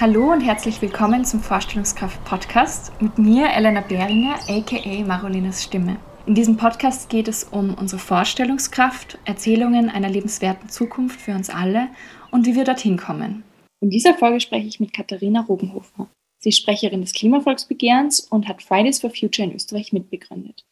Hallo 0.00 0.32
und 0.32 0.40
herzlich 0.40 0.80
willkommen 0.80 1.26
zum 1.26 1.40
Vorstellungskraft 1.40 2.24
Podcast 2.24 2.90
mit 3.02 3.18
mir, 3.18 3.50
Elena 3.50 3.82
Behringer, 3.82 4.36
aka 4.48 5.04
Marolinas 5.04 5.62
Stimme. 5.62 6.00
In 6.24 6.34
diesem 6.34 6.56
Podcast 6.56 7.10
geht 7.10 7.28
es 7.28 7.44
um 7.44 7.74
unsere 7.74 8.00
Vorstellungskraft, 8.00 9.18
Erzählungen 9.26 9.90
einer 9.90 10.08
lebenswerten 10.08 10.70
Zukunft 10.70 11.20
für 11.20 11.32
uns 11.32 11.50
alle 11.50 11.88
und 12.30 12.46
wie 12.46 12.54
wir 12.54 12.64
dorthin 12.64 12.96
kommen. 12.96 13.44
In 13.82 13.90
dieser 13.90 14.14
Folge 14.14 14.40
spreche 14.40 14.68
ich 14.68 14.80
mit 14.80 14.94
Katharina 14.94 15.42
Rogenhofer. 15.42 16.08
Sie 16.38 16.48
ist 16.48 16.56
Sprecherin 16.56 17.02
des 17.02 17.12
Klimavolksbegehrens 17.12 18.20
und 18.20 18.48
hat 18.48 18.62
Fridays 18.62 19.00
for 19.00 19.10
Future 19.10 19.46
in 19.46 19.54
Österreich 19.54 19.92
mitbegründet. 19.92 20.64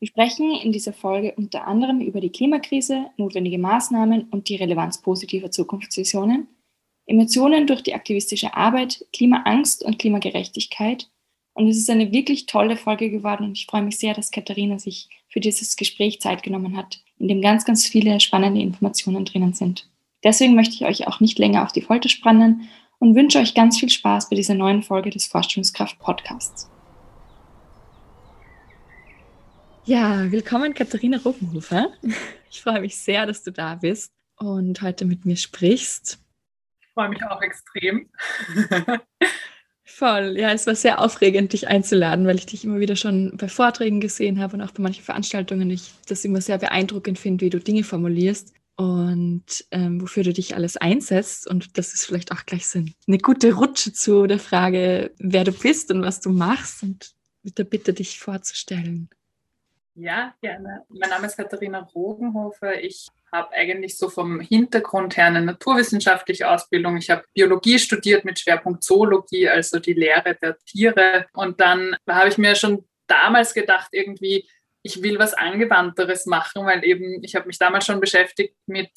Wir 0.00 0.08
sprechen 0.08 0.50
in 0.50 0.72
dieser 0.72 0.92
Folge 0.92 1.34
unter 1.36 1.68
anderem 1.68 2.00
über 2.00 2.20
die 2.20 2.30
Klimakrise, 2.30 3.06
notwendige 3.16 3.58
Maßnahmen 3.58 4.24
und 4.32 4.48
die 4.48 4.56
Relevanz 4.56 5.00
positiver 5.00 5.52
Zukunftsvisionen 5.52 6.48
Emotionen 7.06 7.68
durch 7.68 7.82
die 7.82 7.94
aktivistische 7.94 8.54
Arbeit, 8.54 9.04
Klimaangst 9.12 9.84
und 9.84 9.98
Klimagerechtigkeit. 9.98 11.08
Und 11.54 11.68
es 11.68 11.78
ist 11.78 11.88
eine 11.88 12.12
wirklich 12.12 12.46
tolle 12.46 12.76
Folge 12.76 13.10
geworden 13.10 13.44
und 13.44 13.56
ich 13.56 13.66
freue 13.66 13.82
mich 13.82 13.96
sehr, 13.96 14.12
dass 14.12 14.30
Katharina 14.30 14.78
sich 14.78 15.08
für 15.28 15.40
dieses 15.40 15.76
Gespräch 15.76 16.20
Zeit 16.20 16.42
genommen 16.42 16.76
hat, 16.76 17.00
in 17.18 17.28
dem 17.28 17.40
ganz, 17.40 17.64
ganz 17.64 17.86
viele 17.86 18.20
spannende 18.20 18.60
Informationen 18.60 19.24
drinnen 19.24 19.54
sind. 19.54 19.88
Deswegen 20.22 20.54
möchte 20.54 20.74
ich 20.74 20.84
euch 20.84 21.06
auch 21.06 21.20
nicht 21.20 21.38
länger 21.38 21.62
auf 21.62 21.72
die 21.72 21.80
Folter 21.80 22.08
spannen 22.08 22.68
und 22.98 23.14
wünsche 23.14 23.38
euch 23.38 23.54
ganz 23.54 23.78
viel 23.78 23.88
Spaß 23.88 24.28
bei 24.28 24.36
dieser 24.36 24.54
neuen 24.54 24.82
Folge 24.82 25.10
des 25.10 25.26
Vorstellungskraft 25.26 25.98
Podcasts. 25.98 26.68
Ja, 29.84 30.30
willkommen 30.32 30.74
Katharina 30.74 31.18
Ruppenhofer. 31.18 31.90
Ich 32.50 32.60
freue 32.60 32.80
mich 32.80 32.96
sehr, 32.96 33.24
dass 33.26 33.44
du 33.44 33.52
da 33.52 33.76
bist 33.76 34.10
und 34.38 34.82
heute 34.82 35.04
mit 35.04 35.24
mir 35.24 35.36
sprichst 35.36 36.25
freue 36.96 37.10
mich 37.10 37.22
auch 37.24 37.42
extrem. 37.42 38.08
Voll, 39.84 40.36
ja, 40.38 40.50
es 40.52 40.66
war 40.66 40.74
sehr 40.74 41.00
aufregend, 41.00 41.52
dich 41.52 41.68
einzuladen, 41.68 42.26
weil 42.26 42.36
ich 42.36 42.46
dich 42.46 42.64
immer 42.64 42.80
wieder 42.80 42.96
schon 42.96 43.36
bei 43.36 43.48
Vorträgen 43.48 44.00
gesehen 44.00 44.40
habe 44.40 44.56
und 44.56 44.62
auch 44.62 44.72
bei 44.72 44.82
manchen 44.82 45.04
Veranstaltungen. 45.04 45.70
Ich 45.70 45.92
das 46.08 46.24
immer 46.24 46.40
sehr 46.40 46.58
beeindruckend 46.58 47.18
finde, 47.18 47.44
wie 47.44 47.50
du 47.50 47.60
Dinge 47.60 47.84
formulierst 47.84 48.52
und 48.76 49.44
ähm, 49.70 50.00
wofür 50.00 50.24
du 50.24 50.32
dich 50.32 50.56
alles 50.56 50.76
einsetzt. 50.76 51.46
Und 51.46 51.78
das 51.78 51.92
ist 51.94 52.06
vielleicht 52.06 52.32
auch 52.32 52.44
gleich 52.46 52.66
so 52.66 52.82
eine 53.06 53.18
gute 53.18 53.54
Rutsche 53.54 53.92
zu 53.92 54.26
der 54.26 54.38
Frage, 54.38 55.12
wer 55.18 55.44
du 55.44 55.52
bist 55.52 55.92
und 55.92 56.02
was 56.02 56.20
du 56.20 56.30
machst 56.30 56.82
und 56.82 57.14
mit 57.42 57.58
der 57.58 57.64
Bitte, 57.64 57.92
dich 57.92 58.18
vorzustellen. 58.18 59.08
Ja, 59.94 60.34
gerne. 60.42 60.82
Mein 60.88 61.10
Name 61.10 61.26
ist 61.26 61.36
Katharina 61.36 61.80
Rogenhofer. 61.94 62.82
Ich 62.82 63.06
habe 63.32 63.52
eigentlich 63.52 63.98
so 63.98 64.08
vom 64.08 64.40
Hintergrund 64.40 65.16
her 65.16 65.26
eine 65.26 65.42
naturwissenschaftliche 65.42 66.48
Ausbildung. 66.48 66.96
Ich 66.96 67.10
habe 67.10 67.24
Biologie 67.34 67.78
studiert 67.78 68.24
mit 68.24 68.38
Schwerpunkt 68.38 68.82
Zoologie, 68.82 69.48
also 69.48 69.78
die 69.78 69.92
Lehre 69.92 70.36
der 70.40 70.58
Tiere. 70.58 71.26
Und 71.32 71.60
dann 71.60 71.96
habe 72.08 72.28
ich 72.28 72.38
mir 72.38 72.54
schon 72.54 72.84
damals 73.06 73.54
gedacht, 73.54 73.88
irgendwie, 73.92 74.48
ich 74.82 75.02
will 75.02 75.18
was 75.18 75.34
Angewandteres 75.34 76.26
machen, 76.26 76.64
weil 76.66 76.84
eben 76.84 77.22
ich 77.22 77.34
habe 77.34 77.46
mich 77.46 77.58
damals 77.58 77.86
schon 77.86 78.00
beschäftigt 78.00 78.56
mit 78.66 78.90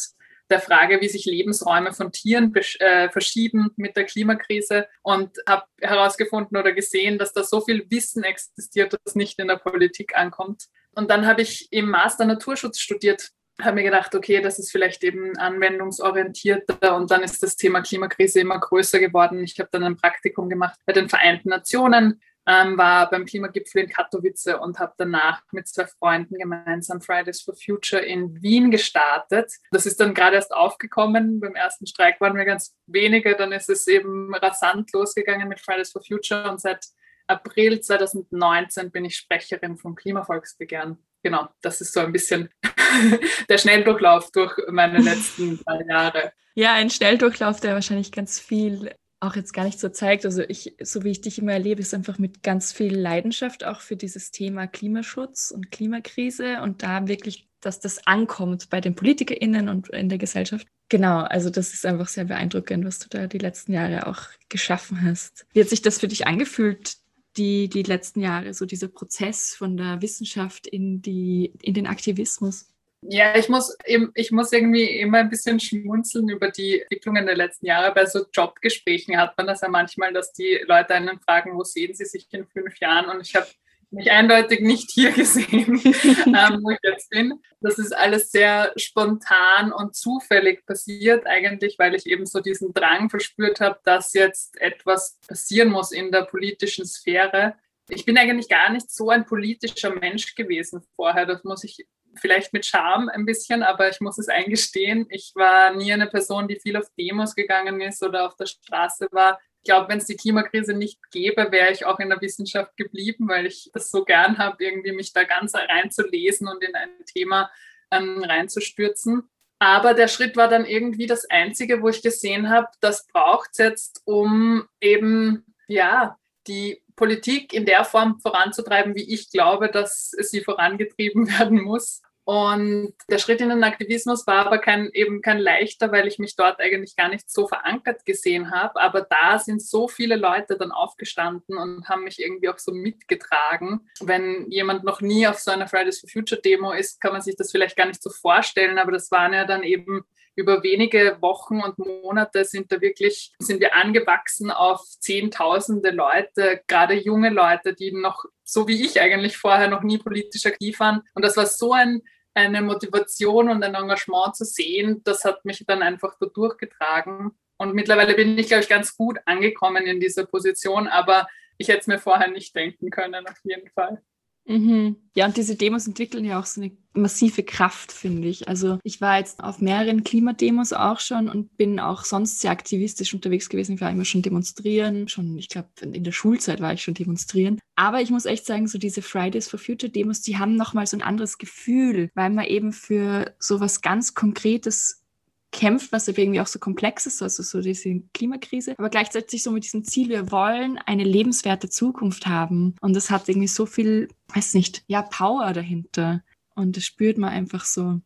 der 0.50 0.60
Frage, 0.60 1.00
wie 1.02 1.10
sich 1.10 1.26
Lebensräume 1.26 1.94
von 1.94 2.12
Tieren 2.12 2.54
äh, 2.56 3.10
verschieben 3.10 3.72
mit 3.76 3.96
der 3.96 4.06
Klimakrise 4.06 4.88
und 5.04 5.38
habe 5.48 5.66
herausgefunden 5.80 6.58
oder 6.58 6.72
gesehen, 6.74 7.18
dass 7.20 7.34
da 7.34 7.44
so 7.44 7.62
viel 7.62 7.86
Wissen 7.90 8.24
existiert, 8.24 8.98
das 9.04 9.16
nicht 9.16 9.40
in 9.40 9.48
der 9.48 9.58
Politik 9.58 10.18
ankommt. 10.18 10.66
Und 10.96 11.12
dann 11.12 11.28
habe 11.28 11.44
ich 11.44 11.68
im 11.72 11.90
Master 11.90 12.26
Naturschutz 12.26 12.80
studiert 12.80 13.30
habe 13.62 13.76
mir 13.76 13.84
gedacht, 13.84 14.16
okay, 14.16 14.42
das 14.42 14.60
ist 14.60 14.72
vielleicht 14.72 15.04
eben 15.04 15.38
anwendungsorientierter 15.38 16.96
und 16.96 17.12
dann 17.12 17.24
ist 17.24 17.44
das 17.44 17.56
Thema 17.56 17.82
Klimakrise 17.82 18.40
immer 18.40 18.60
größer 18.60 19.00
geworden. 19.00 19.44
Ich 19.44 19.60
habe 19.60 19.70
dann 19.72 19.84
ein 19.84 19.98
Praktikum 19.98 20.50
gemacht 20.50 20.80
bei 20.86 20.94
den 20.94 21.10
Vereinten 21.10 21.50
Nationen, 21.50 22.22
ähm, 22.48 22.78
war 22.78 23.10
beim 23.10 23.26
Klimagipfel 23.26 23.84
in 23.84 23.90
Katowice 23.90 24.56
und 24.60 24.80
habe 24.80 24.94
danach 24.98 25.44
mit 25.52 25.68
zwei 25.68 25.86
Freunden 25.86 26.38
gemeinsam 26.38 27.02
Fridays 27.02 27.42
for 27.42 27.54
Future 27.56 28.02
in 28.02 28.42
Wien 28.42 28.72
gestartet. 28.72 29.54
Das 29.72 29.86
ist 29.86 30.00
dann 30.00 30.14
gerade 30.14 30.36
erst 30.36 30.54
aufgekommen. 30.54 31.40
Beim 31.40 31.56
ersten 31.56 31.86
Streik 31.86 32.20
waren 32.22 32.36
wir 32.36 32.46
ganz 32.46 32.76
wenige, 32.88 33.36
dann 33.36 33.52
ist 33.52 33.70
es 33.70 33.88
eben 33.88 34.34
rasant 34.34 34.92
losgegangen 34.94 35.48
mit 35.48 35.60
Fridays 35.60 35.92
for 35.92 36.02
Future 36.02 36.50
und 36.50 36.60
seit 36.60 36.86
April 37.28 37.80
2019 37.80 38.90
bin 38.92 39.06
ich 39.06 39.16
Sprecherin 39.16 39.78
vom 39.78 39.94
Klimavolksbegehren 39.94 40.98
genau, 41.24 41.48
das 41.62 41.82
ist 41.82 41.94
so 41.94 42.00
ein 42.00 42.12
bisschen 42.12 42.50
der 43.50 43.58
Schnelldurchlauf 43.58 44.32
durch 44.32 44.56
meine 44.70 45.00
letzten 45.00 45.60
drei 45.66 45.84
Jahre. 45.88 46.34
Ja, 46.56 46.74
ein 46.74 46.90
Schnelldurchlauf, 46.90 47.60
der 47.60 47.74
wahrscheinlich 47.74 48.12
ganz 48.12 48.40
viel 48.40 48.94
auch 49.22 49.36
jetzt 49.36 49.54
gar 49.54 49.66
nicht 49.66 49.80
so 49.80 49.90
zeigt. 49.90 50.26
Also 50.26 50.44
ich, 50.44 50.76
so 50.82 51.04
wie 51.04 51.12
ich 51.12 51.22
dich 51.22 51.40
immer 51.40 51.54
erlebe, 51.54 51.82
ist 51.82 51.94
einfach 51.94 52.20
mit 52.20 52.42
ganz 52.42 52.72
viel 52.72 52.96
Leidenschaft 52.98 53.66
auch 53.66 53.82
für 53.82 53.96
dieses 53.96 54.32
Thema 54.32 54.68
Klimaschutz 54.68 55.52
und 55.52 55.72
Klimakrise 55.72 56.62
und 56.62 56.84
da 56.84 57.08
wirklich, 57.08 57.50
dass 57.60 57.80
das 57.80 58.06
ankommt 58.08 58.70
bei 58.70 58.80
den 58.80 58.96
PolitikerInnen 58.96 59.68
und 59.68 59.90
in 59.90 60.10
der 60.10 60.18
Gesellschaft. 60.18 60.68
Genau, 60.88 61.20
also 61.20 61.50
das 61.50 61.74
ist 61.74 61.86
einfach 61.86 62.08
sehr 62.08 62.26
beeindruckend, 62.26 62.86
was 62.86 63.00
du 63.00 63.10
da 63.10 63.28
die 63.28 63.38
letzten 63.38 63.74
Jahre 63.74 64.08
auch 64.08 64.22
geschaffen 64.48 65.04
hast. 65.04 65.46
Wie 65.54 65.62
hat 65.62 65.70
sich 65.70 65.82
das 65.82 66.00
für 66.00 66.08
dich 66.08 66.26
angefühlt, 66.26 66.96
die, 67.40 67.70
die 67.70 67.84
letzten 67.84 68.20
Jahre, 68.20 68.54
so 68.54 68.66
dieser 68.66 68.90
Prozess 68.90 69.56
von 69.56 69.78
der 69.78 70.02
Wissenschaft 70.02 70.68
in, 70.68 71.02
die, 71.02 71.54
in 71.62 71.74
den 71.74 71.88
Aktivismus? 71.88 72.68
Ja, 73.02 73.36
ich 73.38 73.48
muss, 73.48 73.78
ich 74.14 74.32
muss 74.32 74.52
irgendwie 74.52 75.00
immer 75.00 75.20
ein 75.20 75.30
bisschen 75.30 75.58
schmunzeln 75.60 76.28
über 76.28 76.52
die 76.52 76.82
Entwicklungen 76.82 77.26
der 77.26 77.38
letzten 77.38 77.66
Jahre. 77.66 77.94
Bei 77.94 78.06
so 78.06 78.26
Jobgesprächen 78.34 79.18
hat 79.18 79.38
man 79.38 79.48
das 79.48 79.62
ja 79.62 79.70
manchmal, 79.70 80.12
dass 80.12 80.34
die 80.34 80.60
Leute 80.68 80.94
einen 80.96 81.20
fragen, 81.22 81.56
wo 81.56 81.64
sehen 81.64 81.94
sie 81.94 82.04
sich 82.04 82.28
in 82.32 82.46
fünf 82.46 82.78
Jahren? 82.80 83.10
Und 83.10 83.26
ich 83.26 83.36
habe 83.36 83.48
mich 83.92 84.12
eindeutig 84.12 84.62
nicht 84.62 84.92
hier 84.92 85.12
gesehen, 85.14 85.82
ähm, 85.84 86.60
wo 86.64 86.72
ich 86.72 86.80
jetzt 86.84 87.10
bin. 87.10 87.42
Das 87.62 87.78
ist 87.78 87.96
alles 87.96 88.32
sehr 88.32 88.72
spontan 88.76 89.72
und 89.72 89.96
zufällig 89.96 90.66
passiert, 90.66 91.26
eigentlich, 91.26 91.78
weil 91.80 91.96
ich 91.96 92.06
eben 92.06 92.26
so 92.26 92.40
diesen 92.40 92.74
Drang 92.74 93.10
verspürt 93.10 93.60
habe, 93.60 93.80
dass 93.84 94.14
jetzt 94.14 94.60
etwas 94.62 95.20
passieren 95.28 95.70
muss 95.70 95.92
in 95.92 96.12
der 96.12 96.24
politischen 96.24 96.86
Sphäre. 96.86 97.56
Ich 97.90 98.06
bin 98.06 98.18
eigentlich 98.18 98.50
gar 98.50 98.72
nicht 98.72 98.92
so 98.92 99.10
ein 99.10 99.26
politischer 99.26 99.94
Mensch 99.96 100.36
gewesen 100.36 100.82
vorher. 100.96 101.26
Das 101.26 101.44
muss 101.44 101.64
ich 101.64 101.88
vielleicht 102.16 102.54
mit 102.54 102.66
Charme 102.66 103.10
ein 103.10 103.26
bisschen, 103.26 103.64
aber 103.64 103.90
ich 103.90 104.00
muss 104.00 104.18
es 104.18 104.30
eingestehen. 104.30 105.08
Ich 105.10 105.32
war 105.36 105.76
nie 105.76 105.92
eine 105.92 106.08
Person, 106.08 106.48
die 106.48 106.60
viel 106.60 106.78
auf 106.78 106.88
Demos 106.98 107.36
gegangen 107.36 107.82
ist 107.82 108.04
oder 108.04 108.28
auf 108.28 108.36
der 108.36 108.46
Straße 108.46 109.08
war 109.12 109.40
ich 109.62 109.66
glaube, 109.66 109.90
wenn 109.90 109.98
es 109.98 110.06
die 110.06 110.16
Klimakrise 110.16 110.74
nicht 110.74 111.00
gäbe, 111.12 111.52
wäre 111.52 111.72
ich 111.72 111.86
auch 111.86 112.00
in 112.00 112.10
der 112.10 112.22
Wissenschaft 112.22 112.78
geblieben, 112.78 113.28
weil 113.28 113.46
ich 113.46 113.70
das 113.74 113.92
so 113.92 114.06
gern 114.06 114.38
habe, 114.38 114.64
irgendwie 114.64 114.94
mich 114.94 115.12
da 115.12 115.26
ganz 115.26 115.54
reinzulesen 115.54 116.48
und 116.48 116.64
in 116.64 116.76
ein 116.76 116.90
Thema 117.06 117.52
ähm, 117.92 118.24
reinzustürzen. 118.24 119.30
Aber 119.60 119.94
der 119.94 120.08
Schritt 120.08 120.38
war 120.38 120.48
dann 120.48 120.66
irgendwie 120.66 121.08
das 121.08 121.30
Einzige, 121.30 121.82
wo 121.82 121.90
ich 121.90 122.02
gesehen 122.02 122.50
habe, 122.50 122.68
das 122.80 123.06
braucht 123.08 123.50
es 123.52 123.58
jetzt, 123.58 124.02
um 124.06 124.66
eben, 124.80 125.44
ja, 125.68 126.18
die 126.48 126.82
Politik 126.96 127.54
in 127.54 127.66
der 127.66 127.84
Form 127.84 128.20
voranzutreiben, 128.22 128.96
wie 128.96 129.14
ich 129.14 129.30
glaube, 129.30 129.70
dass 129.70 130.12
sie 130.12 130.42
vorangetrieben 130.42 131.28
werden 131.38 131.62
muss. 131.62 132.02
Und 132.26 132.94
der 133.10 133.18
Schritt 133.18 133.42
in 133.42 133.50
den 133.50 133.64
Aktivismus 133.64 134.28
war 134.28 134.46
aber 134.46 134.60
kein, 134.60 134.90
eben 134.94 135.22
kein 135.22 135.40
leichter, 135.40 135.92
weil 135.92 136.08
ich 136.08 136.20
mich 136.20 136.36
dort 136.36 136.60
eigentlich 136.60 136.96
gar 136.96 137.10
nicht 137.10 137.30
so 137.30 137.48
verankert 137.48 138.06
gesehen 138.06 138.52
habe. 138.52 138.80
Aber 138.80 139.02
da 139.02 139.40
sind 139.40 139.62
so 139.62 139.88
viele 139.88 140.16
Leute 140.16 140.56
dann 140.58 140.72
aufgestanden 140.72 141.58
und 141.58 141.90
haben 141.90 142.04
mich 142.04 142.20
irgendwie 142.20 142.50
auch 142.50 142.60
so 142.60 142.72
mitgetragen. 142.72 143.90
Wenn 144.00 144.50
jemand 144.52 144.84
noch 144.84 145.02
nie 145.02 145.26
auf 145.26 145.40
so 145.40 145.52
einer 145.52 145.68
Fridays 145.68 146.02
for 146.02 146.10
Future 146.10 146.40
Demo 146.40 146.72
ist, 146.72 147.02
kann 147.02 147.14
man 147.14 147.22
sich 147.22 147.36
das 147.36 147.52
vielleicht 147.52 147.76
gar 147.76 147.88
nicht 147.88 148.04
so 148.04 148.12
vorstellen. 148.12 148.78
Aber 148.78 148.92
das 148.92 149.10
waren 149.10 149.34
ja 149.34 149.46
dann 149.46 149.64
eben 149.64 150.04
über 150.40 150.64
wenige 150.64 151.18
Wochen 151.22 151.62
und 151.62 151.78
Monate 151.78 152.46
sind 152.46 152.72
da 152.72 152.80
wirklich, 152.80 153.34
sind 153.40 153.60
wir 153.60 153.76
angewachsen 153.76 154.52
auf 154.52 154.82
Zehntausende 155.00 155.92
Leute, 155.92 156.62
gerade 156.68 156.94
junge 156.94 157.30
Leute, 157.30 157.74
die 157.74 157.92
noch, 157.92 158.24
so 158.44 158.68
wie 158.68 158.84
ich 158.84 159.02
eigentlich 159.02 159.38
vorher, 159.38 159.68
noch 159.68 159.84
nie 159.84 159.98
politisch 159.98 160.46
aktiv 160.46 160.80
waren. 160.80 161.02
Und 161.14 161.26
das 161.26 161.36
war 161.36 161.46
so 161.46 161.74
ein 161.74 162.02
eine 162.40 162.62
Motivation 162.62 163.50
und 163.50 163.64
ein 163.64 163.76
Engagement 163.76 164.36
zu 164.36 164.46
sehen, 164.46 165.02
das 165.04 165.26
hat 165.26 165.46
mich 165.46 165.66
dann 165.66 165.82
einfach 165.82 166.16
da 166.20 166.28
durchgetragen. 166.28 167.32
Und 167.58 167.74
mittlerweile 167.74 168.16
bin 168.16 168.38
ich, 168.38 168.48
glaube 168.48 168.64
ich, 168.64 168.70
ganz 168.70 168.96
gut 168.96 169.18
angekommen 169.26 169.86
in 169.86 170.00
dieser 170.00 170.26
Position, 170.26 170.88
aber 170.88 171.28
ich 171.58 171.68
hätte 171.68 171.82
es 171.82 171.88
mir 171.88 172.00
vorher 172.00 172.30
nicht 172.30 172.56
denken 172.56 172.90
können, 172.90 173.28
auf 173.28 173.40
jeden 173.44 173.70
Fall. 173.70 174.02
Mhm. 174.50 174.96
Ja, 175.14 175.28
und 175.28 175.38
diese 175.38 175.56
Demos 175.56 175.86
entwickeln 175.86 176.26
ja 176.26 176.40
auch 176.40 176.46
so 176.48 176.60
eine 176.60 176.72
massive 176.94 177.44
Kraft, 177.44 177.92
finde 177.92 178.28
ich. 178.28 178.48
Also 178.48 178.80
ich 178.84 179.00
war 179.00 179.20
jetzt 179.20 179.44
auf 179.44 179.62
mehreren 179.62 180.04
Klimademos 180.04 180.74
auch 180.74 181.00
schon 181.00 181.30
und 181.30 181.56
bin 181.56 181.80
auch 181.80 182.04
sonst 182.04 182.42
sehr 182.42 182.50
aktivistisch 182.50 183.14
unterwegs 183.14 183.48
gewesen. 183.50 183.76
Ich 183.76 183.82
war 183.82 183.92
immer 183.92 184.06
schon 184.06 184.24
demonstrieren, 184.24 185.08
schon, 185.08 185.38
ich 185.38 185.50
glaube, 185.50 185.70
in 185.82 186.04
der 186.04 186.12
Schulzeit 186.12 186.62
war 186.62 186.74
ich 186.74 186.82
schon 186.82 186.96
demonstrieren. 186.96 187.60
Aber 187.76 188.02
ich 188.02 188.10
muss 188.10 188.26
echt 188.26 188.48
sagen, 188.48 188.68
so 188.68 188.80
diese 188.80 189.04
Fridays 189.04 189.48
for 189.48 189.60
Future 189.60 189.92
Demos, 189.92 190.22
die 190.22 190.40
haben 190.40 190.56
nochmal 190.56 190.88
so 190.88 190.98
ein 190.98 191.04
anderes 191.04 191.38
Gefühl, 191.38 192.10
weil 192.16 192.32
man 192.32 192.46
eben 192.46 192.74
für 192.74 193.36
so 193.38 193.60
was 193.60 193.82
ganz 193.82 194.16
Konkretes 194.16 195.04
kämpft, 195.52 195.92
was 195.92 196.08
irgendwie 196.08 196.42
auch 196.42 196.48
so 196.48 196.60
komplex 196.60 197.06
ist, 197.06 197.22
also 197.22 197.44
so 197.44 197.62
diese 197.62 198.02
Klimakrise, 198.14 198.76
aber 198.78 198.90
gleichzeitig 198.90 199.42
so 199.44 199.52
mit 199.52 199.64
diesem 199.64 199.84
Ziel, 199.84 200.10
wir 200.10 200.32
wollen 200.32 200.78
eine 200.86 201.04
lebenswerte 201.04 201.70
Zukunft 201.70 202.28
haben. 202.28 202.76
Und 202.82 202.96
das 202.96 203.10
hat 203.10 203.28
irgendwie 203.28 203.48
so 203.48 203.66
viel, 203.66 204.10
weiß 204.34 204.54
nicht, 204.54 204.84
ja, 204.88 205.02
Power 205.02 205.54
dahinter. 205.54 206.22
Und 206.56 206.78
das 206.78 206.84
spürt 206.86 207.18
man 207.18 207.32
einfach 207.32 207.66
so. 207.66 208.00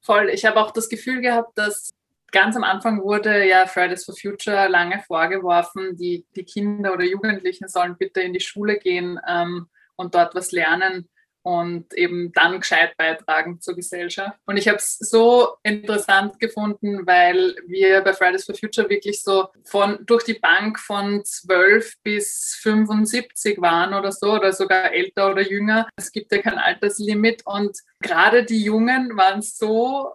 Voll. 0.00 0.30
Ich 0.30 0.44
habe 0.44 0.60
auch 0.60 0.70
das 0.70 0.88
Gefühl 0.88 1.20
gehabt, 1.20 1.56
dass 1.56 1.90
ganz 2.32 2.56
am 2.56 2.64
Anfang 2.64 3.02
wurde 3.02 3.46
ja 3.46 3.66
Fridays 3.66 4.04
for 4.04 4.14
Future 4.14 4.68
lange 4.68 5.02
vorgeworfen, 5.06 5.96
die, 5.96 6.26
die 6.34 6.44
Kinder 6.44 6.92
oder 6.92 7.04
Jugendlichen 7.04 7.68
sollen 7.68 7.96
bitte 7.98 8.20
in 8.20 8.32
die 8.32 8.40
Schule 8.40 8.78
gehen 8.78 9.18
ähm, 9.28 9.66
und 9.96 10.14
dort 10.14 10.34
was 10.34 10.52
lernen 10.52 11.08
und 11.48 11.94
eben 11.94 12.30
dann 12.34 12.60
gescheit 12.60 12.94
beitragen 12.98 13.58
zur 13.58 13.74
Gesellschaft. 13.74 14.38
Und 14.44 14.58
ich 14.58 14.68
habe 14.68 14.76
es 14.76 14.98
so 14.98 15.56
interessant 15.62 16.38
gefunden, 16.40 17.06
weil 17.06 17.56
wir 17.66 18.02
bei 18.02 18.12
Fridays 18.12 18.44
for 18.44 18.54
Future 18.54 18.90
wirklich 18.90 19.22
so 19.22 19.48
von 19.64 19.98
durch 20.04 20.24
die 20.24 20.34
Bank 20.34 20.78
von 20.78 21.24
12 21.24 21.94
bis 22.02 22.58
75 22.60 23.62
waren 23.62 23.94
oder 23.94 24.12
so 24.12 24.34
oder 24.34 24.52
sogar 24.52 24.92
älter 24.92 25.30
oder 25.30 25.40
jünger. 25.40 25.88
Es 25.96 26.12
gibt 26.12 26.32
ja 26.32 26.42
kein 26.42 26.58
Alterslimit 26.58 27.46
und 27.46 27.78
gerade 28.00 28.44
die 28.44 28.62
Jungen 28.62 29.16
waren 29.16 29.40
so 29.40 30.12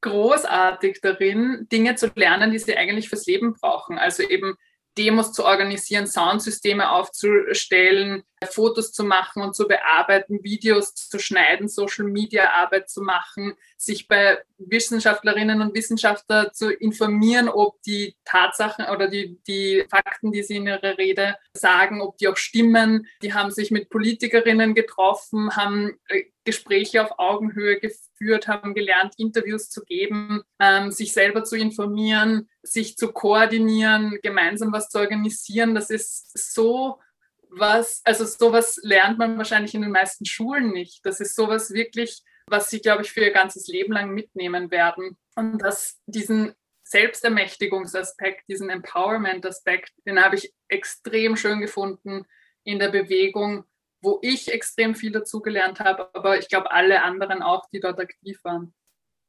großartig 0.00 1.00
darin, 1.00 1.68
Dinge 1.70 1.94
zu 1.94 2.10
lernen, 2.16 2.50
die 2.50 2.58
sie 2.58 2.76
eigentlich 2.76 3.08
fürs 3.08 3.26
Leben 3.26 3.54
brauchen. 3.54 3.98
Also 3.98 4.24
eben 4.24 4.56
Demos 4.98 5.32
zu 5.32 5.44
organisieren, 5.44 6.08
Soundsysteme 6.08 6.90
aufzustellen, 6.90 8.24
Fotos 8.46 8.92
zu 8.92 9.04
machen 9.04 9.42
und 9.42 9.54
zu 9.54 9.68
bearbeiten, 9.68 10.42
Videos 10.42 10.94
zu 10.94 11.18
schneiden, 11.18 11.68
Social-Media-Arbeit 11.68 12.88
zu 12.88 13.02
machen, 13.02 13.54
sich 13.76 14.08
bei 14.08 14.38
Wissenschaftlerinnen 14.58 15.60
und 15.60 15.74
Wissenschaftlern 15.74 16.48
zu 16.52 16.70
informieren, 16.70 17.48
ob 17.48 17.82
die 17.82 18.16
Tatsachen 18.24 18.86
oder 18.86 19.08
die, 19.08 19.38
die 19.46 19.84
Fakten, 19.90 20.32
die 20.32 20.42
sie 20.42 20.56
in 20.56 20.66
ihrer 20.66 20.98
Rede 20.98 21.36
sagen, 21.54 22.00
ob 22.00 22.16
die 22.18 22.28
auch 22.28 22.36
stimmen. 22.36 23.06
Die 23.22 23.34
haben 23.34 23.50
sich 23.50 23.70
mit 23.70 23.90
Politikerinnen 23.90 24.74
getroffen, 24.74 25.54
haben 25.56 25.98
äh, 26.08 26.24
Gespräche 26.44 27.02
auf 27.02 27.18
Augenhöhe 27.18 27.78
geführt, 27.78 28.48
haben 28.48 28.74
gelernt, 28.74 29.14
Interviews 29.18 29.68
zu 29.68 29.84
geben, 29.84 30.42
ähm, 30.58 30.90
sich 30.90 31.12
selber 31.12 31.44
zu 31.44 31.56
informieren, 31.56 32.48
sich 32.62 32.96
zu 32.96 33.12
koordinieren, 33.12 34.18
gemeinsam 34.22 34.72
was 34.72 34.88
zu 34.88 34.98
organisieren. 34.98 35.74
Das 35.74 35.90
ist 35.90 36.54
so 36.54 36.98
was, 37.50 38.02
also 38.04 38.24
sowas 38.24 38.78
lernt 38.82 39.18
man 39.18 39.36
wahrscheinlich 39.36 39.74
in 39.74 39.82
den 39.82 39.90
meisten 39.90 40.24
Schulen 40.24 40.70
nicht. 40.70 41.04
Das 41.04 41.20
ist 41.20 41.34
sowas 41.34 41.72
wirklich, 41.72 42.22
was 42.46 42.70
sie, 42.70 42.80
glaube 42.80 43.02
ich, 43.02 43.12
für 43.12 43.20
ihr 43.20 43.32
ganzes 43.32 43.66
Leben 43.68 43.92
lang 43.92 44.10
mitnehmen 44.10 44.70
werden. 44.70 45.18
Und 45.36 45.58
dass 45.58 46.00
diesen 46.06 46.54
Selbstermächtigungsaspekt, 46.84 48.48
diesen 48.48 48.70
Empowerment-Aspekt, 48.70 49.92
den 50.06 50.22
habe 50.22 50.36
ich 50.36 50.52
extrem 50.68 51.36
schön 51.36 51.60
gefunden 51.60 52.26
in 52.64 52.78
der 52.78 52.88
Bewegung, 52.88 53.64
wo 54.02 54.18
ich 54.22 54.52
extrem 54.52 54.94
viel 54.94 55.12
dazugelernt 55.12 55.80
habe, 55.80 56.12
aber 56.14 56.38
ich 56.38 56.48
glaube 56.48 56.70
alle 56.72 57.02
anderen 57.02 57.42
auch, 57.42 57.68
die 57.70 57.80
dort 57.80 58.00
aktiv 58.00 58.40
waren. 58.44 58.74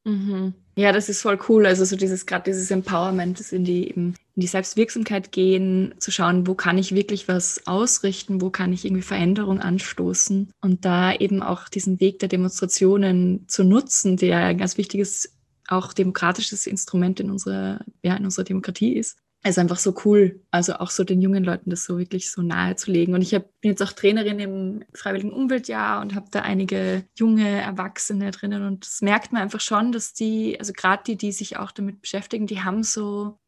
Mhm. 0.03 0.53
Ja, 0.75 0.91
das 0.91 1.09
ist 1.09 1.21
voll 1.21 1.37
cool. 1.49 1.65
Also 1.65 1.85
so 1.85 1.95
dieses 1.95 2.25
gerade 2.25 2.45
dieses 2.45 2.71
Empowerment, 2.71 3.39
das 3.39 3.51
in 3.51 3.63
die 3.65 3.89
eben 3.89 4.15
in 4.35 4.41
die 4.41 4.47
Selbstwirksamkeit 4.47 5.31
gehen, 5.31 5.93
zu 5.99 6.11
schauen, 6.11 6.47
wo 6.47 6.55
kann 6.55 6.77
ich 6.77 6.95
wirklich 6.95 7.27
was 7.27 7.67
ausrichten, 7.67 8.41
wo 8.41 8.49
kann 8.49 8.73
ich 8.73 8.85
irgendwie 8.85 9.03
Veränderung 9.03 9.59
anstoßen 9.59 10.51
und 10.61 10.85
da 10.85 11.13
eben 11.13 11.43
auch 11.43 11.67
diesen 11.67 11.99
Weg 11.99 12.19
der 12.19 12.29
Demonstrationen 12.29 13.47
zu 13.47 13.63
nutzen, 13.63 14.17
der 14.17 14.37
ein 14.37 14.57
ganz 14.57 14.77
wichtiges 14.77 15.35
auch 15.67 15.93
demokratisches 15.93 16.67
Instrument 16.67 17.19
in 17.19 17.29
unserer 17.29 17.81
ja 18.01 18.15
in 18.15 18.25
unserer 18.25 18.45
Demokratie 18.45 18.93
ist 18.93 19.17
ist 19.49 19.57
einfach 19.57 19.79
so 19.79 19.95
cool. 20.05 20.41
Also 20.51 20.75
auch 20.75 20.91
so 20.91 21.03
den 21.03 21.21
jungen 21.21 21.43
Leuten 21.43 21.71
das 21.71 21.83
so 21.83 21.97
wirklich 21.97 22.31
so 22.31 22.41
nahe 22.41 22.75
zu 22.75 22.91
legen. 22.91 23.15
Und 23.15 23.21
ich 23.21 23.33
hab, 23.33 23.45
bin 23.61 23.71
jetzt 23.71 23.81
auch 23.81 23.91
Trainerin 23.91 24.39
im 24.39 24.83
Freiwilligen 24.93 25.33
Umweltjahr 25.33 26.01
und 26.01 26.13
habe 26.13 26.27
da 26.29 26.41
einige 26.41 27.05
junge 27.15 27.47
Erwachsene 27.47 28.29
drinnen. 28.31 28.65
Und 28.65 28.85
das 28.85 29.01
merkt 29.01 29.31
man 29.31 29.41
einfach 29.41 29.61
schon, 29.61 29.91
dass 29.91 30.13
die, 30.13 30.59
also 30.59 30.73
gerade 30.73 31.03
die, 31.07 31.15
die 31.15 31.31
sich 31.31 31.57
auch 31.57 31.71
damit 31.71 32.01
beschäftigen, 32.01 32.45
die 32.45 32.61
haben 32.61 32.83
so, 32.83 33.39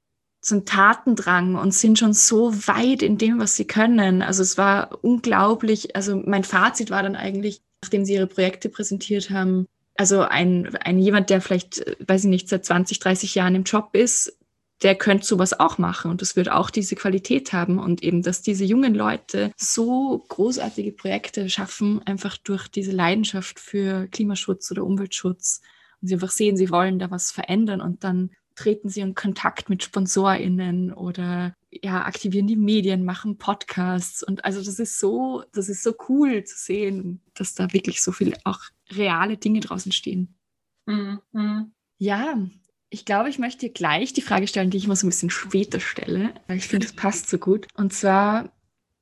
so 0.42 0.56
einen 0.56 0.66
Tatendrang 0.66 1.56
und 1.56 1.74
sind 1.74 2.00
schon 2.00 2.14
so 2.14 2.54
weit 2.68 3.04
in 3.04 3.20
dem, 3.20 3.40
was 3.40 3.56
sie 3.56 3.66
können. 3.66 4.24
Also 4.24 4.42
es 4.42 4.58
war 4.58 4.98
unglaublich. 5.04 5.96
Also 5.96 6.22
mein 6.26 6.44
Fazit 6.44 6.90
war 6.90 7.04
dann 7.04 7.16
eigentlich, 7.16 7.62
nachdem 7.84 8.04
sie 8.04 8.16
ihre 8.16 8.28
Projekte 8.28 8.70
präsentiert 8.70 9.30
haben, 9.30 9.68
also 9.96 10.22
ein, 10.22 10.76
ein 10.78 10.98
jemand, 10.98 11.30
der 11.30 11.40
vielleicht, 11.40 11.86
weiß 12.08 12.24
ich 12.24 12.30
nicht, 12.30 12.50
seit 12.50 12.66
20, 12.66 12.98
30 12.98 13.36
Jahren 13.36 13.54
im 13.54 13.64
Job 13.64 13.90
ist, 13.94 14.36
der 14.84 14.96
könnte 14.96 15.26
sowas 15.26 15.58
auch 15.60 15.78
machen 15.78 16.12
und 16.12 16.22
das 16.22 16.36
wird 16.36 16.50
auch 16.50 16.70
diese 16.70 16.96
Qualität 16.96 17.54
haben 17.54 17.80
und 17.80 18.04
eben, 18.04 18.22
dass 18.22 18.42
diese 18.42 18.66
jungen 18.66 18.94
Leute 18.94 19.52
so 19.56 20.24
großartige 20.28 20.92
Projekte 20.92 21.50
schaffen, 21.50 22.02
einfach 22.06 22.38
durch 22.38 22.68
diese 22.68 22.92
Leidenschaft 22.92 23.60
für 23.60 24.08
Klimaschutz 24.08 24.70
oder 24.72 24.84
Umweltschutz 24.84 25.62
und 26.02 26.10
sie 26.10 26.16
einfach 26.16 26.32
sehen, 26.32 26.58
sie 26.58 26.70
wollen 26.70 27.00
da 27.00 27.10
was 27.10 27.32
verändern 27.32 27.80
und 27.80 28.04
dann 28.04 28.32
treten 28.56 28.90
sie 28.90 29.00
in 29.00 29.16
Kontakt 29.16 29.70
mit 29.70 29.84
SponsorInnen 29.84 30.94
oder 30.94 31.56
ja, 31.72 32.04
aktivieren 32.06 32.46
die 32.46 32.56
Medien, 32.56 33.04
machen 33.04 33.38
Podcasts 33.38 34.22
und 34.22 34.46
also 34.46 34.62
das 34.64 34.80
ist 34.80 35.00
so, 35.00 35.44
das 35.54 35.70
ist 35.70 35.82
so 35.82 35.96
cool 36.10 36.44
zu 36.44 36.58
sehen, 36.58 37.22
dass 37.34 37.56
da 37.56 37.72
wirklich 37.74 38.04
so 38.04 38.12
viele 38.12 38.38
auch 38.44 38.60
reale 38.92 39.38
Dinge 39.38 39.62
draußen 39.62 39.92
stehen. 39.92 40.36
Mhm. 40.86 41.72
Ja, 41.98 42.38
ich 42.94 43.06
glaube, 43.06 43.28
ich 43.28 43.40
möchte 43.40 43.72
gleich 43.72 44.14
die 44.14 44.22
Frage 44.22 44.46
stellen, 44.46 44.70
die 44.70 44.78
ich 44.78 44.86
immer 44.86 44.96
so 44.96 45.08
ein 45.08 45.10
bisschen 45.10 45.32
später 45.32 45.80
stelle, 45.80 46.32
ich 46.48 46.68
finde, 46.68 46.86
es 46.86 46.94
passt 46.94 47.28
so 47.28 47.40
gut. 47.40 47.66
Und 47.74 47.92
zwar, 47.92 48.52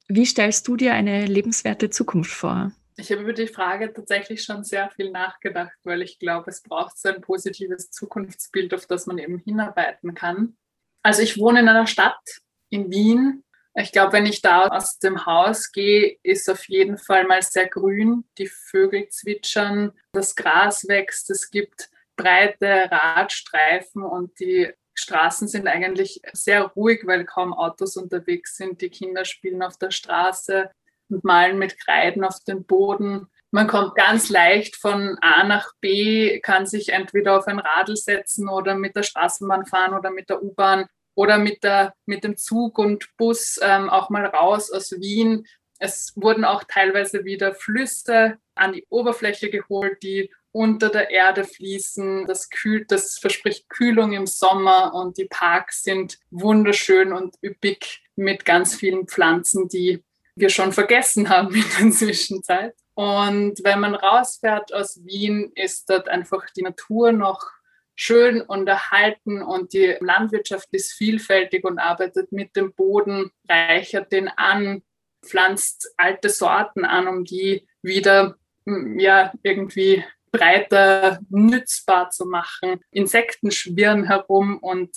wie 0.07 0.25
stellst 0.25 0.65
du 0.69 0.77
dir 0.77 0.93
eine 0.93 1.25
lebenswerte 1.25 1.89
Zukunft 1.89 2.31
vor? 2.31 2.71
Ich 2.95 3.11
habe 3.11 3.23
über 3.23 3.33
die 3.33 3.47
Frage 3.47 3.91
tatsächlich 3.91 4.43
schon 4.43 4.63
sehr 4.63 4.89
viel 4.91 5.11
nachgedacht, 5.11 5.77
weil 5.83 6.01
ich 6.03 6.19
glaube, 6.19 6.49
es 6.51 6.61
braucht 6.61 6.97
so 6.97 7.09
ein 7.09 7.19
positives 7.19 7.91
Zukunftsbild, 7.91 8.73
auf 8.73 8.85
das 8.85 9.07
man 9.07 9.17
eben 9.17 9.39
hinarbeiten 9.39 10.13
kann. 10.13 10.55
Also 11.03 11.21
ich 11.21 11.37
wohne 11.37 11.59
in 11.59 11.67
einer 11.67 11.87
Stadt 11.87 12.39
in 12.69 12.89
Wien. 12.91 13.43
Ich 13.75 13.91
glaube, 13.91 14.13
wenn 14.13 14.25
ich 14.25 14.41
da 14.41 14.67
aus 14.67 14.99
dem 14.99 15.25
Haus 15.25 15.69
gehe, 15.73 16.17
ist 16.23 16.49
auf 16.49 16.63
jeden 16.69 16.97
Fall 16.97 17.25
mal 17.27 17.41
sehr 17.41 17.67
grün. 17.67 18.23
Die 18.37 18.47
Vögel 18.47 19.09
zwitschern, 19.09 19.91
das 20.13 20.35
Gras 20.35 20.87
wächst, 20.87 21.29
es 21.29 21.49
gibt 21.49 21.89
breite 22.15 22.89
Radstreifen 22.91 24.03
und 24.03 24.39
die 24.39 24.71
Straßen 24.93 25.47
sind 25.47 25.67
eigentlich 25.67 26.21
sehr 26.33 26.63
ruhig, 26.63 27.01
weil 27.05 27.25
kaum 27.25 27.53
Autos 27.53 27.97
unterwegs 27.97 28.57
sind. 28.57 28.81
Die 28.81 28.89
Kinder 28.89 29.25
spielen 29.25 29.63
auf 29.63 29.77
der 29.77 29.91
Straße 29.91 30.69
und 31.09 31.23
malen 31.23 31.57
mit 31.57 31.79
Kreiden 31.79 32.23
auf 32.23 32.39
den 32.47 32.65
Boden. 32.65 33.27
Man 33.51 33.67
kommt 33.67 33.95
ganz 33.95 34.29
leicht 34.29 34.77
von 34.77 35.17
A 35.21 35.43
nach 35.43 35.73
B, 35.81 36.39
kann 36.39 36.65
sich 36.65 36.89
entweder 36.89 37.37
auf 37.37 37.47
ein 37.47 37.59
Radl 37.59 37.97
setzen 37.97 38.47
oder 38.47 38.75
mit 38.75 38.95
der 38.95 39.03
Straßenbahn 39.03 39.65
fahren 39.65 39.93
oder 39.93 40.09
mit 40.09 40.29
der 40.29 40.41
U-Bahn 40.41 40.87
oder 41.15 41.37
mit, 41.37 41.63
der, 41.63 41.93
mit 42.05 42.23
dem 42.23 42.37
Zug 42.37 42.77
und 42.77 43.09
Bus 43.17 43.59
ähm, 43.61 43.89
auch 43.89 44.09
mal 44.09 44.25
raus 44.25 44.71
aus 44.71 44.91
Wien. 44.91 45.45
Es 45.79 46.13
wurden 46.15 46.45
auch 46.45 46.63
teilweise 46.63 47.25
wieder 47.25 47.53
Flüsse 47.53 48.37
an 48.55 48.71
die 48.73 48.85
Oberfläche 48.89 49.49
geholt, 49.49 50.01
die 50.03 50.31
unter 50.51 50.89
der 50.89 51.09
Erde 51.09 51.43
fließen. 51.43 52.25
Das 52.27 52.49
kühlt, 52.49 52.91
das 52.91 53.17
verspricht 53.17 53.69
Kühlung 53.69 54.13
im 54.13 54.27
Sommer 54.27 54.93
und 54.93 55.17
die 55.17 55.25
Parks 55.25 55.83
sind 55.83 56.19
wunderschön 56.29 57.13
und 57.13 57.35
üppig 57.43 58.03
mit 58.15 58.45
ganz 58.45 58.75
vielen 58.75 59.07
Pflanzen, 59.07 59.67
die 59.67 60.03
wir 60.35 60.49
schon 60.49 60.71
vergessen 60.71 61.29
haben 61.29 61.53
in 61.53 61.63
der 61.79 61.91
Zwischenzeit. 61.97 62.75
Und 62.93 63.63
wenn 63.63 63.79
man 63.79 63.95
rausfährt 63.95 64.73
aus 64.73 65.03
Wien, 65.05 65.51
ist 65.55 65.89
dort 65.89 66.09
einfach 66.09 66.45
die 66.55 66.63
Natur 66.63 67.11
noch 67.11 67.49
schön 67.95 68.41
und 68.41 68.67
erhalten 68.67 69.41
und 69.41 69.73
die 69.73 69.95
Landwirtschaft 69.99 70.67
ist 70.71 70.93
vielfältig 70.93 71.63
und 71.63 71.79
arbeitet 71.79 72.31
mit 72.31 72.55
dem 72.55 72.73
Boden, 72.73 73.31
reichert 73.47 74.11
den 74.11 74.27
an, 74.27 74.81
pflanzt 75.23 75.93
alte 75.97 76.29
Sorten 76.29 76.83
an, 76.83 77.07
um 77.07 77.25
die 77.25 77.67
wieder 77.81 78.37
ja 78.65 79.31
irgendwie 79.43 80.03
breiter 80.31 81.19
nützbar 81.29 82.09
zu 82.09 82.25
machen. 82.25 82.79
Insekten 82.91 83.51
schwirren 83.51 84.05
herum 84.05 84.57
und 84.59 84.91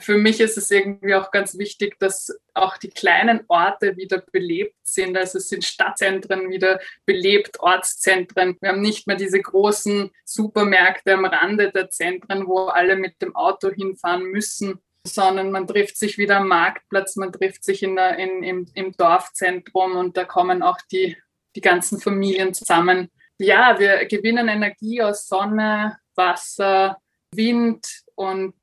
für 0.00 0.16
mich 0.16 0.40
ist 0.40 0.56
es 0.56 0.70
irgendwie 0.70 1.14
auch 1.14 1.30
ganz 1.30 1.58
wichtig, 1.58 1.98
dass 1.98 2.32
auch 2.54 2.78
die 2.78 2.88
kleinen 2.88 3.40
Orte 3.48 3.96
wieder 3.96 4.18
belebt 4.32 4.76
sind. 4.82 5.16
Also 5.16 5.38
es 5.38 5.48
sind 5.48 5.64
Stadtzentren 5.64 6.50
wieder 6.50 6.80
belebt, 7.04 7.60
Ortszentren. 7.60 8.56
Wir 8.60 8.70
haben 8.70 8.80
nicht 8.80 9.06
mehr 9.06 9.16
diese 9.16 9.40
großen 9.40 10.10
Supermärkte 10.24 11.14
am 11.14 11.24
Rande 11.24 11.70
der 11.70 11.90
Zentren, 11.90 12.46
wo 12.46 12.66
alle 12.66 12.96
mit 12.96 13.20
dem 13.20 13.36
Auto 13.36 13.70
hinfahren 13.70 14.24
müssen, 14.24 14.78
sondern 15.06 15.50
man 15.50 15.66
trifft 15.66 15.96
sich 15.96 16.18
wieder 16.18 16.38
am 16.38 16.48
Marktplatz, 16.48 17.16
man 17.16 17.32
trifft 17.32 17.64
sich 17.64 17.82
in 17.82 17.96
der, 17.96 18.18
in, 18.18 18.42
im, 18.42 18.66
im 18.74 18.92
Dorfzentrum 18.92 19.96
und 19.96 20.16
da 20.16 20.24
kommen 20.24 20.62
auch 20.62 20.78
die, 20.90 21.16
die 21.56 21.60
ganzen 21.60 22.00
Familien 22.00 22.54
zusammen 22.54 23.10
ja, 23.40 23.78
wir 23.78 24.06
gewinnen 24.06 24.48
Energie 24.48 25.02
aus 25.02 25.26
Sonne, 25.26 25.98
Wasser, 26.14 26.98
Wind 27.34 27.86
und 28.14 28.54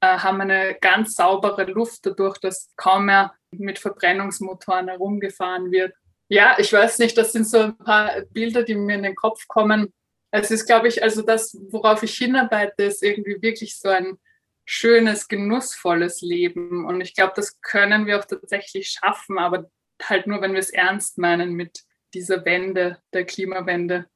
äh, 0.00 0.18
haben 0.18 0.40
eine 0.40 0.76
ganz 0.80 1.14
saubere 1.14 1.64
Luft 1.64 2.06
dadurch, 2.06 2.38
dass 2.38 2.72
kaum 2.76 3.06
mehr 3.06 3.34
mit 3.50 3.78
Verbrennungsmotoren 3.78 4.88
herumgefahren 4.88 5.70
wird. 5.70 5.94
Ja, 6.28 6.56
ich 6.58 6.72
weiß 6.72 6.98
nicht, 7.00 7.18
das 7.18 7.32
sind 7.32 7.46
so 7.46 7.58
ein 7.58 7.76
paar 7.76 8.22
Bilder, 8.32 8.62
die 8.62 8.74
mir 8.74 8.94
in 8.94 9.02
den 9.02 9.16
Kopf 9.16 9.46
kommen. 9.48 9.92
Es 10.30 10.50
ist, 10.50 10.66
glaube 10.66 10.88
ich, 10.88 11.02
also 11.02 11.22
das, 11.22 11.58
worauf 11.70 12.02
ich 12.02 12.16
hinarbeite, 12.16 12.84
ist 12.84 13.02
irgendwie 13.02 13.42
wirklich 13.42 13.78
so 13.78 13.88
ein 13.88 14.18
schönes, 14.64 15.28
genussvolles 15.28 16.22
Leben. 16.22 16.86
Und 16.86 17.00
ich 17.00 17.14
glaube, 17.14 17.32
das 17.36 17.60
können 17.60 18.06
wir 18.06 18.18
auch 18.18 18.24
tatsächlich 18.24 18.90
schaffen, 18.90 19.38
aber 19.38 19.70
halt 20.02 20.26
nur, 20.26 20.40
wenn 20.40 20.52
wir 20.52 20.60
es 20.60 20.70
ernst 20.70 21.18
meinen 21.18 21.52
mit 21.52 21.82
dieser 22.14 22.44
Wende, 22.44 22.98
der 23.12 23.24
Klimawende. 23.24 24.06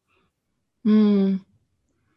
Hm. 0.87 1.41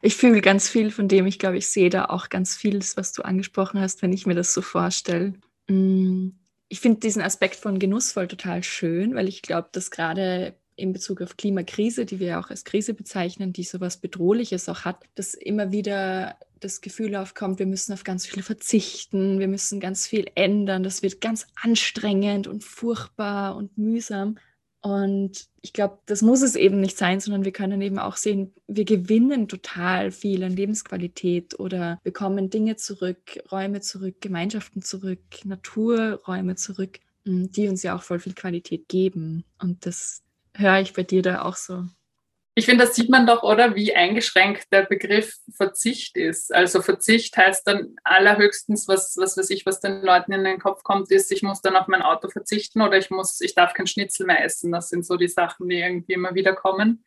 Ich 0.01 0.15
fühle 0.15 0.39
ganz 0.39 0.69
viel 0.69 0.91
von 0.91 1.09
dem. 1.09 1.25
Ich 1.25 1.39
glaube, 1.39 1.57
ich 1.57 1.67
sehe 1.67 1.89
da 1.89 2.05
auch 2.05 2.29
ganz 2.29 2.55
vieles, 2.55 2.95
was 2.95 3.11
du 3.11 3.23
angesprochen 3.23 3.81
hast, 3.81 4.01
wenn 4.01 4.13
ich 4.13 4.25
mir 4.25 4.35
das 4.35 4.53
so 4.53 4.61
vorstelle. 4.61 5.33
Hm. 5.67 6.35
Ich 6.69 6.79
finde 6.79 6.99
diesen 6.99 7.21
Aspekt 7.21 7.55
von 7.55 7.79
genussvoll 7.79 8.27
total 8.27 8.63
schön, 8.63 9.15
weil 9.15 9.27
ich 9.27 9.41
glaube, 9.41 9.69
dass 9.71 9.89
gerade 9.89 10.55
in 10.75 10.93
Bezug 10.93 11.21
auf 11.21 11.35
Klimakrise, 11.35 12.05
die 12.05 12.19
wir 12.19 12.39
auch 12.39 12.51
als 12.51 12.63
Krise 12.63 12.93
bezeichnen, 12.93 13.51
die 13.51 13.63
so 13.63 13.81
was 13.81 13.97
Bedrohliches 13.97 14.69
auch 14.69 14.85
hat, 14.85 15.03
dass 15.15 15.33
immer 15.33 15.71
wieder 15.71 16.37
das 16.59 16.79
Gefühl 16.79 17.15
aufkommt, 17.15 17.59
wir 17.59 17.65
müssen 17.65 17.91
auf 17.91 18.03
ganz 18.03 18.25
viel 18.25 18.43
verzichten, 18.43 19.39
wir 19.39 19.47
müssen 19.47 19.79
ganz 19.79 20.07
viel 20.07 20.27
ändern, 20.35 20.83
das 20.83 21.01
wird 21.01 21.21
ganz 21.21 21.47
anstrengend 21.61 22.47
und 22.47 22.63
furchtbar 22.63 23.55
und 23.55 23.77
mühsam. 23.77 24.37
Und 24.81 25.47
ich 25.61 25.73
glaube, 25.73 25.99
das 26.05 26.21
muss 26.21 26.41
es 26.41 26.55
eben 26.55 26.79
nicht 26.79 26.97
sein, 26.97 27.19
sondern 27.19 27.43
wir 27.43 27.51
können 27.51 27.81
eben 27.81 27.99
auch 27.99 28.15
sehen, 28.15 28.53
wir 28.67 28.85
gewinnen 28.85 29.49
total 29.49 30.11
viel 30.11 30.43
an 30.43 30.55
Lebensqualität 30.55 31.59
oder 31.59 31.99
bekommen 32.03 32.49
Dinge 32.49 32.77
zurück, 32.77 33.39
Räume 33.51 33.81
zurück, 33.81 34.21
Gemeinschaften 34.21 34.81
zurück, 34.81 35.19
Naturräume 35.43 36.55
zurück, 36.55 36.99
die 37.25 37.67
uns 37.67 37.83
ja 37.83 37.95
auch 37.95 38.03
voll 38.03 38.19
viel 38.19 38.33
Qualität 38.33 38.87
geben. 38.87 39.43
Und 39.59 39.85
das 39.85 40.23
höre 40.53 40.79
ich 40.79 40.93
bei 40.93 41.03
dir 41.03 41.21
da 41.21 41.41
auch 41.41 41.57
so. 41.57 41.85
Ich 42.59 42.65
finde, 42.65 42.85
das 42.85 42.93
sieht 42.93 43.09
man 43.09 43.25
doch, 43.25 43.41
oder, 43.41 43.73
wie 43.75 43.95
eingeschränkt 43.95 44.67
der 44.73 44.81
Begriff 44.81 45.37
Verzicht 45.55 46.17
ist. 46.17 46.53
Also 46.53 46.81
Verzicht 46.81 47.37
heißt 47.37 47.65
dann 47.65 47.95
allerhöchstens, 48.03 48.85
was, 48.89 49.15
was 49.15 49.37
weiß 49.37 49.49
ich, 49.51 49.65
was 49.65 49.79
den 49.79 50.01
Leuten 50.01 50.33
in 50.33 50.43
den 50.43 50.59
Kopf 50.59 50.83
kommt, 50.83 51.09
ist, 51.09 51.31
ich 51.31 51.41
muss 51.41 51.61
dann 51.61 51.77
auf 51.77 51.87
mein 51.87 52.01
Auto 52.01 52.27
verzichten 52.27 52.81
oder 52.81 52.97
ich 52.97 53.11
muss, 53.11 53.39
ich 53.39 53.55
darf 53.55 53.73
kein 53.73 53.87
Schnitzel 53.87 54.25
mehr 54.25 54.43
essen. 54.43 54.73
Das 54.73 54.89
sind 54.89 55.05
so 55.05 55.15
die 55.15 55.29
Sachen, 55.29 55.69
die 55.69 55.79
irgendwie 55.79 56.11
immer 56.11 56.35
wieder 56.35 56.53
kommen. 56.53 57.05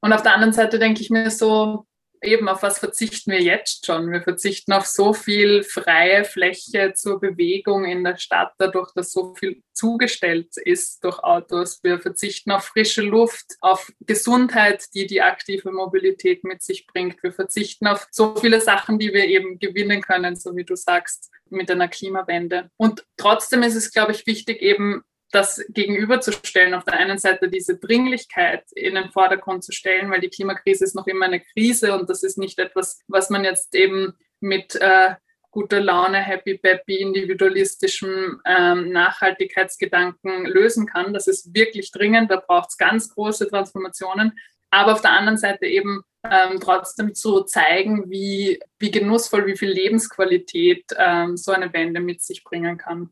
Und 0.00 0.12
auf 0.12 0.22
der 0.22 0.34
anderen 0.34 0.52
Seite 0.52 0.78
denke 0.78 1.00
ich 1.00 1.10
mir 1.10 1.28
so, 1.28 1.86
eben, 2.24 2.48
auf 2.48 2.62
was 2.62 2.78
verzichten 2.78 3.30
wir 3.30 3.40
jetzt 3.40 3.86
schon? 3.86 4.10
Wir 4.10 4.22
verzichten 4.22 4.72
auf 4.72 4.86
so 4.86 5.12
viel 5.12 5.62
freie 5.62 6.24
Fläche 6.24 6.92
zur 6.94 7.20
Bewegung 7.20 7.84
in 7.84 8.04
der 8.04 8.16
Stadt, 8.16 8.52
dadurch, 8.58 8.92
dass 8.94 9.12
so 9.12 9.34
viel 9.34 9.62
zugestellt 9.72 10.56
ist 10.56 11.04
durch 11.04 11.18
Autos. 11.20 11.80
Wir 11.82 11.98
verzichten 12.00 12.50
auf 12.50 12.64
frische 12.64 13.02
Luft, 13.02 13.44
auf 13.60 13.92
Gesundheit, 14.00 14.84
die 14.94 15.06
die 15.06 15.22
aktive 15.22 15.70
Mobilität 15.70 16.44
mit 16.44 16.62
sich 16.62 16.86
bringt. 16.86 17.22
Wir 17.22 17.32
verzichten 17.32 17.86
auf 17.86 18.06
so 18.10 18.36
viele 18.36 18.60
Sachen, 18.60 18.98
die 18.98 19.12
wir 19.12 19.24
eben 19.26 19.58
gewinnen 19.58 20.00
können, 20.00 20.36
so 20.36 20.56
wie 20.56 20.64
du 20.64 20.76
sagst, 20.76 21.30
mit 21.50 21.70
einer 21.70 21.88
Klimawende. 21.88 22.70
Und 22.76 23.04
trotzdem 23.16 23.62
ist 23.62 23.74
es, 23.74 23.92
glaube 23.92 24.12
ich, 24.12 24.26
wichtig, 24.26 24.62
eben 24.62 25.02
das 25.34 25.64
gegenüberzustellen, 25.68 26.74
auf 26.74 26.84
der 26.84 26.94
einen 26.94 27.18
Seite 27.18 27.48
diese 27.48 27.78
Dringlichkeit 27.78 28.64
in 28.72 28.94
den 28.94 29.10
Vordergrund 29.10 29.64
zu 29.64 29.72
stellen, 29.72 30.10
weil 30.10 30.20
die 30.20 30.30
Klimakrise 30.30 30.84
ist 30.84 30.94
noch 30.94 31.06
immer 31.06 31.26
eine 31.26 31.40
Krise 31.40 31.98
und 31.98 32.08
das 32.08 32.22
ist 32.22 32.38
nicht 32.38 32.58
etwas, 32.58 33.00
was 33.08 33.30
man 33.30 33.44
jetzt 33.44 33.74
eben 33.74 34.14
mit 34.40 34.76
äh, 34.76 35.14
guter 35.50 35.80
Laune, 35.80 36.18
happy, 36.18 36.58
peppy, 36.58 36.96
individualistischem 36.96 38.40
ähm, 38.44 38.90
Nachhaltigkeitsgedanken 38.90 40.46
lösen 40.46 40.86
kann. 40.86 41.14
Das 41.14 41.28
ist 41.28 41.54
wirklich 41.54 41.92
dringend, 41.92 42.30
da 42.30 42.36
braucht 42.36 42.70
es 42.70 42.76
ganz 42.76 43.08
große 43.14 43.48
Transformationen. 43.48 44.38
Aber 44.70 44.92
auf 44.92 45.00
der 45.00 45.12
anderen 45.12 45.38
Seite 45.38 45.66
eben 45.66 46.02
ähm, 46.28 46.58
trotzdem 46.60 47.14
zu 47.14 47.42
zeigen, 47.42 48.10
wie, 48.10 48.58
wie 48.80 48.90
genussvoll, 48.90 49.46
wie 49.46 49.56
viel 49.56 49.70
Lebensqualität 49.70 50.86
ähm, 50.96 51.36
so 51.36 51.52
eine 51.52 51.72
Wende 51.72 52.00
mit 52.00 52.20
sich 52.22 52.42
bringen 52.42 52.76
kann. 52.76 53.10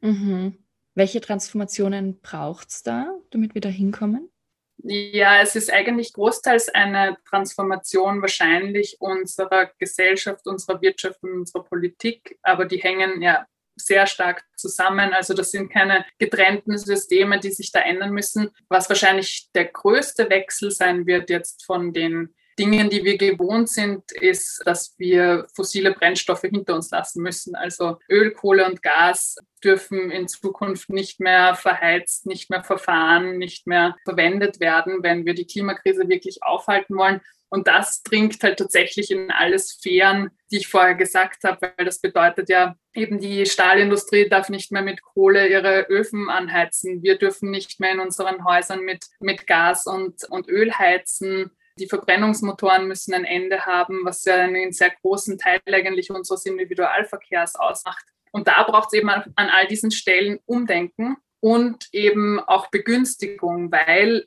Mhm. 0.00 0.63
Welche 0.94 1.20
Transformationen 1.20 2.20
braucht 2.20 2.70
es 2.70 2.82
da, 2.82 3.12
damit 3.30 3.54
wir 3.54 3.60
da 3.60 3.68
hinkommen? 3.68 4.30
Ja, 4.78 5.40
es 5.40 5.56
ist 5.56 5.72
eigentlich 5.72 6.12
großteils 6.12 6.68
eine 6.68 7.16
Transformation 7.28 8.20
wahrscheinlich 8.20 8.96
unserer 9.00 9.70
Gesellschaft, 9.78 10.46
unserer 10.46 10.82
Wirtschaft 10.82 11.22
und 11.22 11.32
unserer 11.32 11.64
Politik, 11.64 12.38
aber 12.42 12.64
die 12.66 12.78
hängen 12.78 13.22
ja 13.22 13.46
sehr 13.76 14.06
stark 14.06 14.44
zusammen. 14.56 15.12
Also 15.12 15.34
das 15.34 15.50
sind 15.50 15.72
keine 15.72 16.04
getrennten 16.18 16.76
Systeme, 16.78 17.40
die 17.40 17.50
sich 17.50 17.72
da 17.72 17.80
ändern 17.80 18.10
müssen. 18.10 18.50
Was 18.68 18.88
wahrscheinlich 18.88 19.50
der 19.54 19.66
größte 19.66 20.30
Wechsel 20.30 20.70
sein 20.70 21.06
wird 21.06 21.30
jetzt 21.30 21.64
von 21.64 21.92
den 21.92 22.34
Dingen, 22.58 22.90
die 22.90 23.04
wir 23.04 23.18
gewohnt 23.18 23.68
sind, 23.68 24.10
ist, 24.12 24.62
dass 24.64 24.94
wir 24.98 25.46
fossile 25.54 25.92
Brennstoffe 25.92 26.42
hinter 26.42 26.74
uns 26.74 26.90
lassen 26.90 27.22
müssen. 27.22 27.54
Also 27.54 27.98
Öl, 28.08 28.32
Kohle 28.32 28.66
und 28.66 28.82
Gas 28.82 29.36
dürfen 29.62 30.10
in 30.10 30.28
Zukunft 30.28 30.90
nicht 30.90 31.20
mehr 31.20 31.54
verheizt, 31.54 32.26
nicht 32.26 32.50
mehr 32.50 32.62
verfahren, 32.62 33.38
nicht 33.38 33.66
mehr 33.66 33.96
verwendet 34.04 34.60
werden, 34.60 35.02
wenn 35.02 35.26
wir 35.26 35.34
die 35.34 35.46
Klimakrise 35.46 36.08
wirklich 36.08 36.42
aufhalten 36.42 36.96
wollen. 36.96 37.20
Und 37.54 37.68
das 37.68 38.02
dringt 38.02 38.42
halt 38.42 38.58
tatsächlich 38.58 39.12
in 39.12 39.30
alle 39.30 39.58
Sphären, 39.60 40.30
die 40.50 40.56
ich 40.56 40.66
vorher 40.66 40.96
gesagt 40.96 41.44
habe, 41.44 41.72
weil 41.76 41.86
das 41.86 42.00
bedeutet 42.00 42.48
ja, 42.48 42.74
eben 42.92 43.20
die 43.20 43.46
Stahlindustrie 43.46 44.28
darf 44.28 44.48
nicht 44.48 44.72
mehr 44.72 44.82
mit 44.82 45.02
Kohle 45.02 45.46
ihre 45.46 45.82
Öfen 45.82 46.28
anheizen. 46.28 47.04
Wir 47.04 47.16
dürfen 47.16 47.52
nicht 47.52 47.78
mehr 47.78 47.92
in 47.92 48.00
unseren 48.00 48.44
Häusern 48.44 48.80
mit, 48.80 49.06
mit 49.20 49.46
Gas 49.46 49.86
und, 49.86 50.24
und 50.30 50.48
Öl 50.48 50.72
heizen. 50.72 51.52
Die 51.78 51.88
Verbrennungsmotoren 51.88 52.86
müssen 52.86 53.14
ein 53.14 53.24
Ende 53.24 53.66
haben, 53.66 54.04
was 54.04 54.24
ja 54.24 54.36
einen 54.36 54.72
sehr 54.72 54.92
großen 55.02 55.38
Teil 55.38 55.60
eigentlich 55.66 56.10
unseres 56.10 56.46
Individualverkehrs 56.46 57.56
ausmacht. 57.56 58.04
Und 58.30 58.46
da 58.46 58.62
braucht 58.62 58.88
es 58.92 58.98
eben 58.98 59.10
an, 59.10 59.32
all 59.36 59.66
diesen 59.66 59.90
Stellen 59.90 60.38
Umdenken 60.46 61.16
und 61.40 61.88
eben 61.92 62.40
auch 62.40 62.70
Begünstigung, 62.70 63.72
weil 63.72 64.26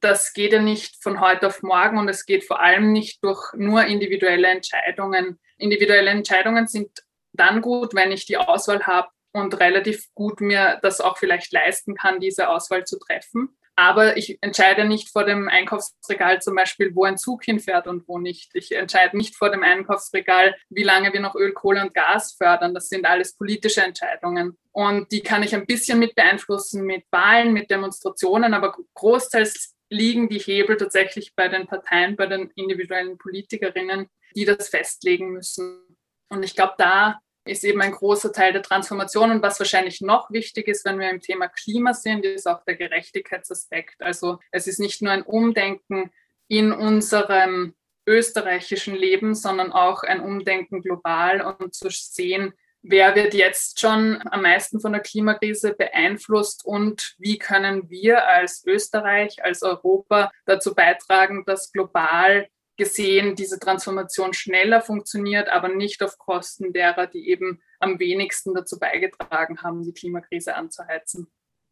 das 0.00 0.34
geht 0.34 0.52
ja 0.52 0.60
nicht 0.60 1.02
von 1.02 1.20
heute 1.20 1.48
auf 1.48 1.62
morgen 1.62 1.98
und 1.98 2.08
es 2.08 2.26
geht 2.26 2.44
vor 2.44 2.60
allem 2.60 2.92
nicht 2.92 3.24
durch 3.24 3.52
nur 3.54 3.84
individuelle 3.84 4.48
Entscheidungen. 4.48 5.40
Individuelle 5.56 6.10
Entscheidungen 6.10 6.66
sind 6.66 6.90
dann 7.32 7.60
gut, 7.60 7.94
wenn 7.94 8.12
ich 8.12 8.26
die 8.26 8.36
Auswahl 8.36 8.86
habe 8.86 9.08
und 9.32 9.58
relativ 9.58 10.12
gut 10.14 10.40
mir 10.40 10.78
das 10.82 11.00
auch 11.00 11.18
vielleicht 11.18 11.52
leisten 11.52 11.94
kann, 11.96 12.20
diese 12.20 12.48
Auswahl 12.48 12.84
zu 12.84 12.98
treffen. 12.98 13.56
Aber 13.76 14.16
ich 14.16 14.38
entscheide 14.40 14.84
nicht 14.84 15.10
vor 15.10 15.24
dem 15.24 15.48
Einkaufsregal 15.48 16.40
zum 16.40 16.54
Beispiel, 16.54 16.94
wo 16.94 17.04
ein 17.04 17.18
Zug 17.18 17.44
hinfährt 17.44 17.88
und 17.88 18.06
wo 18.06 18.18
nicht. 18.18 18.54
Ich 18.54 18.72
entscheide 18.72 19.16
nicht 19.16 19.34
vor 19.36 19.50
dem 19.50 19.64
Einkaufsregal, 19.64 20.54
wie 20.68 20.84
lange 20.84 21.12
wir 21.12 21.20
noch 21.20 21.34
Öl, 21.34 21.52
Kohle 21.52 21.82
und 21.82 21.92
Gas 21.92 22.34
fördern. 22.34 22.72
Das 22.72 22.88
sind 22.88 23.04
alles 23.04 23.36
politische 23.36 23.82
Entscheidungen. 23.82 24.56
Und 24.70 25.10
die 25.10 25.22
kann 25.22 25.42
ich 25.42 25.54
ein 25.54 25.66
bisschen 25.66 25.98
mit 25.98 26.14
beeinflussen 26.14 26.84
mit 26.84 27.04
Wahlen, 27.10 27.52
mit 27.52 27.70
Demonstrationen, 27.70 28.54
aber 28.54 28.76
großteils 28.94 29.74
liegen 29.90 30.28
die 30.28 30.38
Hebel 30.38 30.76
tatsächlich 30.76 31.34
bei 31.34 31.48
den 31.48 31.66
Parteien, 31.66 32.16
bei 32.16 32.26
den 32.26 32.50
individuellen 32.54 33.18
Politikerinnen, 33.18 34.08
die 34.34 34.44
das 34.44 34.68
festlegen 34.68 35.32
müssen. 35.32 35.80
Und 36.28 36.42
ich 36.42 36.54
glaube, 36.54 36.74
da 36.78 37.20
ist 37.44 37.64
eben 37.64 37.80
ein 37.82 37.92
großer 37.92 38.32
Teil 38.32 38.52
der 38.52 38.62
Transformation. 38.62 39.30
Und 39.30 39.42
was 39.42 39.58
wahrscheinlich 39.58 40.00
noch 40.00 40.30
wichtig 40.30 40.68
ist, 40.68 40.84
wenn 40.84 40.98
wir 40.98 41.10
im 41.10 41.20
Thema 41.20 41.48
Klima 41.48 41.94
sind, 41.94 42.24
ist 42.24 42.46
auch 42.46 42.64
der 42.64 42.76
Gerechtigkeitsaspekt. 42.76 44.00
Also 44.00 44.38
es 44.50 44.66
ist 44.66 44.80
nicht 44.80 45.02
nur 45.02 45.12
ein 45.12 45.22
Umdenken 45.22 46.10
in 46.48 46.72
unserem 46.72 47.74
österreichischen 48.06 48.94
Leben, 48.94 49.34
sondern 49.34 49.72
auch 49.72 50.02
ein 50.02 50.20
Umdenken 50.20 50.82
global 50.82 51.40
und 51.40 51.74
zu 51.74 51.88
sehen, 51.90 52.54
wer 52.84 53.14
wird 53.14 53.34
jetzt 53.34 53.80
schon 53.80 54.22
am 54.30 54.42
meisten 54.42 54.78
von 54.78 54.92
der 54.92 55.00
Klimakrise 55.00 55.74
beeinflusst 55.74 56.64
und 56.64 57.14
wie 57.18 57.38
können 57.38 57.88
wir 57.88 58.28
als 58.28 58.64
Österreich, 58.66 59.42
als 59.42 59.62
Europa 59.62 60.30
dazu 60.44 60.74
beitragen, 60.74 61.44
dass 61.46 61.72
global 61.72 62.46
gesehen 62.76 63.36
diese 63.36 63.58
Transformation 63.58 64.32
schneller 64.32 64.80
funktioniert, 64.80 65.48
aber 65.48 65.68
nicht 65.68 66.02
auf 66.02 66.18
Kosten 66.18 66.72
derer, 66.72 67.06
die 67.06 67.28
eben 67.28 67.62
am 67.78 67.98
wenigsten 67.98 68.54
dazu 68.54 68.78
beigetragen 68.78 69.62
haben, 69.62 69.82
die 69.82 69.92
Klimakrise 69.92 70.54
anzuheizen. 70.54 71.28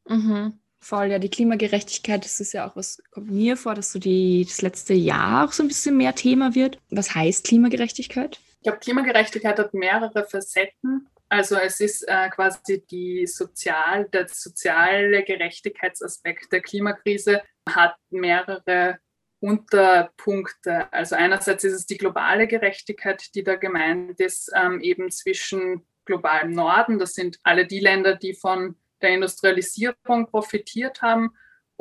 Mhm. 0.06 0.60
Voll, 0.80 1.12
ja, 1.12 1.20
die 1.20 1.30
Klimagerechtigkeit, 1.30 2.24
das 2.24 2.40
ist 2.40 2.54
ja 2.54 2.68
auch 2.68 2.74
was, 2.74 3.00
kommt 3.12 3.30
mir 3.30 3.56
vor, 3.56 3.74
dass 3.74 3.92
so 3.92 4.00
die, 4.00 4.44
das 4.44 4.62
letzte 4.62 4.94
Jahr 4.94 5.46
auch 5.46 5.52
so 5.52 5.62
ein 5.62 5.68
bisschen 5.68 5.96
mehr 5.96 6.14
Thema 6.16 6.56
wird. 6.56 6.78
Was 6.90 7.14
heißt 7.14 7.46
Klimagerechtigkeit? 7.46 8.40
Ich 8.56 8.62
glaube, 8.64 8.80
Klimagerechtigkeit 8.80 9.58
hat 9.58 9.74
mehrere 9.74 10.24
Facetten. 10.24 11.08
Also 11.28 11.56
es 11.56 11.78
ist 11.78 12.02
äh, 12.08 12.28
quasi 12.30 12.84
die 12.90 13.26
sozial, 13.26 14.08
der 14.12 14.28
soziale 14.28 15.24
Gerechtigkeitsaspekt 15.24 16.52
der 16.52 16.60
Klimakrise 16.60 17.42
hat 17.68 17.94
mehrere 18.10 18.98
Unterpunkte. 19.42 20.92
Also 20.92 21.16
einerseits 21.16 21.64
ist 21.64 21.72
es 21.72 21.86
die 21.86 21.98
globale 21.98 22.46
Gerechtigkeit, 22.46 23.34
die 23.34 23.42
da 23.42 23.56
gemeint 23.56 24.20
ist, 24.20 24.50
ähm, 24.54 24.80
eben 24.80 25.10
zwischen 25.10 25.84
globalem 26.04 26.52
Norden, 26.52 26.98
das 26.98 27.14
sind 27.14 27.38
alle 27.42 27.66
die 27.66 27.80
Länder, 27.80 28.16
die 28.16 28.34
von 28.34 28.76
der 29.00 29.10
Industrialisierung 29.10 30.26
profitiert 30.28 31.02
haben, 31.02 31.32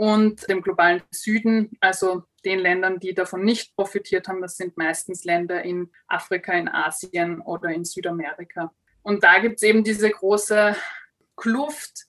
und 0.02 0.50
dem 0.50 0.64
globalen 0.64 1.04
Süden, 1.12 1.78
also 1.80 2.24
den 2.44 2.58
Ländern, 2.58 3.00
die 3.00 3.14
davon 3.14 3.44
nicht 3.44 3.76
profitiert 3.76 4.28
haben, 4.28 4.42
das 4.42 4.58
sind 4.58 4.76
meistens 4.76 5.26
Länder 5.26 5.62
in 5.62 5.92
Afrika, 6.08 6.54
in 6.54 6.68
Asien 6.68 7.40
oder 7.42 7.70
in 7.70 7.86
Südamerika. 7.86 8.74
Und 9.04 9.24
da 9.24 9.38
gibt 9.38 9.58
es 9.58 9.62
eben 9.62 9.84
diese 9.84 10.10
große 10.10 10.76
Kluft 11.36 12.08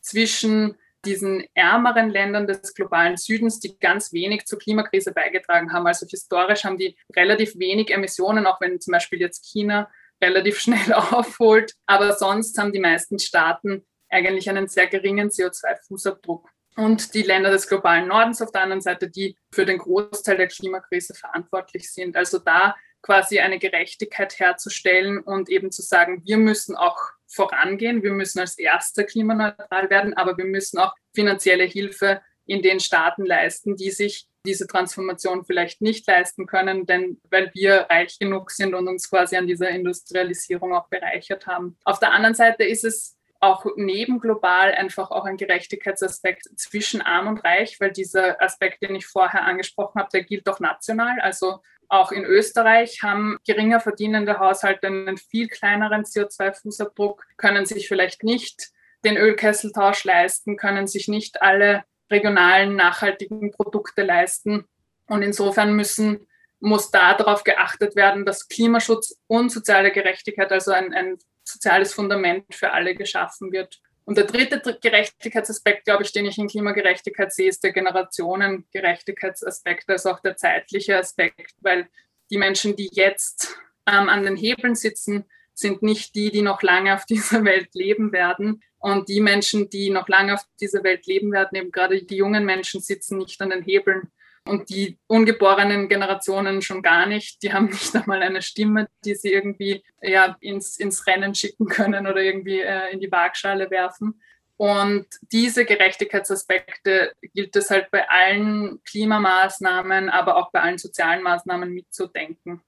zwischen 0.00 0.78
diesen 1.04 1.44
ärmeren 1.54 2.10
Ländern 2.10 2.46
des 2.46 2.74
globalen 2.74 3.16
Südens, 3.16 3.60
die 3.60 3.78
ganz 3.78 4.12
wenig 4.12 4.46
zur 4.46 4.58
Klimakrise 4.58 5.12
beigetragen 5.12 5.72
haben. 5.72 5.86
Also 5.86 6.06
historisch 6.06 6.64
haben 6.64 6.78
die 6.78 6.96
relativ 7.14 7.58
wenig 7.58 7.92
Emissionen, 7.92 8.46
auch 8.46 8.60
wenn 8.60 8.80
zum 8.80 8.92
Beispiel 8.92 9.20
jetzt 9.20 9.44
China 9.44 9.90
relativ 10.22 10.58
schnell 10.60 10.92
aufholt. 10.92 11.74
Aber 11.86 12.14
sonst 12.14 12.58
haben 12.58 12.72
die 12.72 12.80
meisten 12.80 13.18
Staaten 13.18 13.84
eigentlich 14.08 14.48
einen 14.48 14.68
sehr 14.68 14.86
geringen 14.86 15.30
CO2-Fußabdruck. 15.30 16.46
Und 16.76 17.14
die 17.14 17.22
Länder 17.22 17.52
des 17.52 17.68
globalen 17.68 18.08
Nordens 18.08 18.42
auf 18.42 18.50
der 18.50 18.62
anderen 18.62 18.80
Seite, 18.80 19.08
die 19.08 19.36
für 19.52 19.64
den 19.64 19.78
Großteil 19.78 20.36
der 20.36 20.48
Klimakrise 20.48 21.14
verantwortlich 21.14 21.92
sind. 21.92 22.16
Also 22.16 22.38
da 22.38 22.74
quasi 23.04 23.38
eine 23.38 23.58
Gerechtigkeit 23.58 24.38
herzustellen 24.38 25.18
und 25.20 25.50
eben 25.50 25.70
zu 25.70 25.82
sagen, 25.82 26.22
wir 26.24 26.38
müssen 26.38 26.74
auch 26.74 26.96
vorangehen, 27.26 28.02
wir 28.02 28.12
müssen 28.12 28.40
als 28.40 28.58
Erster 28.58 29.04
klimaneutral 29.04 29.90
werden, 29.90 30.14
aber 30.14 30.38
wir 30.38 30.46
müssen 30.46 30.78
auch 30.78 30.94
finanzielle 31.14 31.64
Hilfe 31.64 32.22
in 32.46 32.62
den 32.62 32.80
Staaten 32.80 33.26
leisten, 33.26 33.76
die 33.76 33.90
sich 33.90 34.26
diese 34.46 34.66
Transformation 34.66 35.44
vielleicht 35.44 35.82
nicht 35.82 36.06
leisten 36.06 36.46
können, 36.46 36.86
denn 36.86 37.20
weil 37.30 37.50
wir 37.54 37.86
reich 37.90 38.18
genug 38.18 38.50
sind 38.50 38.74
und 38.74 38.88
uns 38.88 39.10
quasi 39.10 39.36
an 39.36 39.46
dieser 39.46 39.68
Industrialisierung 39.68 40.74
auch 40.74 40.88
bereichert 40.88 41.46
haben. 41.46 41.76
Auf 41.84 41.98
der 41.98 42.12
anderen 42.12 42.34
Seite 42.34 42.64
ist 42.64 42.84
es 42.84 43.18
auch 43.40 43.66
neben 43.76 44.20
global 44.20 44.72
einfach 44.72 45.10
auch 45.10 45.26
ein 45.26 45.36
Gerechtigkeitsaspekt 45.36 46.48
zwischen 46.56 47.02
arm 47.02 47.28
und 47.28 47.44
reich, 47.44 47.78
weil 47.78 47.92
dieser 47.92 48.40
Aspekt, 48.42 48.82
den 48.82 48.94
ich 48.94 49.06
vorher 49.06 49.44
angesprochen 49.44 50.00
habe, 50.00 50.08
der 50.12 50.24
gilt 50.24 50.48
auch 50.48 50.60
national. 50.60 51.20
Also 51.20 51.60
auch 51.88 52.12
in 52.12 52.24
Österreich 52.24 53.00
haben 53.02 53.38
geringer 53.46 53.80
verdienende 53.80 54.38
Haushalte 54.38 54.86
einen 54.86 55.16
viel 55.16 55.48
kleineren 55.48 56.04
CO2-Fußabdruck, 56.04 57.20
können 57.36 57.66
sich 57.66 57.88
vielleicht 57.88 58.22
nicht 58.22 58.70
den 59.04 59.16
Ölkesseltausch 59.16 60.04
leisten, 60.04 60.56
können 60.56 60.86
sich 60.86 61.08
nicht 61.08 61.42
alle 61.42 61.84
regionalen 62.10 62.76
nachhaltigen 62.76 63.50
Produkte 63.50 64.02
leisten. 64.02 64.64
Und 65.06 65.22
insofern 65.22 65.74
müssen, 65.74 66.26
muss 66.60 66.90
da 66.90 67.14
darauf 67.14 67.44
geachtet 67.44 67.96
werden, 67.96 68.24
dass 68.24 68.48
Klimaschutz 68.48 69.20
und 69.26 69.50
soziale 69.50 69.92
Gerechtigkeit, 69.92 70.50
also 70.50 70.72
ein, 70.72 70.94
ein 70.94 71.18
soziales 71.44 71.92
Fundament 71.92 72.54
für 72.54 72.72
alle 72.72 72.94
geschaffen 72.94 73.52
wird. 73.52 73.80
Und 74.06 74.18
der 74.18 74.24
dritte 74.24 74.60
Gerechtigkeitsaspekt, 74.80 75.84
glaube 75.84 76.02
ich, 76.02 76.10
den 76.12 76.26
ich 76.26 76.36
in 76.36 76.48
Klimagerechtigkeit 76.48 77.32
sehe, 77.32 77.48
ist 77.48 77.64
der 77.64 77.72
Generationengerechtigkeitsaspekt, 77.72 79.88
also 79.88 80.10
auch 80.10 80.20
der 80.20 80.36
zeitliche 80.36 80.98
Aspekt, 80.98 81.54
weil 81.60 81.88
die 82.30 82.36
Menschen, 82.36 82.76
die 82.76 82.90
jetzt 82.92 83.56
ähm, 83.86 84.10
an 84.10 84.24
den 84.24 84.36
Hebeln 84.36 84.74
sitzen, 84.74 85.24
sind 85.54 85.82
nicht 85.82 86.14
die, 86.14 86.30
die 86.30 86.42
noch 86.42 86.60
lange 86.62 86.94
auf 86.94 87.04
dieser 87.06 87.44
Welt 87.44 87.74
leben 87.74 88.12
werden. 88.12 88.62
Und 88.78 89.08
die 89.08 89.22
Menschen, 89.22 89.70
die 89.70 89.88
noch 89.88 90.08
lange 90.08 90.34
auf 90.34 90.42
dieser 90.60 90.84
Welt 90.84 91.06
leben 91.06 91.32
werden, 91.32 91.56
eben 91.56 91.72
gerade 91.72 92.02
die 92.02 92.16
jungen 92.16 92.44
Menschen, 92.44 92.82
sitzen 92.82 93.16
nicht 93.16 93.40
an 93.40 93.48
den 93.50 93.62
Hebeln, 93.62 94.10
und 94.46 94.68
die 94.68 94.98
ungeborenen 95.06 95.88
Generationen 95.88 96.62
schon 96.62 96.82
gar 96.82 97.06
nicht. 97.06 97.42
Die 97.42 97.52
haben 97.52 97.66
nicht 97.70 97.94
einmal 97.94 98.22
eine 98.22 98.42
Stimme, 98.42 98.88
die 99.04 99.14
sie 99.14 99.32
irgendwie 99.32 99.82
ja, 100.02 100.36
ins, 100.40 100.76
ins 100.76 101.06
Rennen 101.06 101.34
schicken 101.34 101.66
können 101.66 102.06
oder 102.06 102.22
irgendwie 102.22 102.60
äh, 102.60 102.92
in 102.92 103.00
die 103.00 103.10
Waagschale 103.10 103.70
werfen. 103.70 104.20
Und 104.56 105.06
diese 105.32 105.64
Gerechtigkeitsaspekte 105.64 107.12
gilt 107.32 107.56
es 107.56 107.70
halt 107.70 107.90
bei 107.90 108.08
allen 108.08 108.80
Klimamaßnahmen, 108.84 110.08
aber 110.08 110.36
auch 110.36 110.52
bei 110.52 110.60
allen 110.60 110.78
sozialen 110.78 111.22
Maßnahmen 111.24 111.70
mitzudenken. 111.70 112.60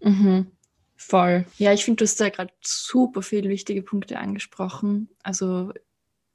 Mhm. 0.00 0.52
Voll. 0.96 1.44
Ja, 1.58 1.74
ich 1.74 1.84
finde, 1.84 1.98
du 1.98 2.04
hast 2.04 2.18
da 2.20 2.30
gerade 2.30 2.54
super 2.62 3.20
viele 3.20 3.50
wichtige 3.50 3.82
Punkte 3.82 4.18
angesprochen. 4.18 5.10
Also 5.22 5.72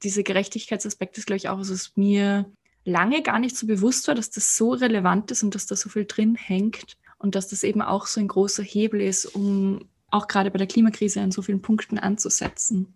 diese 0.03 0.23
Gerechtigkeitsaspekt 0.23 1.17
ist, 1.17 1.25
glaube 1.25 1.37
ich, 1.37 1.49
auch, 1.49 1.57
was 1.57 1.93
mir 1.95 2.45
lange 2.85 3.21
gar 3.21 3.39
nicht 3.39 3.55
so 3.55 3.67
bewusst 3.67 4.07
war, 4.07 4.15
dass 4.15 4.29
das 4.29 4.57
so 4.57 4.71
relevant 4.71 5.31
ist 5.31 5.43
und 5.43 5.55
dass 5.55 5.65
da 5.65 5.75
so 5.75 5.89
viel 5.89 6.05
drin 6.05 6.35
hängt 6.35 6.97
und 7.17 7.35
dass 7.35 7.47
das 7.47 7.63
eben 7.63 7.81
auch 7.81 8.07
so 8.07 8.19
ein 8.19 8.27
großer 8.27 8.63
Hebel 8.63 9.01
ist, 9.01 9.25
um 9.25 9.87
auch 10.09 10.27
gerade 10.27 10.51
bei 10.51 10.57
der 10.57 10.67
Klimakrise 10.67 11.21
an 11.21 11.31
so 11.31 11.41
vielen 11.41 11.61
Punkten 11.61 11.99
anzusetzen. 11.99 12.93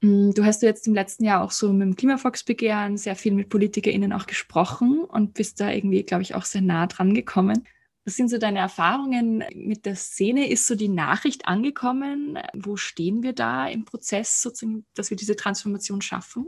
Mm, 0.00 0.30
du 0.32 0.44
hast 0.44 0.62
ja 0.62 0.68
jetzt 0.68 0.86
im 0.86 0.94
letzten 0.94 1.24
Jahr 1.24 1.42
auch 1.42 1.50
so 1.50 1.72
mit 1.72 1.82
dem 1.82 1.96
Klimavolksbegehren 1.96 2.96
sehr 2.96 3.16
viel 3.16 3.32
mit 3.32 3.48
PolitikerInnen 3.48 4.12
auch 4.12 4.26
gesprochen 4.26 5.04
und 5.04 5.34
bist 5.34 5.60
da 5.60 5.70
irgendwie, 5.70 6.02
glaube 6.02 6.22
ich, 6.22 6.34
auch 6.34 6.44
sehr 6.44 6.62
nah 6.62 6.86
dran 6.86 7.14
gekommen. 7.14 7.66
Was 8.04 8.16
sind 8.16 8.28
so 8.28 8.38
deine 8.38 8.58
Erfahrungen 8.58 9.44
mit 9.54 9.84
der 9.84 9.94
Szene? 9.94 10.48
Ist 10.48 10.66
so 10.66 10.74
die 10.74 10.88
Nachricht 10.88 11.46
angekommen? 11.46 12.38
Wo 12.54 12.76
stehen 12.76 13.22
wir 13.22 13.34
da 13.34 13.68
im 13.68 13.84
Prozess, 13.84 14.40
sozusagen, 14.40 14.86
dass 14.94 15.10
wir 15.10 15.16
diese 15.16 15.36
Transformation 15.36 16.00
schaffen? 16.00 16.46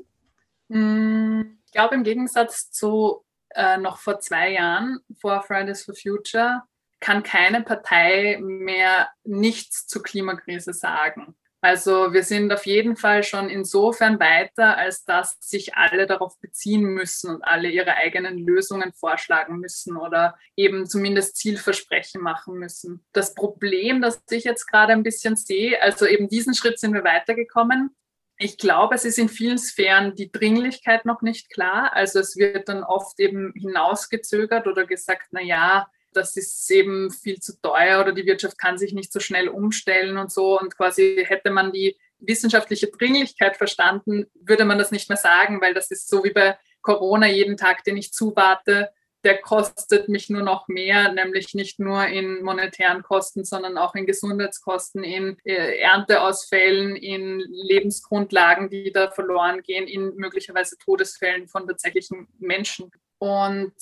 Mm, 0.68 1.42
ich 1.72 1.78
glaube, 1.78 1.94
im 1.94 2.04
Gegensatz 2.04 2.70
zu 2.70 3.24
äh, 3.54 3.78
noch 3.78 3.96
vor 3.96 4.20
zwei 4.20 4.50
Jahren, 4.50 5.00
vor 5.18 5.42
Fridays 5.42 5.82
for 5.82 5.94
Future, 5.94 6.64
kann 7.00 7.22
keine 7.22 7.62
Partei 7.62 8.38
mehr 8.42 9.08
nichts 9.24 9.86
zur 9.86 10.02
Klimakrise 10.02 10.74
sagen. 10.74 11.34
Also 11.62 12.12
wir 12.12 12.24
sind 12.24 12.52
auf 12.52 12.66
jeden 12.66 12.94
Fall 12.94 13.22
schon 13.22 13.48
insofern 13.48 14.20
weiter, 14.20 14.76
als 14.76 15.06
dass 15.06 15.38
sich 15.40 15.74
alle 15.74 16.06
darauf 16.06 16.38
beziehen 16.40 16.82
müssen 16.82 17.36
und 17.36 17.42
alle 17.42 17.70
ihre 17.70 17.94
eigenen 17.94 18.36
Lösungen 18.36 18.92
vorschlagen 18.92 19.56
müssen 19.58 19.96
oder 19.96 20.36
eben 20.56 20.84
zumindest 20.84 21.36
Zielversprechen 21.36 22.20
machen 22.20 22.58
müssen. 22.58 23.02
Das 23.14 23.32
Problem, 23.34 24.02
das 24.02 24.22
ich 24.28 24.44
jetzt 24.44 24.66
gerade 24.66 24.92
ein 24.92 25.04
bisschen 25.04 25.36
sehe, 25.36 25.80
also 25.80 26.04
eben 26.04 26.28
diesen 26.28 26.54
Schritt 26.54 26.78
sind 26.78 26.92
wir 26.92 27.04
weitergekommen, 27.04 27.96
ich 28.42 28.58
glaube, 28.58 28.96
es 28.96 29.04
ist 29.04 29.18
in 29.18 29.28
vielen 29.28 29.58
Sphären 29.58 30.16
die 30.16 30.32
Dringlichkeit 30.32 31.04
noch 31.04 31.22
nicht 31.22 31.48
klar. 31.48 31.92
Also 31.94 32.18
es 32.18 32.36
wird 32.36 32.68
dann 32.68 32.82
oft 32.82 33.20
eben 33.20 33.52
hinausgezögert 33.54 34.66
oder 34.66 34.84
gesagt, 34.84 35.28
na 35.30 35.40
ja, 35.40 35.86
das 36.12 36.36
ist 36.36 36.68
eben 36.70 37.10
viel 37.12 37.38
zu 37.38 37.60
teuer 37.62 38.00
oder 38.00 38.12
die 38.12 38.26
Wirtschaft 38.26 38.58
kann 38.58 38.78
sich 38.78 38.92
nicht 38.94 39.12
so 39.12 39.20
schnell 39.20 39.48
umstellen 39.48 40.16
und 40.18 40.32
so. 40.32 40.58
Und 40.58 40.76
quasi 40.76 41.24
hätte 41.26 41.50
man 41.50 41.72
die 41.72 41.96
wissenschaftliche 42.18 42.88
Dringlichkeit 42.88 43.56
verstanden, 43.56 44.26
würde 44.34 44.64
man 44.64 44.78
das 44.78 44.90
nicht 44.90 45.08
mehr 45.08 45.16
sagen, 45.16 45.60
weil 45.60 45.72
das 45.72 45.92
ist 45.92 46.08
so 46.08 46.24
wie 46.24 46.32
bei 46.32 46.58
Corona 46.82 47.28
jeden 47.28 47.56
Tag, 47.56 47.84
den 47.84 47.96
ich 47.96 48.12
zuwarte, 48.12 48.90
der 49.24 49.40
kostet 49.40 50.08
mich 50.08 50.30
nur 50.30 50.42
noch 50.42 50.68
mehr, 50.68 51.12
nämlich 51.12 51.54
nicht 51.54 51.78
nur 51.78 52.06
in 52.06 52.42
monetären 52.42 53.02
Kosten, 53.02 53.44
sondern 53.44 53.78
auch 53.78 53.94
in 53.94 54.06
Gesundheitskosten, 54.06 55.04
in 55.04 55.38
äh, 55.44 55.78
Ernteausfällen, 55.78 56.96
in 56.96 57.40
Lebensgrundlagen, 57.40 58.68
die 58.68 58.92
da 58.92 59.10
verloren 59.10 59.62
gehen, 59.62 59.86
in 59.86 60.16
möglicherweise 60.16 60.76
Todesfällen 60.78 61.48
von 61.48 61.66
tatsächlichen 61.66 62.28
Menschen. 62.38 62.90
Und 63.18 63.74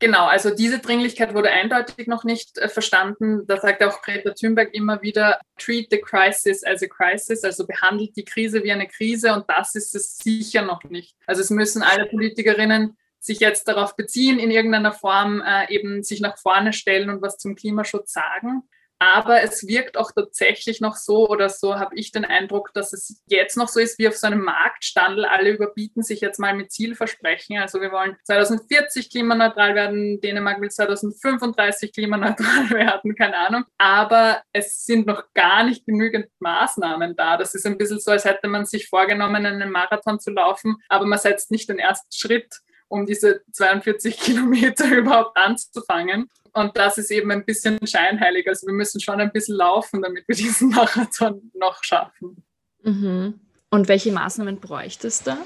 Genau, 0.00 0.26
also 0.26 0.50
diese 0.50 0.80
Dringlichkeit 0.80 1.34
wurde 1.34 1.50
eindeutig 1.50 2.08
noch 2.08 2.24
nicht 2.24 2.58
äh, 2.58 2.68
verstanden. 2.68 3.46
Da 3.46 3.58
sagt 3.58 3.82
auch 3.82 4.02
Greta 4.02 4.32
Thunberg 4.32 4.74
immer 4.74 5.00
wieder, 5.02 5.40
treat 5.56 5.86
the 5.90 5.98
crisis 5.98 6.62
as 6.62 6.82
a 6.82 6.86
crisis, 6.86 7.44
also 7.44 7.66
behandelt 7.66 8.14
die 8.16 8.24
Krise 8.24 8.62
wie 8.64 8.72
eine 8.72 8.88
Krise 8.88 9.32
und 9.32 9.48
das 9.48 9.74
ist 9.76 9.94
es 9.94 10.18
sicher 10.18 10.62
noch 10.62 10.82
nicht. 10.84 11.16
Also 11.26 11.40
es 11.40 11.50
müssen 11.50 11.82
alle 11.82 12.06
Politikerinnen 12.06 12.98
sich 13.24 13.40
jetzt 13.40 13.68
darauf 13.68 13.96
beziehen, 13.96 14.38
in 14.38 14.50
irgendeiner 14.50 14.92
Form 14.92 15.40
äh, 15.40 15.72
eben 15.72 16.02
sich 16.02 16.20
nach 16.20 16.36
vorne 16.38 16.72
stellen 16.72 17.08
und 17.08 17.22
was 17.22 17.38
zum 17.38 17.54
Klimaschutz 17.56 18.12
sagen. 18.12 18.62
Aber 19.00 19.42
es 19.42 19.66
wirkt 19.66 19.96
auch 19.96 20.12
tatsächlich 20.12 20.80
noch 20.80 20.96
so, 20.96 21.28
oder 21.28 21.48
so 21.48 21.78
habe 21.78 21.96
ich 21.96 22.12
den 22.12 22.24
Eindruck, 22.24 22.72
dass 22.74 22.92
es 22.92 23.22
jetzt 23.26 23.56
noch 23.56 23.68
so 23.68 23.80
ist 23.80 23.98
wie 23.98 24.08
auf 24.08 24.16
so 24.16 24.26
einem 24.26 24.42
Marktstandel. 24.42 25.24
Alle 25.24 25.50
überbieten 25.50 26.02
sich 26.02 26.20
jetzt 26.20 26.38
mal 26.38 26.54
mit 26.54 26.70
Zielversprechen. 26.70 27.58
Also 27.58 27.80
wir 27.80 27.90
wollen 27.90 28.16
2040 28.24 29.10
klimaneutral 29.10 29.74
werden, 29.74 30.20
Dänemark 30.20 30.60
will 30.60 30.70
2035 30.70 31.92
klimaneutral 31.92 32.70
werden, 32.70 33.16
keine 33.16 33.36
Ahnung. 33.36 33.64
Aber 33.78 34.42
es 34.52 34.86
sind 34.86 35.06
noch 35.06 35.24
gar 35.34 35.64
nicht 35.64 35.84
genügend 35.86 36.28
Maßnahmen 36.38 37.16
da. 37.16 37.36
Das 37.36 37.54
ist 37.54 37.66
ein 37.66 37.76
bisschen 37.76 38.00
so, 38.00 38.12
als 38.12 38.24
hätte 38.24 38.48
man 38.48 38.64
sich 38.64 38.88
vorgenommen, 38.88 39.44
einen 39.44 39.70
Marathon 39.70 40.20
zu 40.20 40.30
laufen, 40.30 40.76
aber 40.88 41.04
man 41.04 41.18
setzt 41.18 41.50
nicht 41.50 41.68
den 41.68 41.78
ersten 41.78 42.12
Schritt 42.12 42.60
um 42.94 43.06
diese 43.06 43.42
42 43.52 44.16
Kilometer 44.20 44.88
überhaupt 44.88 45.36
anzufangen. 45.36 46.30
Und 46.52 46.76
das 46.76 46.98
ist 46.98 47.10
eben 47.10 47.32
ein 47.32 47.44
bisschen 47.44 47.84
scheinheilig. 47.84 48.46
Also 48.46 48.68
wir 48.68 48.74
müssen 48.74 49.00
schon 49.00 49.20
ein 49.20 49.32
bisschen 49.32 49.56
laufen, 49.56 50.00
damit 50.00 50.28
wir 50.28 50.36
diesen 50.36 50.68
Marathon 50.74 51.50
noch 51.54 51.82
schaffen. 51.82 52.44
Mhm. 52.82 53.40
Und 53.70 53.88
welche 53.88 54.12
Maßnahmen 54.12 54.60
bräuchte 54.60 55.08
es 55.08 55.24
da? 55.24 55.38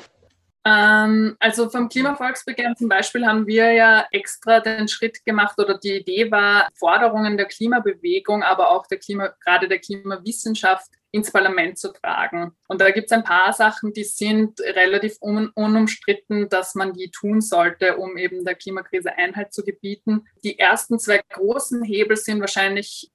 Ähm, 0.66 1.36
also 1.40 1.70
vom 1.70 1.88
Klimavolksbegehren 1.88 2.76
zum 2.76 2.90
Beispiel 2.90 3.24
haben 3.24 3.46
wir 3.46 3.72
ja 3.72 4.06
extra 4.10 4.60
den 4.60 4.86
Schritt 4.86 5.24
gemacht 5.24 5.58
oder 5.58 5.78
die 5.78 5.96
Idee 6.00 6.30
war, 6.30 6.68
Forderungen 6.74 7.38
der 7.38 7.46
Klimabewegung, 7.46 8.42
aber 8.42 8.70
auch 8.70 8.86
der 8.86 8.98
Klima, 8.98 9.32
gerade 9.42 9.68
der 9.68 9.78
Klimawissenschaft 9.78 10.90
ins 11.10 11.32
Parlament 11.32 11.78
zu 11.78 11.92
tragen. 11.92 12.52
Und 12.68 12.80
da 12.80 12.90
gibt 12.90 13.06
es 13.06 13.12
ein 13.12 13.24
paar 13.24 13.52
Sachen, 13.52 13.92
die 13.92 14.04
sind 14.04 14.60
relativ 14.60 15.16
un 15.20 15.48
unumstritten, 15.54 16.48
dass 16.48 16.74
man 16.74 16.92
die 16.92 17.10
tun 17.10 17.40
sollte, 17.40 17.96
um 17.96 18.16
eben 18.16 18.44
der 18.44 18.54
Klimakrise 18.54 19.14
Einhalt 19.16 19.52
zu 19.52 19.64
gebieten. 19.64 20.26
Die 20.44 20.58
ersten 20.58 20.98
zwei 20.98 21.20
großen 21.30 21.82
Hebel 21.82 22.16
sind 22.16 22.40
wahrscheinlich 22.40 23.10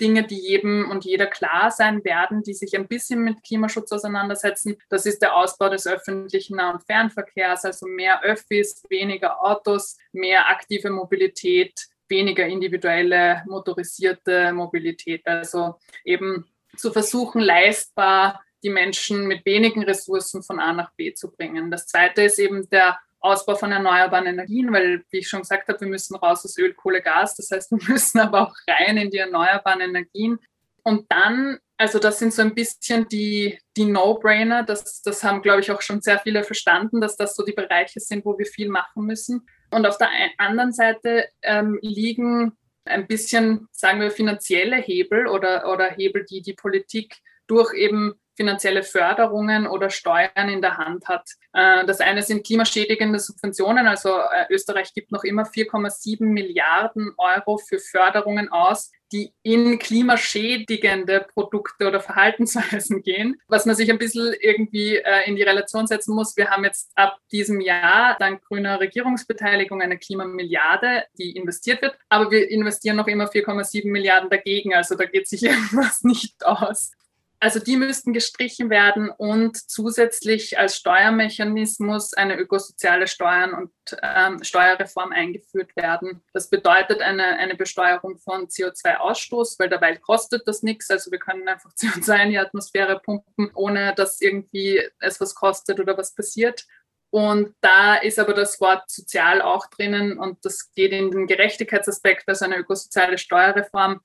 Dinge, 0.00 0.24
die 0.26 0.38
jedem 0.38 0.90
und 0.90 1.04
jeder 1.04 1.26
klar 1.26 1.70
sein 1.70 2.04
werden, 2.04 2.42
die 2.42 2.54
sich 2.54 2.76
ein 2.76 2.88
bisschen 2.88 3.22
mit 3.22 3.44
Klimaschutz 3.44 3.92
auseinandersetzen. 3.92 4.76
Das 4.88 5.06
ist 5.06 5.22
der 5.22 5.36
Ausbau 5.36 5.68
des 5.68 5.86
öffentlichen 5.86 6.56
Nah- 6.56 6.72
und 6.72 6.82
Fernverkehrs, 6.82 7.64
also 7.64 7.86
mehr 7.86 8.22
Öffis, 8.24 8.82
weniger 8.88 9.40
Autos, 9.40 9.96
mehr 10.12 10.48
aktive 10.48 10.90
Mobilität, 10.90 11.74
weniger 12.08 12.46
individuelle 12.46 13.44
motorisierte 13.46 14.52
Mobilität. 14.52 15.24
Also 15.26 15.76
eben 16.04 16.44
zu 16.78 16.92
versuchen, 16.92 17.40
leistbar 17.40 18.40
die 18.62 18.70
Menschen 18.70 19.26
mit 19.26 19.44
wenigen 19.44 19.84
Ressourcen 19.84 20.42
von 20.42 20.58
A 20.58 20.72
nach 20.72 20.92
B 20.96 21.14
zu 21.14 21.30
bringen. 21.30 21.70
Das 21.70 21.86
zweite 21.86 22.22
ist 22.22 22.38
eben 22.38 22.68
der 22.70 22.98
Ausbau 23.20 23.56
von 23.56 23.72
erneuerbaren 23.72 24.26
Energien, 24.26 24.72
weil, 24.72 25.04
wie 25.10 25.18
ich 25.18 25.28
schon 25.28 25.40
gesagt 25.40 25.68
habe, 25.68 25.80
wir 25.80 25.88
müssen 25.88 26.16
raus 26.16 26.44
aus 26.44 26.56
Öl, 26.58 26.74
Kohle, 26.74 27.02
Gas. 27.02 27.34
Das 27.36 27.50
heißt, 27.50 27.70
wir 27.72 27.78
müssen 27.88 28.20
aber 28.20 28.42
auch 28.42 28.54
rein 28.68 28.96
in 28.96 29.10
die 29.10 29.18
erneuerbaren 29.18 29.80
Energien. 29.80 30.38
Und 30.84 31.10
dann, 31.10 31.58
also 31.76 31.98
das 31.98 32.18
sind 32.18 32.32
so 32.32 32.42
ein 32.42 32.54
bisschen 32.54 33.08
die, 33.08 33.58
die 33.76 33.84
No-Brainer. 33.84 34.62
Das, 34.62 35.02
das 35.02 35.22
haben, 35.24 35.42
glaube 35.42 35.60
ich, 35.60 35.70
auch 35.70 35.82
schon 35.82 36.00
sehr 36.00 36.18
viele 36.20 36.44
verstanden, 36.44 37.00
dass 37.00 37.16
das 37.16 37.34
so 37.34 37.44
die 37.44 37.52
Bereiche 37.52 38.00
sind, 38.00 38.24
wo 38.24 38.38
wir 38.38 38.46
viel 38.46 38.68
machen 38.68 39.04
müssen. 39.04 39.46
Und 39.70 39.86
auf 39.86 39.98
der 39.98 40.08
anderen 40.38 40.72
Seite 40.72 41.28
ähm, 41.42 41.78
liegen 41.82 42.56
ein 42.88 43.06
bisschen, 43.06 43.68
sagen 43.72 44.00
wir, 44.00 44.10
finanzielle 44.10 44.76
Hebel 44.76 45.26
oder, 45.26 45.72
oder 45.72 45.90
Hebel, 45.90 46.24
die 46.24 46.42
die 46.42 46.54
Politik 46.54 47.16
durch 47.46 47.72
eben 47.74 48.14
finanzielle 48.36 48.84
Förderungen 48.84 49.66
oder 49.66 49.90
Steuern 49.90 50.48
in 50.48 50.62
der 50.62 50.76
Hand 50.76 51.08
hat. 51.08 51.28
Äh, 51.52 51.84
das 51.86 52.00
eine 52.00 52.22
sind 52.22 52.46
klimaschädigende 52.46 53.18
Subventionen. 53.18 53.88
Also 53.88 54.10
äh, 54.10 54.46
Österreich 54.50 54.94
gibt 54.94 55.10
noch 55.10 55.24
immer 55.24 55.42
4,7 55.42 56.24
Milliarden 56.24 57.12
Euro 57.18 57.58
für 57.58 57.80
Förderungen 57.80 58.48
aus, 58.50 58.92
die 59.12 59.32
in 59.42 59.78
klimaschädigende 59.78 61.26
Produkte 61.32 61.86
oder 61.86 62.00
Verhaltensweisen 62.00 63.02
gehen. 63.02 63.40
Was 63.48 63.66
man 63.66 63.76
sich 63.76 63.90
ein 63.90 63.98
bisschen 63.98 64.34
irgendwie 64.40 64.96
äh, 64.96 65.26
in 65.26 65.36
die 65.36 65.42
Relation 65.42 65.86
setzen 65.86 66.14
muss, 66.14 66.36
wir 66.36 66.50
haben 66.50 66.64
jetzt 66.64 66.90
ab 66.94 67.18
diesem 67.32 67.60
Jahr 67.60 68.16
dank 68.18 68.44
grüner 68.44 68.80
Regierungsbeteiligung 68.80 69.82
eine 69.82 69.98
Klimamilliarde, 69.98 71.04
die 71.18 71.36
investiert 71.36 71.82
wird, 71.82 71.98
aber 72.08 72.30
wir 72.30 72.48
investieren 72.50 72.96
noch 72.96 73.06
immer 73.06 73.26
4,7 73.26 73.90
Milliarden 73.90 74.30
dagegen. 74.30 74.74
Also 74.74 74.94
da 74.94 75.04
geht 75.04 75.28
sich 75.28 75.42
irgendwas 75.44 76.02
nicht 76.02 76.44
aus. 76.44 76.92
Also 77.40 77.60
die 77.60 77.76
müssten 77.76 78.12
gestrichen 78.12 78.68
werden 78.68 79.10
und 79.10 79.56
zusätzlich 79.70 80.58
als 80.58 80.76
Steuermechanismus 80.76 82.12
eine 82.14 82.36
ökosoziale 82.36 83.06
Steuern- 83.06 83.54
und 83.54 83.70
ähm, 84.02 84.42
Steuerreform 84.42 85.12
eingeführt 85.12 85.76
werden. 85.76 86.20
Das 86.32 86.50
bedeutet 86.50 87.00
eine, 87.00 87.38
eine 87.38 87.54
Besteuerung 87.54 88.18
von 88.18 88.48
CO2-Ausstoß, 88.48 89.60
weil 89.60 89.68
dabei 89.68 89.96
kostet 89.96 90.48
das 90.48 90.64
nichts. 90.64 90.90
Also 90.90 91.12
wir 91.12 91.20
können 91.20 91.46
einfach 91.46 91.70
CO2 91.78 92.24
in 92.24 92.30
die 92.30 92.38
Atmosphäre 92.38 92.98
pumpen, 92.98 93.52
ohne 93.54 93.94
dass 93.94 94.20
irgendwie 94.20 94.82
es 94.98 95.20
was 95.20 95.36
kostet 95.36 95.78
oder 95.78 95.96
was 95.96 96.14
passiert. 96.14 96.66
Und 97.10 97.54
da 97.60 97.94
ist 97.94 98.18
aber 98.18 98.34
das 98.34 98.60
Wort 98.60 98.90
sozial 98.90 99.40
auch 99.42 99.66
drinnen 99.66 100.18
und 100.18 100.44
das 100.44 100.72
geht 100.72 100.92
in 100.92 101.10
den 101.10 101.26
Gerechtigkeitsaspekt, 101.26 102.24
also 102.26 102.44
eine 102.44 102.58
ökosoziale 102.58 103.16
Steuerreform 103.16 104.00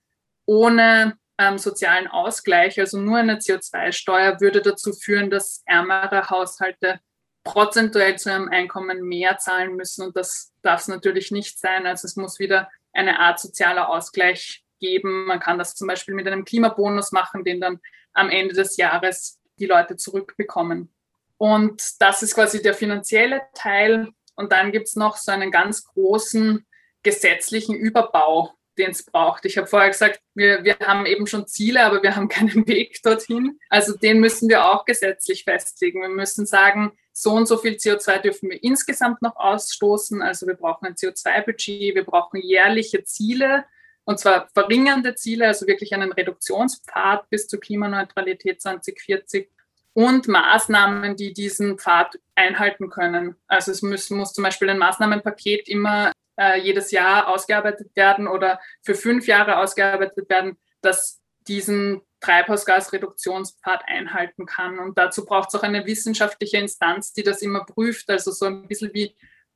ohne 0.45 1.17
ähm, 1.37 1.57
sozialen 1.57 2.07
Ausgleich, 2.07 2.79
also 2.79 2.99
nur 2.99 3.17
eine 3.17 3.37
CO2-Steuer, 3.37 4.39
würde 4.39 4.61
dazu 4.61 4.93
führen, 4.93 5.29
dass 5.29 5.63
ärmere 5.65 6.29
Haushalte 6.29 6.99
prozentuell 7.43 8.17
zu 8.17 8.29
ihrem 8.29 8.49
Einkommen 8.49 9.01
mehr 9.01 9.37
zahlen 9.37 9.75
müssen. 9.75 10.05
Und 10.05 10.15
das 10.15 10.53
darf 10.61 10.81
es 10.81 10.87
natürlich 10.87 11.31
nicht 11.31 11.59
sein. 11.59 11.85
Also 11.85 12.05
es 12.05 12.15
muss 12.15 12.39
wieder 12.39 12.69
eine 12.93 13.19
Art 13.19 13.39
sozialer 13.39 13.89
Ausgleich 13.89 14.63
geben. 14.79 15.25
Man 15.25 15.39
kann 15.39 15.57
das 15.57 15.75
zum 15.75 15.87
Beispiel 15.87 16.13
mit 16.13 16.27
einem 16.27 16.45
Klimabonus 16.45 17.11
machen, 17.11 17.43
den 17.43 17.59
dann 17.59 17.79
am 18.13 18.29
Ende 18.29 18.53
des 18.53 18.77
Jahres 18.77 19.39
die 19.59 19.65
Leute 19.65 19.97
zurückbekommen. 19.97 20.93
Und 21.37 21.83
das 21.99 22.23
ist 22.23 22.35
quasi 22.35 22.61
der 22.61 22.73
finanzielle 22.73 23.41
Teil. 23.53 24.09
Und 24.35 24.51
dann 24.51 24.71
gibt 24.71 24.87
es 24.87 24.95
noch 24.95 25.17
so 25.17 25.31
einen 25.31 25.51
ganz 25.51 25.83
großen 25.83 26.65
gesetzlichen 27.01 27.75
Überbau 27.75 28.53
den 28.77 28.91
es 28.91 29.03
braucht. 29.03 29.45
Ich 29.45 29.57
habe 29.57 29.67
vorher 29.67 29.89
gesagt, 29.89 30.21
wir, 30.33 30.63
wir 30.63 30.77
haben 30.79 31.05
eben 31.05 31.27
schon 31.27 31.47
Ziele, 31.47 31.83
aber 31.83 32.03
wir 32.03 32.15
haben 32.15 32.27
keinen 32.29 32.67
Weg 32.67 33.01
dorthin. 33.03 33.59
Also 33.69 33.95
den 33.97 34.19
müssen 34.19 34.49
wir 34.49 34.65
auch 34.65 34.85
gesetzlich 34.85 35.43
festlegen. 35.43 36.01
Wir 36.01 36.09
müssen 36.09 36.45
sagen, 36.45 36.91
so 37.11 37.31
und 37.31 37.47
so 37.47 37.57
viel 37.57 37.73
CO2 37.73 38.19
dürfen 38.19 38.49
wir 38.49 38.63
insgesamt 38.63 39.21
noch 39.21 39.35
ausstoßen. 39.35 40.21
Also 40.21 40.47
wir 40.47 40.55
brauchen 40.55 40.87
ein 40.87 40.95
CO2-Budget, 40.95 41.95
wir 41.95 42.03
brauchen 42.03 42.41
jährliche 42.41 43.03
Ziele 43.03 43.65
und 44.05 44.19
zwar 44.19 44.49
verringernde 44.53 45.15
Ziele, 45.15 45.47
also 45.47 45.67
wirklich 45.67 45.93
einen 45.93 46.11
Reduktionspfad 46.11 47.29
bis 47.29 47.47
zur 47.47 47.59
Klimaneutralität 47.59 48.61
2040 48.61 49.49
und 49.93 50.27
Maßnahmen, 50.27 51.15
die 51.15 51.33
diesen 51.33 51.77
Pfad 51.77 52.19
einhalten 52.35 52.89
können. 52.89 53.35
Also 53.47 53.71
es 53.71 53.81
muss, 53.81 54.09
muss 54.09 54.33
zum 54.33 54.43
Beispiel 54.43 54.69
ein 54.69 54.79
Maßnahmenpaket 54.79 55.69
immer 55.69 56.11
äh, 56.37 56.59
jedes 56.59 56.91
Jahr 56.91 57.27
ausgearbeitet 57.27 57.95
werden 57.95 58.27
oder 58.27 58.59
für 58.81 58.95
fünf 58.95 59.27
Jahre 59.27 59.57
ausgearbeitet 59.57 60.29
werden, 60.29 60.57
das 60.81 61.21
diesen 61.47 62.01
Treibhausgasreduktionspfad 62.21 63.83
einhalten 63.85 64.45
kann. 64.45 64.79
Und 64.79 64.97
dazu 64.97 65.25
braucht 65.25 65.49
es 65.49 65.55
auch 65.55 65.63
eine 65.63 65.85
wissenschaftliche 65.85 66.57
Instanz, 66.57 67.13
die 67.13 67.23
das 67.23 67.41
immer 67.41 67.65
prüft. 67.65 68.09
Also 68.09 68.31
so 68.31 68.45
ein 68.45 68.67
bisschen 68.67 68.93
wie 68.93 69.15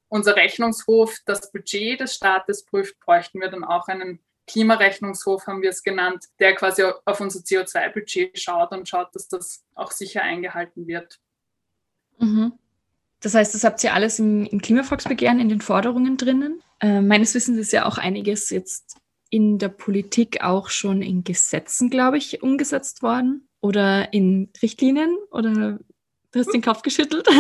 unser 0.10 0.36
Rechnungshof 0.36 1.18
das 1.26 1.52
Budget 1.52 2.00
des 2.00 2.16
Staates 2.16 2.66
prüft, 2.66 3.00
bräuchten 3.00 3.42
wir 3.42 3.50
dann 3.50 3.64
auch 3.64 3.88
einen 3.88 4.20
Klimarechnungshof, 4.48 5.46
haben 5.48 5.62
wir 5.62 5.70
es 5.70 5.84
genannt, 5.84 6.26
der 6.40 6.56
quasi 6.56 6.84
auf 6.84 7.20
unser 7.20 7.40
CO2-Budget 7.40 8.40
schaut 8.40 8.72
und 8.72 8.88
schaut, 8.88 9.14
dass 9.14 9.28
das 9.28 9.66
auch 9.76 9.92
sicher 9.92 10.22
eingehalten 10.22 10.88
wird. 10.88 11.20
Mhm. 12.18 12.58
Das 13.22 13.34
heißt, 13.34 13.56
das 13.56 13.64
habt 13.64 13.84
ihr 13.84 13.94
alles 13.94 14.20
im, 14.20 14.46
im 14.46 14.62
Klimavolksbegehren 14.62 15.40
in 15.40 15.50
den 15.50 15.62
Forderungen 15.62 16.18
drinnen. 16.18 16.62
Äh, 16.80 17.02
meines 17.02 17.34
Wissens 17.34 17.58
ist 17.58 17.72
ja 17.72 17.86
auch 17.86 17.98
einiges 17.98 18.50
jetzt 18.50 18.98
in 19.30 19.58
der 19.58 19.70
Politik 19.70 20.42
auch 20.42 20.70
schon 20.70 21.02
in 21.02 21.24
Gesetzen, 21.24 21.90
glaube 21.90 22.18
ich, 22.18 22.42
umgesetzt 22.44 23.02
worden 23.02 23.48
oder 23.60 24.14
in 24.14 24.52
Richtlinien 24.62 25.18
oder 25.32 25.80
du 26.32 26.40
hast 26.40 26.54
den 26.54 26.62
Kopf 26.62 26.82
geschüttelt. 26.82 27.28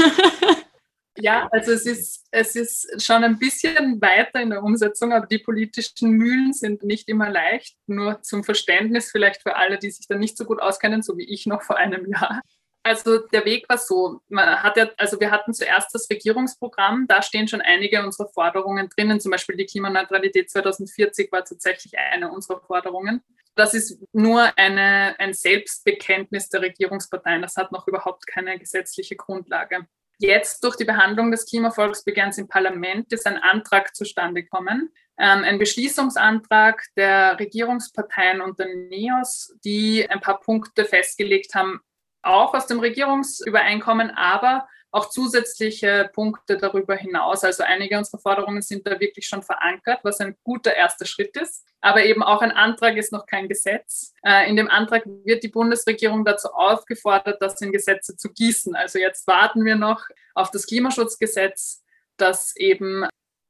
Ja, 1.19 1.47
also 1.51 1.71
es 1.71 1.85
ist, 1.85 2.27
es 2.29 2.55
ist 2.55 3.03
schon 3.03 3.23
ein 3.23 3.39
bisschen 3.39 3.99
weiter 4.01 4.39
in 4.39 4.51
der 4.51 4.63
Umsetzung, 4.63 5.13
aber 5.13 5.25
die 5.25 5.39
politischen 5.39 6.11
Mühlen 6.11 6.53
sind 6.53 6.83
nicht 6.83 7.09
immer 7.09 7.29
leicht. 7.29 7.75
Nur 7.87 8.21
zum 8.21 8.43
Verständnis 8.43 9.09
vielleicht 9.11 9.41
für 9.41 9.55
alle, 9.55 9.79
die 9.79 9.89
sich 9.89 10.07
da 10.07 10.15
nicht 10.15 10.37
so 10.37 10.45
gut 10.45 10.61
auskennen, 10.61 11.01
so 11.01 11.17
wie 11.17 11.25
ich 11.25 11.47
noch 11.47 11.63
vor 11.63 11.77
einem 11.77 12.05
Jahr. 12.11 12.41
Also 12.87 13.17
der 13.17 13.43
Weg 13.43 13.67
war 13.67 13.77
so, 13.77 14.21
man 14.29 14.63
hat 14.63 14.77
ja, 14.77 14.89
also 14.95 15.19
wir 15.19 15.29
hatten 15.29 15.53
zuerst 15.53 15.93
das 15.93 16.09
Regierungsprogramm, 16.09 17.05
da 17.05 17.21
stehen 17.21 17.45
schon 17.49 17.59
einige 17.59 18.01
unserer 18.01 18.29
Forderungen 18.29 18.87
drinnen, 18.87 19.19
zum 19.19 19.31
Beispiel 19.31 19.57
die 19.57 19.65
Klimaneutralität 19.65 20.49
2040 20.49 21.29
war 21.33 21.43
tatsächlich 21.43 21.97
eine 21.97 22.31
unserer 22.31 22.61
Forderungen. 22.61 23.21
Das 23.55 23.73
ist 23.73 24.01
nur 24.13 24.57
eine, 24.57 25.19
ein 25.19 25.33
Selbstbekenntnis 25.33 26.47
der 26.47 26.61
Regierungsparteien, 26.61 27.41
das 27.41 27.57
hat 27.57 27.73
noch 27.73 27.89
überhaupt 27.89 28.25
keine 28.25 28.57
gesetzliche 28.57 29.17
Grundlage. 29.17 29.85
Jetzt 30.19 30.63
durch 30.63 30.77
die 30.77 30.85
Behandlung 30.85 31.29
des 31.29 31.45
Klimavolksbegehrens 31.45 32.37
im 32.37 32.47
Parlament 32.47 33.11
ist 33.11 33.27
ein 33.27 33.37
Antrag 33.37 33.97
zustande 33.97 34.43
gekommen, 34.43 34.93
ähm, 35.19 35.43
ein 35.43 35.59
Beschließungsantrag 35.59 36.85
der 36.95 37.37
Regierungsparteien 37.37 38.39
und 38.39 38.57
der 38.59 38.67
NEOS, 38.67 39.57
die 39.65 40.09
ein 40.09 40.21
paar 40.21 40.39
Punkte 40.39 40.85
festgelegt 40.85 41.53
haben, 41.53 41.81
auch 42.27 42.53
aus 42.53 42.67
dem 42.67 42.79
Regierungsübereinkommen, 42.79 44.11
aber 44.11 44.67
auch 44.91 45.09
zusätzliche 45.09 46.09
Punkte 46.13 46.57
darüber 46.57 46.95
hinaus. 46.95 47.43
Also 47.43 47.63
einige 47.63 47.97
unserer 47.97 48.19
Forderungen 48.19 48.61
sind 48.61 48.87
da 48.87 48.99
wirklich 48.99 49.27
schon 49.27 49.43
verankert, 49.43 49.99
was 50.03 50.19
ein 50.19 50.35
guter 50.43 50.73
erster 50.73 51.05
Schritt 51.05 51.35
ist. 51.37 51.65
Aber 51.81 52.03
eben 52.03 52.23
auch 52.23 52.41
ein 52.41 52.51
Antrag 52.51 52.95
ist 52.97 53.11
noch 53.11 53.25
kein 53.25 53.47
Gesetz. 53.47 54.13
Äh, 54.23 54.49
in 54.49 54.55
dem 54.55 54.69
Antrag 54.69 55.03
wird 55.05 55.43
die 55.43 55.49
Bundesregierung 55.49 56.25
dazu 56.25 56.49
aufgefordert, 56.49 57.41
das 57.41 57.61
in 57.61 57.71
Gesetze 57.71 58.15
zu 58.15 58.29
gießen. 58.29 58.75
Also 58.75 58.97
jetzt 58.97 59.27
warten 59.27 59.65
wir 59.65 59.75
noch 59.75 60.03
auf 60.33 60.51
das 60.51 60.65
Klimaschutzgesetz, 60.65 61.83
das 62.17 62.55
eben 62.55 63.05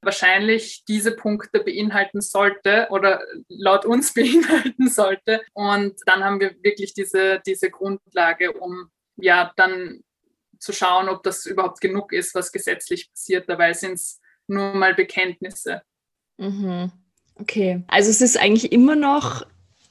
wahrscheinlich 0.08 0.86
diese 0.88 1.12
Punkte 1.12 1.60
beinhalten 1.60 2.22
sollte 2.22 2.88
oder 2.90 3.22
laut 3.50 3.86
uns 3.86 4.14
beinhalten 4.16 4.90
sollte. 4.90 5.42
Und 5.54 5.96
dann 6.06 6.24
haben 6.24 6.40
wir 6.40 6.56
wirklich 6.64 6.94
diese, 6.94 7.42
diese 7.46 7.70
Grundlage, 7.70 8.54
um 8.54 8.90
ja 9.18 9.52
dann 9.58 10.02
zu 10.60 10.72
schauen, 10.72 11.10
ob 11.10 11.24
das 11.24 11.46
überhaupt 11.46 11.82
genug 11.82 12.14
ist, 12.14 12.34
was 12.34 12.52
gesetzlich 12.52 13.12
passiert. 13.12 13.50
Dabei 13.50 13.74
sind 13.74 13.94
es 13.94 14.22
nur 14.48 14.74
mal 14.74 14.96
Bekenntnisse. 14.96 15.82
Mhm. 16.38 16.92
Okay, 17.36 17.84
also 17.88 18.10
es 18.10 18.22
ist 18.22 18.40
eigentlich 18.40 18.72
immer 18.72 18.96
noch 18.96 19.46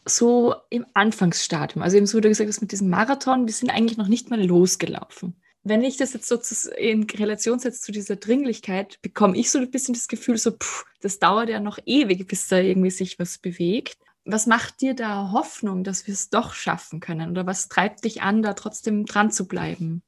so 0.07 0.55
im 0.71 0.87
Anfangsstadium. 0.95 1.83
Also 1.83 1.99
eben 1.99 2.07
so, 2.07 2.17
wie 2.17 2.23
du 2.23 2.29
gesagt 2.29 2.49
hast, 2.49 2.63
mit 2.63 2.73
diesem 2.73 2.89
Marathon, 2.89 3.47
wir 3.47 3.53
sind 3.53 3.71
eigentlich 3.71 3.99
noch 3.99 4.09
nicht 4.09 4.31
mal 4.31 4.43
losgelaufen. 4.43 5.37
Wenn 5.69 5.83
ich 5.83 5.97
das 5.97 6.13
jetzt 6.13 6.29
so 6.29 6.39
in 6.77 7.03
Relation 7.11 7.59
setze 7.59 7.81
zu 7.81 7.91
dieser 7.91 8.15
Dringlichkeit, 8.15 9.03
bekomme 9.03 9.37
ich 9.37 9.51
so 9.51 9.59
ein 9.59 9.69
bisschen 9.69 9.95
das 9.95 10.07
Gefühl, 10.07 10.39
so, 10.39 10.53
pff, 10.53 10.85
das 11.01 11.19
dauert 11.19 11.49
ja 11.49 11.59
noch 11.59 11.81
ewig, 11.87 12.29
bis 12.29 12.47
da 12.47 12.59
irgendwie 12.59 12.91
sich 12.91 13.19
was 13.19 13.39
bewegt. 13.39 13.99
Was 14.25 14.47
macht 14.47 14.81
dir 14.81 14.95
da 14.95 15.33
Hoffnung, 15.33 15.83
dass 15.83 16.07
wir 16.07 16.15
es 16.15 16.31
doch 16.31 16.55
schaffen 16.55 17.01
können? 17.01 17.33
Oder 17.33 17.47
was 17.47 17.69
treibt 17.69 18.05
dich 18.05 18.23
an, 18.23 18.43
da 18.43 18.55
trotzdem 18.55 19.07
dran 19.07 19.33
zu 19.33 19.49
bleiben? 19.49 20.05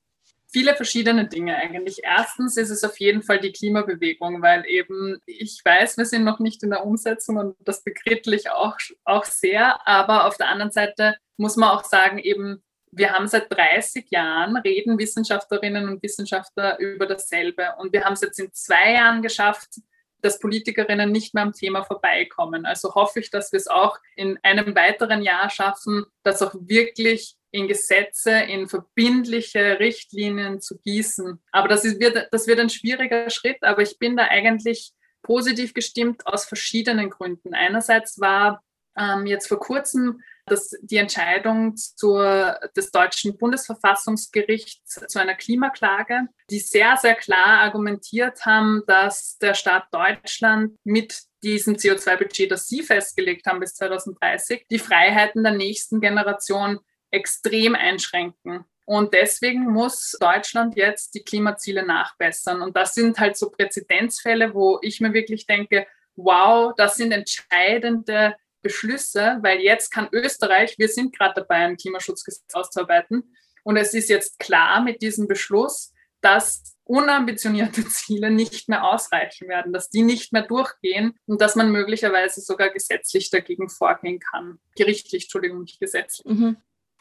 viele 0.50 0.74
verschiedene 0.74 1.28
Dinge 1.28 1.56
eigentlich. 1.56 2.00
Erstens 2.02 2.56
ist 2.56 2.70
es 2.70 2.82
auf 2.82 2.98
jeden 2.98 3.22
Fall 3.22 3.38
die 3.38 3.52
Klimabewegung, 3.52 4.42
weil 4.42 4.64
eben 4.66 5.18
ich 5.26 5.60
weiß, 5.62 5.98
wir 5.98 6.06
sind 6.06 6.24
noch 6.24 6.38
nicht 6.38 6.62
in 6.62 6.70
der 6.70 6.86
Umsetzung 6.86 7.36
und 7.36 7.56
das 7.60 7.82
begrittlich 7.84 8.50
auch, 8.50 8.76
auch 9.04 9.24
sehr, 9.24 9.86
aber 9.86 10.26
auf 10.26 10.36
der 10.36 10.48
anderen 10.48 10.72
Seite 10.72 11.16
muss 11.36 11.56
man 11.56 11.70
auch 11.70 11.84
sagen, 11.84 12.18
eben 12.18 12.62
wir 12.92 13.12
haben 13.12 13.26
seit 13.26 13.52
30 13.52 14.10
Jahren 14.10 14.56
reden 14.56 14.98
Wissenschaftlerinnen 14.98 15.88
und 15.88 16.02
Wissenschaftler 16.02 16.78
über 16.78 17.06
dasselbe 17.06 17.74
und 17.78 17.92
wir 17.92 18.04
haben 18.04 18.14
es 18.14 18.20
jetzt 18.20 18.38
in 18.38 18.52
zwei 18.52 18.92
Jahren 18.92 19.22
geschafft, 19.22 19.80
dass 20.20 20.40
Politikerinnen 20.40 21.12
nicht 21.12 21.34
mehr 21.34 21.44
am 21.44 21.52
Thema 21.52 21.84
vorbeikommen. 21.84 22.66
Also 22.66 22.94
hoffe 22.94 23.20
ich, 23.20 23.30
dass 23.30 23.52
wir 23.52 23.58
es 23.58 23.68
auch 23.68 23.98
in 24.16 24.38
einem 24.42 24.74
weiteren 24.74 25.22
Jahr 25.22 25.48
schaffen, 25.48 26.04
dass 26.24 26.42
auch 26.42 26.54
wirklich 26.54 27.36
in 27.50 27.68
Gesetze, 27.68 28.32
in 28.32 28.68
verbindliche 28.68 29.78
Richtlinien 29.78 30.60
zu 30.60 30.78
gießen. 30.78 31.40
Aber 31.52 31.68
das, 31.68 31.84
ist, 31.84 32.00
wird, 32.00 32.28
das 32.30 32.46
wird 32.46 32.60
ein 32.60 32.68
schwieriger 32.68 33.30
Schritt, 33.30 33.62
aber 33.62 33.82
ich 33.82 33.98
bin 33.98 34.16
da 34.16 34.24
eigentlich 34.24 34.92
positiv 35.22 35.72
gestimmt 35.74 36.26
aus 36.26 36.44
verschiedenen 36.44 37.10
Gründen. 37.10 37.54
Einerseits 37.54 38.20
war 38.20 38.62
ähm, 38.98 39.26
jetzt 39.26 39.48
vor 39.48 39.60
kurzem 39.60 40.20
dass 40.48 40.70
die 40.80 40.96
Entscheidung 40.96 41.76
zur, 41.76 42.58
des 42.76 42.90
deutschen 42.90 43.36
Bundesverfassungsgerichts 43.38 45.06
zu 45.06 45.20
einer 45.20 45.34
Klimaklage, 45.34 46.28
die 46.50 46.58
sehr, 46.58 46.96
sehr 46.96 47.14
klar 47.14 47.60
argumentiert 47.60 48.44
haben, 48.44 48.82
dass 48.86 49.38
der 49.38 49.54
Staat 49.54 49.86
Deutschland 49.92 50.76
mit 50.84 51.22
diesem 51.42 51.76
CO2-Budget, 51.76 52.50
das 52.50 52.66
Sie 52.66 52.82
festgelegt 52.82 53.46
haben 53.46 53.60
bis 53.60 53.74
2030, 53.74 54.66
die 54.70 54.78
Freiheiten 54.78 55.42
der 55.44 55.52
nächsten 55.52 56.00
Generation 56.00 56.80
extrem 57.10 57.74
einschränken. 57.74 58.64
Und 58.84 59.12
deswegen 59.12 59.70
muss 59.70 60.16
Deutschland 60.18 60.76
jetzt 60.76 61.14
die 61.14 61.22
Klimaziele 61.22 61.84
nachbessern. 61.84 62.62
Und 62.62 62.74
das 62.74 62.94
sind 62.94 63.18
halt 63.18 63.36
so 63.36 63.50
Präzedenzfälle, 63.50 64.54
wo 64.54 64.78
ich 64.80 65.00
mir 65.00 65.12
wirklich 65.12 65.46
denke, 65.46 65.86
wow, 66.16 66.72
das 66.76 66.96
sind 66.96 67.12
entscheidende 67.12 68.34
Beschlüsse, 68.62 69.38
weil 69.42 69.60
jetzt 69.60 69.90
kann 69.90 70.08
Österreich, 70.12 70.76
wir 70.78 70.88
sind 70.88 71.16
gerade 71.16 71.40
dabei, 71.40 71.56
ein 71.56 71.76
Klimaschutzgesetz 71.76 72.54
auszuarbeiten. 72.54 73.34
Und 73.64 73.76
es 73.76 73.94
ist 73.94 74.08
jetzt 74.08 74.38
klar 74.38 74.82
mit 74.82 75.02
diesem 75.02 75.28
Beschluss, 75.28 75.92
dass 76.20 76.76
unambitionierte 76.84 77.84
Ziele 77.88 78.30
nicht 78.30 78.68
mehr 78.68 78.84
ausreichen 78.84 79.48
werden, 79.48 79.72
dass 79.72 79.90
die 79.90 80.02
nicht 80.02 80.32
mehr 80.32 80.42
durchgehen 80.42 81.18
und 81.26 81.40
dass 81.40 81.54
man 81.54 81.70
möglicherweise 81.70 82.40
sogar 82.40 82.70
gesetzlich 82.70 83.30
dagegen 83.30 83.68
vorgehen 83.68 84.18
kann. 84.18 84.58
Gerichtlich, 84.74 85.24
Entschuldigung, 85.24 85.60
nicht 85.60 85.80
gesetzlich. 85.80 86.26
Mhm. 86.26 86.56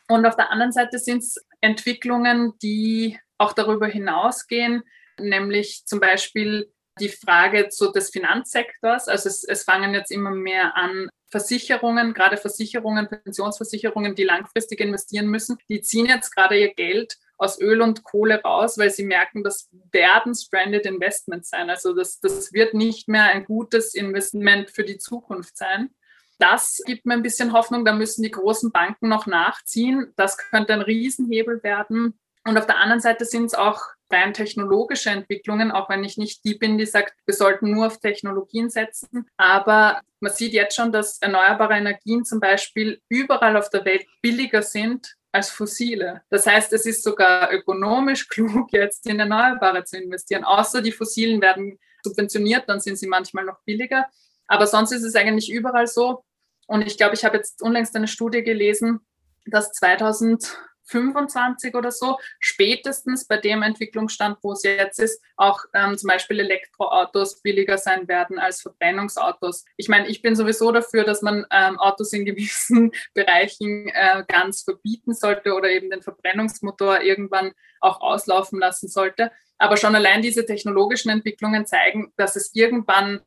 Und 0.10 0.26
auf 0.26 0.36
der 0.36 0.52
anderen 0.52 0.72
Seite 0.72 1.00
sind 1.00 1.24
es 1.24 1.36
Entwicklungen, 1.62 2.54
die 2.62 3.20
auch 3.38 3.54
darüber 3.54 3.88
hinausgehen, 3.88 4.84
nämlich 5.20 5.86
zum 5.86 6.00
Beispiel 6.00 6.72
die 7.00 7.10
Frage 7.10 7.70
zu 7.70 7.92
des 7.92 8.10
Finanzsektors. 8.10 9.08
Also 9.08 9.30
es, 9.30 9.44
es 9.44 9.64
fangen 9.64 9.94
jetzt 9.94 10.12
immer 10.12 10.32
mehr 10.32 10.76
an, 10.76 11.10
Versicherungen, 11.30 12.14
gerade 12.14 12.38
Versicherungen, 12.38 13.08
Pensionsversicherungen, 13.08 14.16
die 14.16 14.24
langfristig 14.24 14.80
investieren 14.80 15.28
müssen, 15.28 15.58
die 15.70 15.82
ziehen 15.82 16.06
jetzt 16.06 16.34
gerade 16.34 16.60
ihr 16.60 16.74
Geld 16.74 17.18
aus 17.38 17.60
Öl 17.60 17.82
und 17.82 18.04
Kohle 18.04 18.42
raus, 18.42 18.78
weil 18.78 18.90
sie 18.90 19.04
merken, 19.04 19.44
das 19.44 19.70
werden 19.92 20.34
stranded 20.34 20.86
Investments 20.86 21.50
sein. 21.50 21.70
Also 21.70 21.94
das, 21.94 22.20
das 22.20 22.52
wird 22.54 22.74
nicht 22.74 23.08
mehr 23.08 23.26
ein 23.26 23.46
gutes 23.46 23.94
Investment 23.94 24.72
für 24.72 24.84
die 24.84 24.98
Zukunft 24.98 25.58
sein. 25.58 25.92
Das 26.40 26.82
gibt 26.86 27.06
mir 27.06 27.14
ein 27.14 27.24
bisschen 27.24 27.54
Hoffnung, 27.54 27.84
da 27.84 27.94
müssen 27.94 28.22
die 28.24 28.32
großen 28.32 28.72
Banken 28.72 29.10
noch 29.10 29.26
nachziehen. 29.26 30.14
Das 30.16 30.38
könnte 30.38 30.74
ein 30.74 30.82
Riesenhebel 30.82 31.64
werden. 31.64 32.20
Und 32.44 32.58
auf 32.58 32.66
der 32.66 32.78
anderen 32.78 33.02
Seite 33.02 33.26
sind 33.26 33.46
es 33.46 33.54
auch 33.54 33.82
rein 34.12 34.34
technologische 34.34 35.10
Entwicklungen, 35.10 35.72
auch 35.72 35.90
wenn 35.90 36.04
ich 36.04 36.18
nicht 36.18 36.44
die 36.46 36.56
bin, 36.56 36.78
die 36.78 36.86
sagt, 36.86 37.14
wir 37.26 37.34
sollten 37.34 37.72
nur 37.72 37.88
auf 37.88 38.00
Technologien 38.00 38.70
setzen. 38.70 39.28
Aber 39.38 40.02
man 40.20 40.32
sieht 40.32 40.54
jetzt 40.54 40.76
schon, 40.76 40.92
dass 40.92 41.22
erneuerbare 41.22 41.76
Energien 41.76 42.26
zum 42.26 42.40
Beispiel 42.40 43.02
überall 43.10 43.58
auf 43.58 43.70
der 43.70 43.86
Welt 43.86 44.06
billiger 44.22 44.62
sind 44.62 45.16
als 45.32 45.50
fossile. 45.50 46.22
Das 46.30 46.48
heißt, 46.48 46.74
es 46.74 46.86
ist 46.86 47.04
sogar 47.04 47.52
ökonomisch 47.52 48.28
klug, 48.30 48.72
jetzt 48.72 49.06
in 49.08 49.20
Erneuerbare 49.20 49.84
zu 49.84 49.98
investieren. 49.98 50.44
Außer 50.44 50.82
die 50.82 50.92
fossilen 50.92 51.42
werden 51.42 51.78
subventioniert, 52.04 52.68
dann 52.68 52.80
sind 52.80 52.98
sie 52.98 53.08
manchmal 53.08 53.46
noch 53.46 53.60
billiger. 53.66 54.06
Aber 54.48 54.68
sonst 54.68 54.92
ist 54.92 55.04
es 55.04 55.16
eigentlich 55.16 55.52
überall 55.52 55.88
so. 55.88 56.24
Und 56.68 56.86
ich 56.86 56.98
glaube, 56.98 57.16
ich 57.16 57.26
habe 57.26 57.38
jetzt 57.38 57.62
unlängst 57.62 57.96
eine 57.96 58.08
Studie 58.08 58.44
gelesen, 58.44 59.00
dass 59.46 59.72
2000 59.72 60.58
25 60.88 61.76
oder 61.76 61.92
so, 61.92 62.18
spätestens 62.40 63.26
bei 63.26 63.38
dem 63.38 63.62
Entwicklungsstand, 63.62 64.38
wo 64.42 64.54
es 64.54 64.64
jetzt 64.64 65.00
ist, 65.00 65.22
auch 65.36 65.66
ähm, 65.74 65.98
zum 65.98 66.08
Beispiel 66.08 66.40
Elektroautos 66.40 67.42
billiger 67.42 67.78
sein 67.78 68.08
werden 68.08 68.40
als 68.40 68.62
Verbrennungsautos. 68.62 69.66
Ich 69.76 69.90
meine, 69.90 70.08
ich 70.08 70.22
bin 70.22 70.36
sowieso 70.36 70.72
dafür, 70.72 71.04
dass 71.04 71.22
man 71.22 71.46
ähm, 71.52 71.78
Autos 71.78 72.14
in 72.14 72.26
gewissen 72.26 72.92
Bereichen 73.14 73.90
äh, 73.90 74.24
ganz 74.28 74.64
verbieten 74.64 75.14
sollte 75.14 75.54
oder 75.54 75.70
eben 75.70 75.90
den 75.90 76.02
Verbrennungsmotor 76.02 77.02
irgendwann 77.02 77.54
auch 77.80 78.02
auslaufen 78.02 78.60
lassen 78.60 78.88
sollte. 78.88 79.32
Aber 79.58 79.78
schon 79.78 79.96
allein 79.96 80.22
diese 80.22 80.46
technologischen 80.46 81.10
Entwicklungen 81.10 81.66
zeigen, 81.66 82.14
dass 82.16 82.36
es 82.36 82.54
irgendwann 82.54 83.22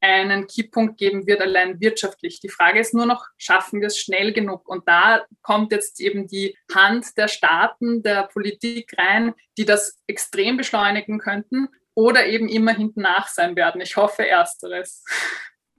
einen 0.00 0.46
Kipppunkt 0.46 0.98
geben 0.98 1.26
wird, 1.26 1.40
allein 1.40 1.80
wirtschaftlich. 1.80 2.40
Die 2.40 2.48
Frage 2.48 2.80
ist 2.80 2.94
nur 2.94 3.06
noch, 3.06 3.26
schaffen 3.36 3.80
wir 3.80 3.88
es 3.88 3.98
schnell 3.98 4.32
genug? 4.32 4.68
Und 4.68 4.88
da 4.88 5.24
kommt 5.42 5.72
jetzt 5.72 6.00
eben 6.00 6.26
die 6.26 6.56
Hand 6.74 7.16
der 7.16 7.28
Staaten, 7.28 8.02
der 8.02 8.24
Politik 8.24 8.94
rein, 8.96 9.34
die 9.58 9.64
das 9.64 9.98
extrem 10.06 10.56
beschleunigen 10.56 11.18
könnten 11.18 11.68
oder 11.94 12.26
eben 12.26 12.48
immer 12.48 12.72
hinten 12.72 13.02
nach 13.02 13.28
sein 13.28 13.56
werden. 13.56 13.80
Ich 13.80 13.96
hoffe 13.96 14.26
ersteres. 14.26 15.04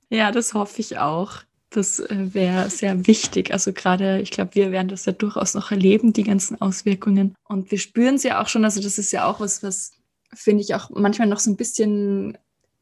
ja, 0.09 0.31
das 0.31 0.53
hoffe 0.53 0.81
ich 0.81 0.97
auch. 0.99 1.41
Das 1.71 1.99
äh, 1.99 2.33
wäre 2.33 2.69
sehr 2.69 3.07
wichtig. 3.07 3.51
Also 3.51 3.73
gerade, 3.73 4.21
ich 4.21 4.31
glaube, 4.31 4.55
wir 4.55 4.71
werden 4.71 4.87
das 4.87 5.05
ja 5.05 5.13
durchaus 5.13 5.53
noch 5.53 5.71
erleben, 5.71 6.13
die 6.13 6.23
ganzen 6.23 6.59
Auswirkungen. 6.61 7.35
Und 7.47 7.71
wir 7.71 7.77
spüren 7.77 8.15
es 8.15 8.23
ja 8.23 8.41
auch 8.41 8.47
schon. 8.47 8.65
Also 8.65 8.81
das 8.81 8.97
ist 8.97 9.11
ja 9.11 9.25
auch 9.25 9.39
was, 9.39 9.61
was 9.61 9.93
finde 10.33 10.63
ich 10.63 10.75
auch 10.75 10.89
manchmal 10.89 11.27
noch 11.27 11.39
so 11.39 11.49
ein 11.49 11.57
bisschen 11.57 12.37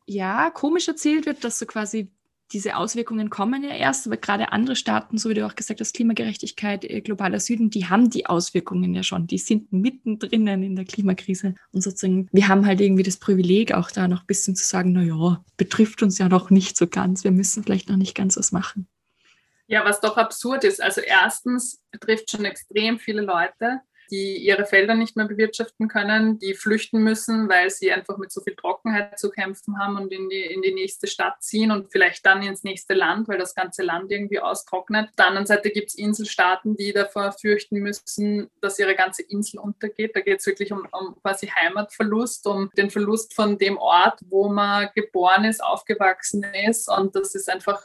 ja, 0.07 0.49
komisch 0.49 0.87
erzählt 0.87 1.25
wird, 1.25 1.43
dass 1.43 1.59
so 1.59 1.65
quasi 1.65 2.09
diese 2.53 2.77
Auswirkungen 2.77 3.29
kommen 3.29 3.63
ja 3.63 3.71
erst, 3.71 4.07
aber 4.07 4.15
gerade 4.15 4.53
andere 4.53 4.77
Staaten, 4.77 5.17
so 5.17 5.29
wie 5.29 5.33
du 5.33 5.45
auch 5.45 5.55
gesagt 5.55 5.81
hast, 5.81 5.93
Klimagerechtigkeit, 5.93 6.85
äh, 6.85 7.01
globaler 7.01 7.41
Süden, 7.41 7.69
die 7.69 7.87
haben 7.87 8.09
die 8.09 8.25
Auswirkungen 8.25 8.93
ja 8.93 9.03
schon. 9.03 9.27
Die 9.27 9.37
sind 9.37 9.73
mittendrin 9.73 10.47
in 10.47 10.77
der 10.77 10.85
Klimakrise. 10.85 11.55
Und 11.73 11.81
sozusagen, 11.81 12.29
wir 12.31 12.47
haben 12.47 12.65
halt 12.65 12.79
irgendwie 12.79 13.03
das 13.03 13.17
Privileg, 13.17 13.73
auch 13.73 13.91
da 13.91 14.07
noch 14.07 14.21
ein 14.21 14.27
bisschen 14.27 14.55
zu 14.55 14.65
sagen, 14.65 14.93
na 14.93 15.01
ja, 15.01 15.43
betrifft 15.57 16.01
uns 16.01 16.17
ja 16.19 16.29
noch 16.29 16.49
nicht 16.49 16.77
so 16.77 16.87
ganz. 16.87 17.25
Wir 17.25 17.31
müssen 17.31 17.63
vielleicht 17.63 17.89
noch 17.89 17.97
nicht 17.97 18.15
ganz 18.15 18.37
was 18.37 18.53
machen. 18.53 18.87
Ja, 19.67 19.83
was 19.83 19.99
doch 19.99 20.15
absurd 20.15 20.63
ist. 20.63 20.81
Also 20.81 21.01
erstens 21.01 21.81
betrifft 21.91 22.31
schon 22.31 22.45
extrem 22.45 22.97
viele 22.97 23.21
Leute 23.21 23.81
die 24.11 24.37
ihre 24.37 24.65
Felder 24.65 24.95
nicht 24.95 25.15
mehr 25.15 25.27
bewirtschaften 25.27 25.87
können, 25.87 26.39
die 26.39 26.53
flüchten 26.53 27.03
müssen, 27.03 27.49
weil 27.49 27.69
sie 27.69 27.91
einfach 27.91 28.17
mit 28.17 28.31
so 28.31 28.41
viel 28.41 28.55
Trockenheit 28.55 29.19
zu 29.19 29.29
kämpfen 29.29 29.79
haben 29.79 29.97
und 29.97 30.11
in 30.11 30.29
die, 30.29 30.41
in 30.41 30.61
die 30.61 30.73
nächste 30.73 31.07
Stadt 31.07 31.41
ziehen 31.43 31.71
und 31.71 31.91
vielleicht 31.91 32.25
dann 32.25 32.41
ins 32.41 32.63
nächste 32.63 32.93
Land, 32.93 33.27
weil 33.27 33.37
das 33.37 33.55
ganze 33.55 33.83
Land 33.83 34.11
irgendwie 34.11 34.39
austrocknet. 34.39 35.09
Auf 35.09 35.15
der 35.15 35.27
anderen 35.27 35.47
Seite 35.47 35.69
gibt 35.69 35.89
es 35.89 35.95
Inselstaaten, 35.95 36.75
die 36.75 36.93
davor 36.93 37.31
fürchten 37.31 37.79
müssen, 37.79 38.49
dass 38.61 38.79
ihre 38.79 38.95
ganze 38.95 39.23
Insel 39.23 39.59
untergeht. 39.59 40.15
Da 40.15 40.21
geht 40.21 40.39
es 40.39 40.45
wirklich 40.45 40.71
um, 40.71 40.87
um 40.91 41.15
quasi 41.21 41.47
Heimatverlust, 41.47 42.47
um 42.47 42.69
den 42.77 42.89
Verlust 42.89 43.33
von 43.33 43.57
dem 43.57 43.77
Ort, 43.77 44.19
wo 44.29 44.49
man 44.49 44.89
geboren 44.95 45.45
ist, 45.45 45.63
aufgewachsen 45.63 46.45
ist. 46.67 46.89
Und 46.89 47.15
das 47.15 47.35
ist 47.35 47.49
einfach 47.49 47.81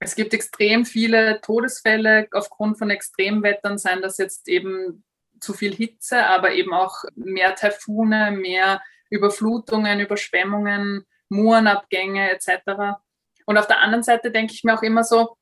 es 0.00 0.14
gibt 0.14 0.32
extrem 0.32 0.84
viele 0.84 1.40
Todesfälle 1.40 2.28
aufgrund 2.32 2.78
von 2.78 2.90
Extremwettern, 2.90 3.78
seien 3.78 4.00
das 4.00 4.18
jetzt 4.18 4.48
eben 4.48 5.02
zu 5.40 5.54
viel 5.54 5.74
Hitze, 5.74 6.26
aber 6.26 6.52
eben 6.52 6.72
auch 6.72 7.04
mehr 7.14 7.54
Taifune, 7.54 8.30
mehr 8.32 8.82
Überflutungen, 9.10 10.00
Überschwemmungen, 10.00 11.06
Murenabgänge 11.28 12.30
etc. 12.30 12.98
Und 13.46 13.58
auf 13.58 13.66
der 13.66 13.80
anderen 13.80 14.02
Seite 14.02 14.30
denke 14.30 14.52
ich 14.52 14.64
mir 14.64 14.74
auch 14.74 14.82
immer 14.82 15.04
so, 15.04 15.36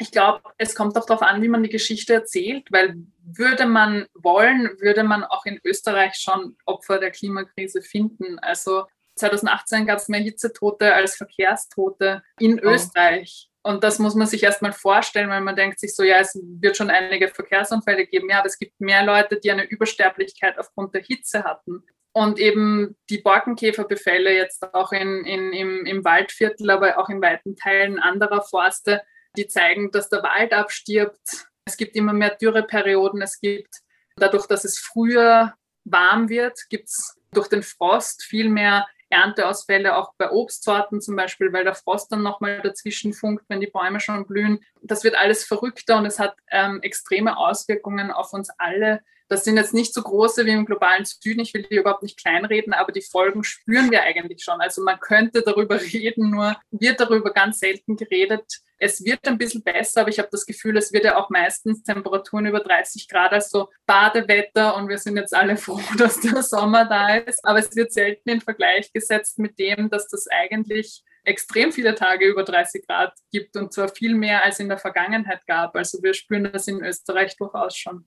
ich 0.00 0.10
glaube, 0.10 0.42
es 0.58 0.74
kommt 0.74 0.96
auch 0.98 1.06
darauf 1.06 1.22
an, 1.22 1.40
wie 1.42 1.48
man 1.48 1.62
die 1.62 1.68
Geschichte 1.68 2.14
erzählt, 2.14 2.66
weil 2.70 2.96
würde 3.22 3.66
man 3.66 4.06
wollen, 4.14 4.70
würde 4.80 5.04
man 5.04 5.22
auch 5.24 5.46
in 5.46 5.60
Österreich 5.64 6.16
schon 6.16 6.56
Opfer 6.66 6.98
der 6.98 7.12
Klimakrise 7.12 7.80
finden. 7.80 8.38
Also 8.40 8.86
2018 9.16 9.86
gab 9.86 9.98
es 9.98 10.08
mehr 10.08 10.20
Hitzetote 10.20 10.94
als 10.94 11.16
Verkehrstote 11.16 12.22
in 12.40 12.58
oh. 12.58 12.70
Österreich. 12.70 13.50
Und 13.66 13.82
das 13.82 13.98
muss 13.98 14.14
man 14.14 14.26
sich 14.26 14.42
erstmal 14.42 14.72
vorstellen, 14.72 15.30
weil 15.30 15.40
man 15.40 15.56
denkt 15.56 15.80
sich 15.80 15.96
so, 15.96 16.02
ja, 16.02 16.18
es 16.18 16.38
wird 16.60 16.76
schon 16.76 16.90
einige 16.90 17.28
Verkehrsunfälle 17.28 18.06
geben. 18.06 18.28
Ja, 18.28 18.40
aber 18.40 18.46
es 18.46 18.58
gibt 18.58 18.78
mehr 18.78 19.02
Leute, 19.02 19.40
die 19.40 19.50
eine 19.50 19.64
Übersterblichkeit 19.64 20.58
aufgrund 20.58 20.94
der 20.94 21.02
Hitze 21.02 21.44
hatten. 21.44 21.82
Und 22.12 22.38
eben 22.38 22.94
die 23.08 23.18
Borkenkäferbefälle 23.18 24.36
jetzt 24.36 24.62
auch 24.74 24.92
in, 24.92 25.24
in, 25.24 25.54
im, 25.54 25.86
im 25.86 26.04
Waldviertel, 26.04 26.70
aber 26.70 26.98
auch 26.98 27.08
in 27.08 27.22
weiten 27.22 27.56
Teilen 27.56 27.98
anderer 27.98 28.42
Forste, 28.42 29.02
die 29.36 29.46
zeigen, 29.46 29.90
dass 29.90 30.10
der 30.10 30.22
Wald 30.22 30.52
abstirbt. 30.52 31.48
Es 31.64 31.78
gibt 31.78 31.96
immer 31.96 32.12
mehr 32.12 32.36
Dürreperioden. 32.36 33.22
Es 33.22 33.40
gibt 33.40 33.80
dadurch, 34.16 34.46
dass 34.46 34.64
es 34.64 34.78
früher 34.78 35.54
warm 35.84 36.28
wird, 36.28 36.68
gibt 36.68 36.88
es 36.88 37.18
durch 37.32 37.48
den 37.48 37.62
Frost 37.62 38.24
viel 38.24 38.50
mehr 38.50 38.86
Ernteausfälle 39.14 39.96
auch 39.96 40.12
bei 40.18 40.30
Obstsorten 40.30 41.00
zum 41.00 41.16
Beispiel, 41.16 41.52
weil 41.52 41.64
der 41.64 41.74
Frost 41.74 42.12
dann 42.12 42.22
nochmal 42.22 42.60
dazwischen 42.60 43.12
funkt, 43.12 43.44
wenn 43.48 43.60
die 43.60 43.66
Bäume 43.66 44.00
schon 44.00 44.26
blühen. 44.26 44.60
Das 44.82 45.04
wird 45.04 45.16
alles 45.16 45.44
verrückter 45.44 45.96
und 45.96 46.06
es 46.06 46.18
hat 46.18 46.36
ähm, 46.50 46.80
extreme 46.82 47.36
Auswirkungen 47.36 48.10
auf 48.10 48.32
uns 48.32 48.50
alle. 48.58 49.02
Das 49.28 49.44
sind 49.44 49.56
jetzt 49.56 49.74
nicht 49.74 49.94
so 49.94 50.02
große 50.02 50.44
wie 50.44 50.50
im 50.50 50.66
globalen 50.66 51.04
Süden. 51.04 51.40
Ich 51.40 51.54
will 51.54 51.62
die 51.62 51.76
überhaupt 51.76 52.02
nicht 52.02 52.20
kleinreden, 52.20 52.72
aber 52.72 52.92
die 52.92 53.02
Folgen 53.02 53.42
spüren 53.42 53.90
wir 53.90 54.02
eigentlich 54.02 54.42
schon. 54.42 54.60
Also 54.60 54.82
man 54.82 55.00
könnte 55.00 55.42
darüber 55.42 55.80
reden, 55.80 56.30
nur 56.30 56.56
wird 56.70 57.00
darüber 57.00 57.32
ganz 57.32 57.58
selten 57.60 57.96
geredet. 57.96 58.44
Es 58.78 59.04
wird 59.04 59.26
ein 59.26 59.38
bisschen 59.38 59.62
besser, 59.62 60.02
aber 60.02 60.10
ich 60.10 60.18
habe 60.18 60.28
das 60.30 60.44
Gefühl, 60.44 60.76
es 60.76 60.92
wird 60.92 61.04
ja 61.04 61.16
auch 61.16 61.30
meistens 61.30 61.82
Temperaturen 61.82 62.46
über 62.46 62.60
30 62.60 63.08
Grad, 63.08 63.32
also 63.32 63.70
Badewetter 63.86 64.76
und 64.76 64.88
wir 64.88 64.98
sind 64.98 65.16
jetzt 65.16 65.34
alle 65.34 65.56
froh, 65.56 65.80
dass 65.96 66.20
der 66.20 66.42
Sommer 66.42 66.84
da 66.84 67.16
ist. 67.16 67.44
Aber 67.44 67.60
es 67.60 67.74
wird 67.74 67.92
selten 67.92 68.28
in 68.28 68.40
Vergleich 68.40 68.92
gesetzt 68.92 69.38
mit 69.38 69.58
dem, 69.58 69.88
dass 69.88 70.08
das 70.08 70.26
eigentlich 70.28 71.02
extrem 71.24 71.72
viele 71.72 71.94
Tage 71.94 72.26
über 72.26 72.44
30 72.44 72.86
Grad 72.86 73.14
gibt 73.30 73.56
und 73.56 73.72
zwar 73.72 73.88
viel 73.88 74.14
mehr 74.14 74.44
als 74.44 74.60
in 74.60 74.68
der 74.68 74.78
Vergangenheit 74.78 75.46
gab. 75.46 75.74
Also 75.76 76.02
wir 76.02 76.12
spüren 76.12 76.50
das 76.52 76.68
in 76.68 76.84
Österreich 76.84 77.36
durchaus 77.36 77.76
schon. 77.76 78.06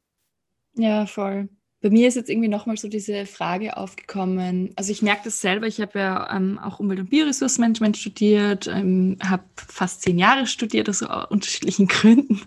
Ja, 0.77 1.05
voll. 1.05 1.49
Bei 1.81 1.91
mir 1.91 2.07
ist 2.07 2.15
jetzt 2.15 2.29
irgendwie 2.29 2.47
nochmal 2.47 2.77
so 2.77 2.87
diese 2.87 3.27
Frage 3.27 3.77
aufgekommen. 3.77 4.71
Also 4.75 4.91
ich 4.91 5.03
merke 5.03 5.21
das 5.25 5.41
selber, 5.41 5.67
ich 5.67 5.79
habe 5.79 5.99
ja 5.99 6.35
ähm, 6.35 6.57
auch 6.57 6.79
Umwelt- 6.79 6.99
und 6.99 7.11
Bioressourcenmanagement 7.11 7.97
studiert, 7.97 8.67
ähm, 8.67 9.17
habe 9.23 9.43
fast 9.55 10.01
zehn 10.01 10.17
Jahre 10.17 10.47
studiert, 10.47 10.89
aus 10.89 11.03
also 11.03 11.27
unterschiedlichen 11.29 11.87
Gründen. 11.87 12.41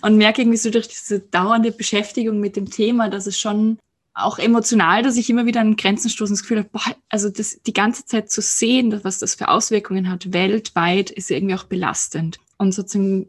Und 0.00 0.16
merke 0.16 0.40
irgendwie 0.40 0.56
so 0.56 0.70
durch 0.70 0.88
diese 0.88 1.20
dauernde 1.20 1.72
Beschäftigung 1.72 2.40
mit 2.40 2.56
dem 2.56 2.70
Thema, 2.70 3.10
dass 3.10 3.26
es 3.26 3.38
schon 3.38 3.78
auch 4.14 4.38
emotional, 4.38 5.02
dass 5.02 5.16
ich 5.16 5.28
immer 5.28 5.44
wieder 5.44 5.60
an 5.60 5.76
Grenzen 5.76 6.08
stoße 6.08 6.30
und 6.30 6.38
das 6.38 6.42
Gefühl 6.42 6.58
habe, 6.60 6.70
boah, 6.72 6.96
also 7.10 7.28
das, 7.28 7.60
die 7.66 7.72
ganze 7.72 8.06
Zeit 8.06 8.30
zu 8.30 8.40
sehen, 8.40 8.98
was 9.02 9.18
das 9.18 9.34
für 9.34 9.48
Auswirkungen 9.48 10.08
hat 10.08 10.32
weltweit, 10.32 11.10
ist 11.10 11.30
irgendwie 11.30 11.56
auch 11.56 11.64
belastend. 11.64 12.38
Und 12.56 12.72
sozusagen 12.72 13.26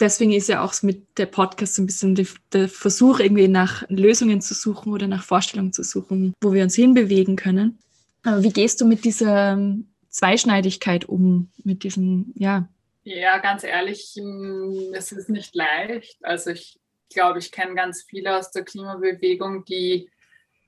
deswegen 0.00 0.32
ist 0.32 0.48
ja 0.48 0.62
auch 0.62 0.74
mit 0.82 1.18
der 1.18 1.26
Podcast 1.26 1.74
so 1.74 1.82
ein 1.82 1.86
bisschen 1.86 2.14
der 2.52 2.68
Versuch, 2.68 3.20
irgendwie 3.20 3.48
nach 3.48 3.84
Lösungen 3.88 4.40
zu 4.40 4.54
suchen 4.54 4.92
oder 4.92 5.06
nach 5.06 5.24
Vorstellungen 5.24 5.72
zu 5.72 5.82
suchen, 5.82 6.34
wo 6.40 6.52
wir 6.52 6.62
uns 6.62 6.74
hinbewegen 6.74 7.36
können. 7.36 7.78
Aber 8.22 8.42
wie 8.42 8.52
gehst 8.52 8.80
du 8.80 8.86
mit 8.86 9.04
dieser 9.04 9.52
ähm, 9.52 9.88
Zweischneidigkeit 10.10 11.08
um, 11.08 11.50
mit 11.64 11.84
diesem, 11.84 12.32
ja? 12.34 12.68
Ja, 13.04 13.38
ganz 13.38 13.64
ehrlich, 13.64 14.14
hm, 14.16 14.92
es 14.92 15.12
ist 15.12 15.28
nicht 15.28 15.54
leicht. 15.54 16.18
Also 16.22 16.50
ich 16.50 16.78
glaube, 17.12 17.38
ich 17.38 17.52
kenne 17.52 17.74
ganz 17.74 18.02
viele 18.02 18.36
aus 18.36 18.50
der 18.50 18.64
Klimabewegung, 18.64 19.64
die 19.64 20.10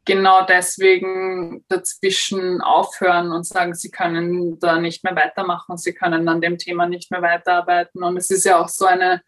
genau 0.04 0.44
deswegen 0.46 1.64
dazwischen 1.68 2.60
aufhören 2.60 3.32
und 3.32 3.46
sagen, 3.46 3.74
sie 3.74 3.90
können 3.90 4.58
da 4.58 4.80
nicht 4.80 5.04
mehr 5.04 5.14
weitermachen, 5.14 5.76
sie 5.76 5.92
können 5.92 6.28
an 6.28 6.40
dem 6.40 6.58
Thema 6.58 6.86
nicht 6.86 7.10
mehr 7.10 7.22
weiterarbeiten. 7.22 8.02
Und 8.02 8.16
es 8.16 8.30
ist 8.30 8.44
ja 8.44 8.60
auch 8.60 8.68
so 8.68 8.86
eine, 8.86 9.22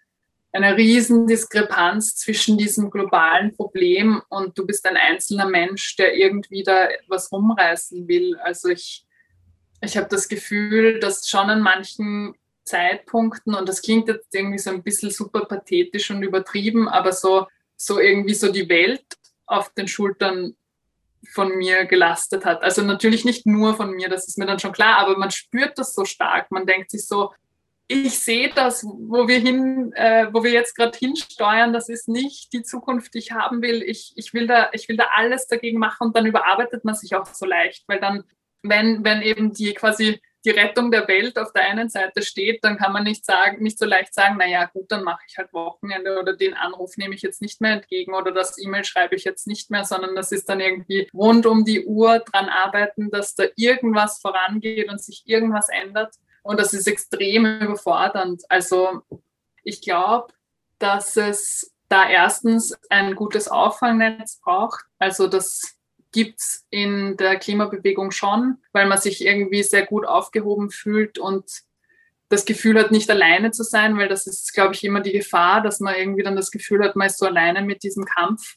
eine 0.53 0.77
Riesendiskrepanz 0.77 2.17
zwischen 2.17 2.57
diesem 2.57 2.91
globalen 2.91 3.55
Problem 3.55 4.23
und 4.29 4.59
du 4.59 4.67
bist 4.67 4.87
ein 4.87 4.97
einzelner 4.97 5.49
Mensch, 5.49 5.97
der 5.97 6.15
irgendwie 6.17 6.63
da 6.63 6.89
was 7.09 7.31
rumreißen 7.31 8.09
will. 8.09 8.37
Also 8.43 8.69
ich, 8.69 9.07
ich 9.83 9.97
habe 9.97 10.09
das 10.09 10.29
Gefühl, 10.29 11.01
dass 11.01 11.29
schon 11.29 11.51
an 11.51 11.61
manchen 11.61 12.35
Zeitpunkten, 12.65 13.55
und 13.55 13.69
das 13.69 13.83
klingt 13.83 14.09
jetzt 14.09 14.35
irgendwie 14.35 14.59
so 14.59 14.71
ein 14.71 14.83
bisschen 14.83 15.11
super 15.11 15.45
pathetisch 15.45 16.11
und 16.11 16.23
übertrieben, 16.23 16.89
aber 16.89 17.13
so, 17.13 17.47
so 17.77 17.99
irgendwie 17.99 18.35
so 18.35 18.51
die 18.51 18.69
Welt 18.69 19.05
auf 19.47 19.71
den 19.75 19.89
Schultern 19.89 20.55
von 21.31 21.57
mir 21.57 21.85
gelastet 21.85 22.45
hat. 22.45 22.63
Also 22.63 22.83
natürlich 22.83 23.25
nicht 23.25 23.47
nur 23.47 23.75
von 23.75 23.93
mir, 23.93 24.09
das 24.09 24.27
ist 24.29 24.39
mir 24.39 24.47
dann 24.47 24.59
schon 24.59 24.73
klar, 24.73 24.99
aber 24.99 25.17
man 25.17 25.31
spürt 25.31 25.79
das 25.79 25.95
so 25.95 26.05
stark. 26.05 26.51
Man 26.51 26.67
denkt 26.67 26.91
sich 26.91 27.07
so, 27.07 27.33
ich 27.89 28.19
sehe 28.19 28.51
das, 28.55 28.85
wo 28.85 29.29
wir 29.29 29.39
hin, 29.39 29.93
äh, 29.95 30.27
wo 30.33 30.43
wir 30.43 30.51
jetzt 30.51 30.75
gerade 30.75 30.97
hinsteuern, 30.97 31.73
das 31.73 31.89
ist 31.89 32.09
nicht 32.09 32.53
die 32.53 32.63
Zukunft, 32.63 33.15
die 33.15 33.19
ich 33.19 33.33
haben 33.33 33.61
will. 33.61 33.83
Ich, 33.83 34.13
ich, 34.17 34.33
will 34.33 34.47
da, 34.47 34.71
ich 34.73 34.89
will 34.89 34.97
da 34.97 35.09
alles 35.15 35.47
dagegen 35.47 35.79
machen 35.79 36.07
und 36.09 36.17
dann 36.17 36.27
überarbeitet 36.27 36.85
man 36.85 36.95
sich 36.95 37.15
auch 37.15 37.27
so 37.27 37.45
leicht, 37.45 37.85
weil 37.89 38.01
dann, 38.01 38.25
wenn, 38.63 39.05
wenn 39.05 39.21
eben 39.23 39.53
die 39.53 39.75
quasi 39.75 40.21
die 40.45 40.51
Rettung 40.51 40.91
der 40.91 41.07
Welt 41.09 41.39
auf 41.39 41.53
der 41.53 41.63
einen 41.63 41.89
Seite 41.89 42.23
steht, 42.23 42.65
dann 42.65 42.77
kann 42.77 42.93
man 42.93 43.05
nicht 43.05 43.25
sagen, 43.25 43.63
nicht 43.63 43.79
so 43.79 43.87
leicht 43.87 44.15
sagen, 44.15 44.37
naja, 44.39 44.65
gut, 44.67 44.91
dann 44.91 45.05
mache 45.05 45.23
ich 45.29 45.39
halt 45.39 45.53
Wochenende 45.53 46.19
oder 46.19 46.37
den 46.37 46.55
Anruf 46.55 46.97
nehme 46.97 47.15
ich 47.15 47.23
jetzt 47.23 47.41
nicht 47.41 47.61
mehr 47.61 47.73
entgegen 47.73 48.15
oder 48.15 48.33
das 48.33 48.59
E-Mail 48.59 48.85
schreibe 48.85 49.15
ich 49.15 49.25
jetzt 49.25 49.47
nicht 49.47 49.71
mehr, 49.71 49.85
sondern 49.85 50.17
das 50.17 50.33
ist 50.33 50.49
dann 50.49 50.61
irgendwie 50.61 51.09
rund 51.15 51.47
um 51.47 51.65
die 51.65 51.87
Uhr 51.87 52.19
dran 52.21 52.49
arbeiten, 52.49 53.11
dass 53.11 53.35
da 53.35 53.45
irgendwas 53.57 54.21
vorangeht 54.21 54.91
und 54.91 55.01
sich 55.01 55.23
irgendwas 55.27 55.69
ändert. 55.69 56.15
Und 56.43 56.59
das 56.59 56.73
ist 56.73 56.89
extrem 56.89 57.61
überfordernd. 57.61 58.43
Also 58.49 59.03
ich 59.63 59.81
glaube, 59.81 60.33
dass 60.79 61.17
es 61.17 61.73
da 61.89 62.09
erstens 62.09 62.77
ein 62.91 63.15
gutes 63.15 63.49
Auffangnetz 63.49 64.41
braucht. 64.41 64.85
Also 64.99 65.29
das 65.29 65.77
gibt 66.13 66.41
es 66.41 66.67
in 66.71 67.17
der 67.17 67.37
Klimabewegung 67.39 68.11
schon, 68.11 68.59
weil 68.73 68.87
man 68.87 68.99
sich 68.99 69.25
irgendwie 69.25 69.63
sehr 69.63 69.87
gut 69.87 70.07
aufgehoben 70.07 70.71
fühlt 70.71 71.19
und 71.19 71.45
das 72.29 72.45
Gefühl 72.45 72.79
hat, 72.79 72.91
nicht 72.91 73.11
alleine 73.11 73.51
zu 73.51 73.63
sein, 73.63 73.99
weil 73.99 74.09
das 74.09 74.27
ist, 74.27 74.55
glaube 74.55 74.75
ich, 74.75 74.85
immer 74.85 75.01
die 75.01 75.13
Gefahr, 75.13 75.63
dass 75.63 75.81
man 75.81 75.95
irgendwie 75.95 76.23
dann 76.23 76.37
das 76.37 76.51
Gefühl 76.51 76.83
hat, 76.83 76.97
man 76.97 77.09
ist 77.09 77.19
so 77.19 77.27
alleine 77.27 77.63
mit 77.63 77.83
diesem 77.83 78.05
Kampf. 78.05 78.57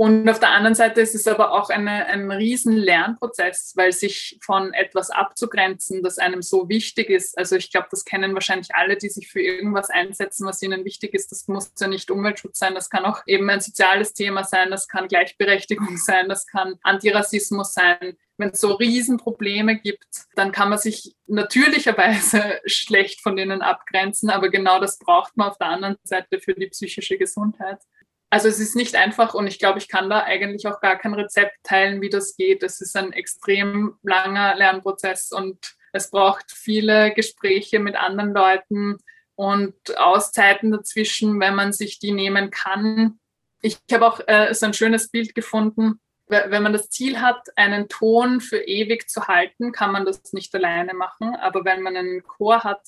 Und 0.00 0.28
auf 0.28 0.38
der 0.38 0.52
anderen 0.52 0.76
Seite 0.76 1.00
ist 1.00 1.16
es 1.16 1.26
aber 1.26 1.50
auch 1.50 1.70
eine, 1.70 2.06
ein 2.06 2.30
riesen 2.30 2.76
Lernprozess, 2.76 3.72
weil 3.74 3.90
sich 3.90 4.38
von 4.40 4.72
etwas 4.72 5.10
abzugrenzen, 5.10 6.04
das 6.04 6.18
einem 6.18 6.40
so 6.40 6.68
wichtig 6.68 7.10
ist. 7.10 7.36
Also 7.36 7.56
ich 7.56 7.72
glaube, 7.72 7.88
das 7.90 8.04
kennen 8.04 8.32
wahrscheinlich 8.32 8.76
alle, 8.76 8.96
die 8.96 9.08
sich 9.08 9.26
für 9.26 9.40
irgendwas 9.40 9.90
einsetzen, 9.90 10.46
was 10.46 10.62
ihnen 10.62 10.84
wichtig 10.84 11.14
ist. 11.14 11.32
Das 11.32 11.48
muss 11.48 11.72
ja 11.80 11.88
nicht 11.88 12.12
Umweltschutz 12.12 12.60
sein, 12.60 12.76
das 12.76 12.90
kann 12.90 13.04
auch 13.06 13.22
eben 13.26 13.50
ein 13.50 13.60
soziales 13.60 14.14
Thema 14.14 14.44
sein, 14.44 14.70
das 14.70 14.86
kann 14.86 15.08
Gleichberechtigung 15.08 15.96
sein, 15.96 16.28
das 16.28 16.46
kann 16.46 16.78
Antirassismus 16.84 17.74
sein. 17.74 18.16
Wenn 18.36 18.50
es 18.50 18.60
so 18.60 18.74
Riesenprobleme 18.74 19.80
gibt, 19.80 20.06
dann 20.36 20.52
kann 20.52 20.68
man 20.68 20.78
sich 20.78 21.16
natürlicherweise 21.26 22.60
schlecht 22.66 23.20
von 23.20 23.34
denen 23.34 23.62
abgrenzen, 23.62 24.30
aber 24.30 24.48
genau 24.48 24.78
das 24.78 25.00
braucht 25.00 25.36
man 25.36 25.48
auf 25.48 25.58
der 25.58 25.66
anderen 25.66 25.96
Seite 26.04 26.38
für 26.38 26.54
die 26.54 26.68
psychische 26.68 27.18
Gesundheit. 27.18 27.80
Also 28.30 28.48
es 28.48 28.60
ist 28.60 28.76
nicht 28.76 28.94
einfach 28.94 29.32
und 29.34 29.46
ich 29.46 29.58
glaube, 29.58 29.78
ich 29.78 29.88
kann 29.88 30.10
da 30.10 30.22
eigentlich 30.22 30.66
auch 30.66 30.80
gar 30.80 30.98
kein 30.98 31.14
Rezept 31.14 31.56
teilen, 31.62 32.02
wie 32.02 32.10
das 32.10 32.36
geht. 32.36 32.62
Es 32.62 32.80
ist 32.80 32.96
ein 32.96 33.12
extrem 33.12 33.96
langer 34.02 34.54
Lernprozess 34.54 35.32
und 35.32 35.74
es 35.92 36.10
braucht 36.10 36.52
viele 36.52 37.12
Gespräche 37.14 37.78
mit 37.78 37.96
anderen 37.96 38.34
Leuten 38.34 38.98
und 39.34 39.74
Auszeiten 39.96 40.72
dazwischen, 40.72 41.40
wenn 41.40 41.54
man 41.54 41.72
sich 41.72 41.98
die 41.98 42.12
nehmen 42.12 42.50
kann. 42.50 43.18
Ich 43.62 43.78
habe 43.90 44.06
auch 44.06 44.20
äh, 44.26 44.52
so 44.52 44.66
ein 44.66 44.74
schönes 44.74 45.10
Bild 45.10 45.34
gefunden. 45.34 46.00
Wenn 46.26 46.62
man 46.62 46.74
das 46.74 46.90
Ziel 46.90 47.22
hat, 47.22 47.48
einen 47.56 47.88
Ton 47.88 48.42
für 48.42 48.58
ewig 48.58 49.08
zu 49.08 49.28
halten, 49.28 49.72
kann 49.72 49.92
man 49.92 50.04
das 50.04 50.34
nicht 50.34 50.54
alleine 50.54 50.92
machen. 50.92 51.34
Aber 51.34 51.64
wenn 51.64 51.80
man 51.80 51.96
einen 51.96 52.22
Chor 52.22 52.64
hat, 52.64 52.82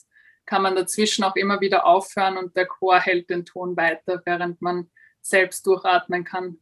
kann 0.44 0.60
man 0.60 0.76
dazwischen 0.76 1.24
auch 1.24 1.36
immer 1.36 1.62
wieder 1.62 1.86
aufhören 1.86 2.36
und 2.36 2.54
der 2.54 2.66
Chor 2.66 3.00
hält 3.00 3.30
den 3.30 3.46
Ton 3.46 3.78
weiter, 3.78 4.20
während 4.26 4.60
man 4.60 4.90
selbst 5.20 5.66
durchatmen 5.66 6.24
kann. 6.24 6.58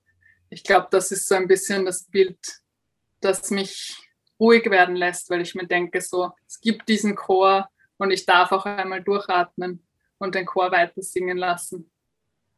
Ich 0.50 0.64
glaube, 0.64 0.88
das 0.90 1.12
ist 1.12 1.28
so 1.28 1.34
ein 1.34 1.48
bisschen 1.48 1.84
das 1.84 2.04
Bild, 2.04 2.38
das 3.20 3.50
mich 3.50 3.96
ruhig 4.40 4.70
werden 4.70 4.96
lässt, 4.96 5.30
weil 5.30 5.40
ich 5.40 5.54
mir 5.54 5.66
denke, 5.66 6.00
so, 6.00 6.30
es 6.46 6.60
gibt 6.60 6.88
diesen 6.88 7.16
Chor 7.16 7.68
und 7.98 8.10
ich 8.10 8.24
darf 8.24 8.52
auch 8.52 8.64
einmal 8.64 9.02
durchatmen 9.02 9.84
und 10.18 10.34
den 10.34 10.46
Chor 10.46 10.70
weiter 10.70 11.02
singen 11.02 11.36
lassen. 11.36 11.90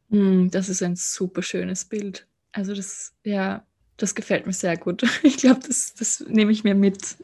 Mm, 0.09 0.49
das 0.49 0.69
ist 0.69 0.83
ein 0.83 0.95
super 0.95 1.41
schönes 1.41 1.85
Bild. 1.85 2.27
Also 2.51 2.73
das, 2.73 3.13
ja, 3.23 3.65
das 3.97 4.15
gefällt 4.15 4.45
mir 4.45 4.53
sehr 4.53 4.77
gut. 4.77 5.03
Ich 5.23 5.37
glaube, 5.37 5.61
das, 5.65 5.93
das 5.93 6.21
nehme 6.21 6.51
ich 6.51 6.63
mir 6.63 6.75
mit. 6.75 7.17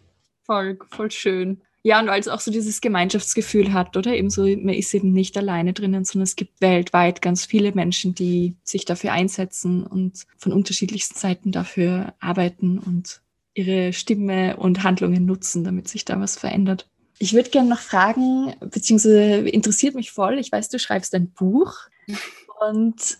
Voll, 0.45 0.77
voll 0.89 1.11
schön. 1.11 1.61
Ja, 1.83 1.99
und 1.99 2.07
weil 2.07 2.19
es 2.19 2.27
auch 2.27 2.39
so 2.39 2.51
dieses 2.51 2.81
Gemeinschaftsgefühl 2.81 3.71
hat, 3.71 3.95
oder? 3.95 4.13
Ebenso, 4.13 4.43
man 4.43 4.73
ist 4.73 4.93
eben 4.93 5.13
nicht 5.13 5.37
alleine 5.37 5.73
drinnen, 5.73 6.03
sondern 6.03 6.23
es 6.23 6.35
gibt 6.35 6.59
weltweit 6.59 7.21
ganz 7.21 7.45
viele 7.45 7.71
Menschen, 7.71 8.13
die 8.13 8.55
sich 8.63 8.83
dafür 8.83 9.13
einsetzen 9.13 9.85
und 9.85 10.25
von 10.37 10.51
unterschiedlichsten 10.51 11.17
Seiten 11.17 11.51
dafür 11.51 12.13
arbeiten 12.19 12.79
und 12.79 13.21
ihre 13.53 13.93
Stimme 13.93 14.57
und 14.57 14.83
Handlungen 14.83 15.25
nutzen, 15.25 15.63
damit 15.63 15.87
sich 15.87 16.05
da 16.05 16.19
was 16.19 16.37
verändert. 16.37 16.87
Ich 17.19 17.33
würde 17.33 17.49
gerne 17.49 17.69
noch 17.69 17.79
fragen, 17.79 18.53
beziehungsweise 18.59 19.47
interessiert 19.47 19.95
mich 19.95 20.11
voll, 20.11 20.37
ich 20.37 20.51
weiß, 20.51 20.69
du 20.69 20.79
schreibst 20.79 21.15
ein 21.15 21.31
Buch 21.31 21.73
und 22.69 23.17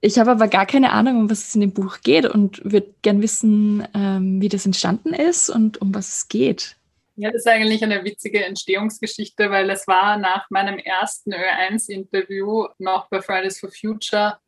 ich 0.00 0.18
habe 0.18 0.30
aber 0.30 0.46
gar 0.48 0.66
keine 0.66 0.92
Ahnung, 0.92 1.18
um 1.18 1.30
was 1.30 1.48
es 1.48 1.54
in 1.54 1.62
dem 1.62 1.72
Buch 1.72 2.00
geht 2.02 2.26
und 2.26 2.62
würde 2.64 2.94
gerne 3.02 3.22
wissen, 3.22 3.86
ähm, 3.94 4.40
wie 4.40 4.48
das 4.48 4.66
entstanden 4.66 5.14
ist 5.14 5.50
und 5.50 5.80
um 5.80 5.94
was 5.94 6.08
es 6.08 6.28
geht. 6.28 6.76
Ja, 7.16 7.30
das 7.30 7.40
ist 7.40 7.48
eigentlich 7.48 7.82
eine 7.82 8.04
witzige 8.04 8.44
Entstehungsgeschichte, 8.44 9.50
weil 9.50 9.70
es 9.70 9.86
war 9.88 10.18
nach 10.18 10.50
meinem 10.50 10.78
ersten 10.78 11.32
Ö1-Interview 11.32 12.66
noch 12.78 13.08
bei 13.08 13.22
Fridays 13.22 13.58
for 13.58 13.70
Future 13.70 14.38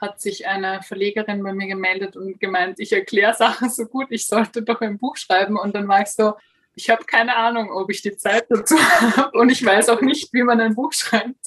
hat 0.00 0.20
sich 0.20 0.46
eine 0.46 0.82
Verlegerin 0.82 1.42
bei 1.42 1.52
mir 1.52 1.66
gemeldet 1.66 2.16
und 2.16 2.40
gemeint, 2.40 2.80
ich 2.80 2.92
erkläre 2.92 3.34
Sachen 3.34 3.68
so 3.68 3.84
gut, 3.86 4.06
ich 4.10 4.26
sollte 4.26 4.62
doch 4.62 4.80
ein 4.80 4.98
Buch 4.98 5.16
schreiben. 5.16 5.58
Und 5.58 5.74
dann 5.74 5.88
war 5.88 6.02
ich 6.02 6.08
so, 6.08 6.34
ich 6.74 6.88
habe 6.88 7.04
keine 7.04 7.36
Ahnung, 7.36 7.70
ob 7.70 7.90
ich 7.90 8.00
die 8.00 8.16
Zeit 8.16 8.46
dazu 8.48 8.76
habe 9.16 9.38
und 9.38 9.50
ich 9.50 9.64
weiß 9.64 9.88
auch 9.90 10.00
nicht, 10.00 10.32
wie 10.32 10.42
man 10.42 10.60
ein 10.60 10.74
Buch 10.74 10.92
schreibt. 10.92 11.46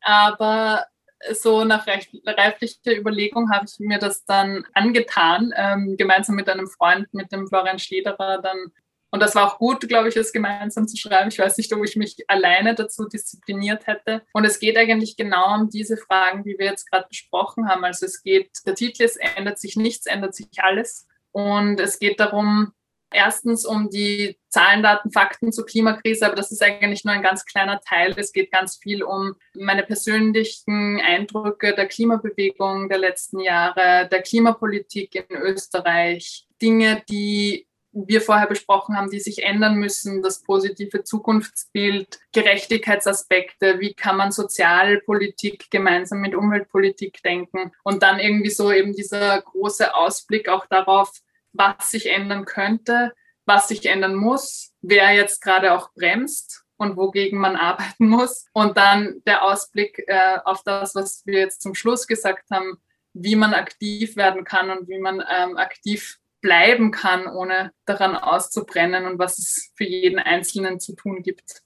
Aber 0.00 0.86
so 1.32 1.64
nach 1.64 1.86
reiflicher 1.86 2.96
Überlegung 2.96 3.50
habe 3.52 3.66
ich 3.66 3.78
mir 3.78 3.98
das 3.98 4.24
dann 4.24 4.64
angetan, 4.72 5.52
ähm, 5.54 5.96
gemeinsam 5.98 6.36
mit 6.36 6.48
einem 6.48 6.66
Freund, 6.66 7.12
mit 7.12 7.30
dem 7.30 7.46
Florian 7.46 7.78
Schlederer, 7.78 8.40
dann 8.40 8.72
und 9.10 9.20
das 9.20 9.34
war 9.34 9.46
auch 9.46 9.58
gut, 9.58 9.88
glaube 9.88 10.08
ich, 10.08 10.14
das 10.14 10.32
gemeinsam 10.32 10.86
zu 10.86 10.96
schreiben. 10.96 11.30
Ich 11.30 11.38
weiß 11.38 11.56
nicht, 11.58 11.72
ob 11.72 11.84
ich 11.84 11.96
mich 11.96 12.16
alleine 12.28 12.74
dazu 12.74 13.08
diszipliniert 13.08 13.86
hätte. 13.86 14.22
Und 14.32 14.44
es 14.44 14.60
geht 14.60 14.76
eigentlich 14.76 15.16
genau 15.16 15.54
um 15.54 15.68
diese 15.68 15.96
Fragen, 15.96 16.44
die 16.44 16.56
wir 16.58 16.66
jetzt 16.66 16.88
gerade 16.88 17.08
besprochen 17.08 17.68
haben. 17.68 17.84
Also 17.84 18.06
es 18.06 18.22
geht, 18.22 18.50
der 18.66 18.76
Titel 18.76 19.02
ist, 19.02 19.16
ändert 19.16 19.58
sich 19.58 19.76
nichts, 19.76 20.06
ändert 20.06 20.34
sich 20.34 20.48
alles. 20.58 21.08
Und 21.32 21.80
es 21.80 21.98
geht 21.98 22.20
darum, 22.20 22.72
erstens 23.12 23.66
um 23.66 23.90
die 23.90 24.38
Zahlen, 24.48 24.82
Daten, 24.82 25.10
Fakten 25.10 25.52
zur 25.52 25.66
Klimakrise, 25.66 26.26
aber 26.26 26.36
das 26.36 26.52
ist 26.52 26.62
eigentlich 26.62 27.04
nur 27.04 27.14
ein 27.14 27.22
ganz 27.22 27.44
kleiner 27.44 27.80
Teil. 27.80 28.14
Es 28.16 28.32
geht 28.32 28.52
ganz 28.52 28.78
viel 28.80 29.02
um 29.02 29.34
meine 29.54 29.82
persönlichen 29.82 31.00
Eindrücke 31.00 31.74
der 31.74 31.88
Klimabewegung 31.88 32.88
der 32.88 32.98
letzten 32.98 33.40
Jahre, 33.40 34.08
der 34.08 34.22
Klimapolitik 34.22 35.14
in 35.16 35.36
Österreich, 35.36 36.46
Dinge, 36.60 37.02
die 37.08 37.66
wir 37.92 38.20
vorher 38.20 38.46
besprochen 38.46 38.96
haben, 38.96 39.10
die 39.10 39.20
sich 39.20 39.42
ändern 39.42 39.76
müssen, 39.76 40.22
das 40.22 40.42
positive 40.42 41.02
Zukunftsbild, 41.02 42.20
Gerechtigkeitsaspekte, 42.32 43.80
wie 43.80 43.94
kann 43.94 44.16
man 44.16 44.30
Sozialpolitik 44.30 45.70
gemeinsam 45.70 46.20
mit 46.20 46.34
Umweltpolitik 46.34 47.22
denken 47.22 47.72
und 47.82 48.02
dann 48.02 48.20
irgendwie 48.20 48.50
so 48.50 48.70
eben 48.70 48.92
dieser 48.92 49.40
große 49.42 49.94
Ausblick 49.94 50.48
auch 50.48 50.66
darauf, 50.66 51.10
was 51.52 51.90
sich 51.90 52.06
ändern 52.06 52.44
könnte, 52.44 53.12
was 53.44 53.68
sich 53.68 53.86
ändern 53.86 54.14
muss, 54.14 54.72
wer 54.80 55.12
jetzt 55.12 55.42
gerade 55.42 55.72
auch 55.74 55.92
bremst 55.94 56.64
und 56.76 56.96
wogegen 56.96 57.38
man 57.38 57.56
arbeiten 57.56 58.08
muss 58.08 58.46
und 58.52 58.76
dann 58.76 59.20
der 59.26 59.42
Ausblick 59.42 60.04
äh, 60.06 60.38
auf 60.44 60.62
das, 60.64 60.94
was 60.94 61.26
wir 61.26 61.40
jetzt 61.40 61.62
zum 61.62 61.74
Schluss 61.74 62.06
gesagt 62.06 62.50
haben, 62.50 62.78
wie 63.12 63.34
man 63.34 63.54
aktiv 63.54 64.16
werden 64.16 64.44
kann 64.44 64.70
und 64.70 64.88
wie 64.88 65.00
man 65.00 65.20
ähm, 65.28 65.56
aktiv 65.56 66.19
bleiben 66.40 66.90
kann, 66.90 67.26
ohne 67.26 67.72
daran 67.84 68.16
auszubrennen 68.16 69.06
und 69.06 69.18
was 69.18 69.38
es 69.38 69.70
für 69.74 69.84
jeden 69.84 70.18
Einzelnen 70.18 70.80
zu 70.80 70.94
tun 70.94 71.22
gibt. 71.22 71.62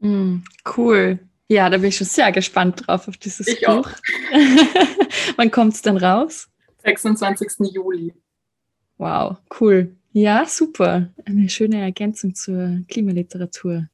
Mm, 0.00 0.38
cool. 0.76 1.18
Ja, 1.48 1.68
da 1.68 1.78
bin 1.78 1.88
ich 1.88 1.96
schon 1.96 2.06
sehr 2.06 2.32
gespannt 2.32 2.84
drauf 2.86 3.08
auf 3.08 3.16
dieses 3.16 3.46
ich 3.46 3.66
Buch. 3.66 3.88
Wann 5.36 5.50
kommt 5.50 5.74
es 5.74 5.82
denn 5.82 5.96
raus? 5.96 6.48
26. 6.84 7.72
Juli. 7.72 8.14
Wow, 8.96 9.36
cool. 9.60 9.96
Ja, 10.12 10.46
super. 10.46 11.12
Eine 11.24 11.48
schöne 11.48 11.80
Ergänzung 11.80 12.34
zur 12.34 12.82
Klimaliteratur. 12.88 13.88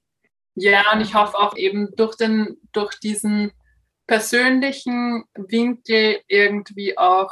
Ja, 0.54 0.92
und 0.92 1.00
ich 1.00 1.14
hoffe 1.14 1.36
auch 1.36 1.56
eben 1.56 1.94
durch, 1.96 2.16
den, 2.16 2.56
durch 2.72 2.98
diesen 2.98 3.52
persönlichen 4.06 5.24
Winkel 5.34 6.20
irgendwie 6.26 6.98
auch 6.98 7.30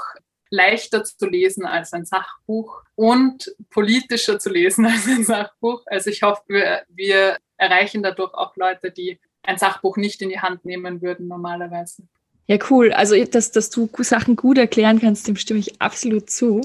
leichter 0.50 1.04
zu 1.04 1.26
lesen 1.26 1.64
als 1.64 1.92
ein 1.92 2.04
Sachbuch 2.04 2.82
und 2.94 3.54
politischer 3.70 4.38
zu 4.38 4.50
lesen 4.50 4.86
als 4.86 5.06
ein 5.06 5.24
Sachbuch. 5.24 5.82
Also 5.86 6.10
ich 6.10 6.22
hoffe, 6.22 6.42
wir, 6.48 6.82
wir 6.88 7.38
erreichen 7.56 8.02
dadurch 8.02 8.34
auch 8.34 8.56
Leute, 8.56 8.90
die 8.90 9.18
ein 9.42 9.58
Sachbuch 9.58 9.96
nicht 9.96 10.22
in 10.22 10.28
die 10.28 10.40
Hand 10.40 10.64
nehmen 10.64 11.02
würden 11.02 11.28
normalerweise. 11.28 12.02
Ja, 12.48 12.58
cool. 12.70 12.92
Also, 12.92 13.22
dass, 13.24 13.50
dass 13.50 13.70
du 13.70 13.88
Sachen 13.98 14.36
gut 14.36 14.58
erklären 14.58 15.00
kannst, 15.00 15.26
dem 15.26 15.36
stimme 15.36 15.60
ich 15.60 15.80
absolut 15.80 16.30
zu. 16.30 16.60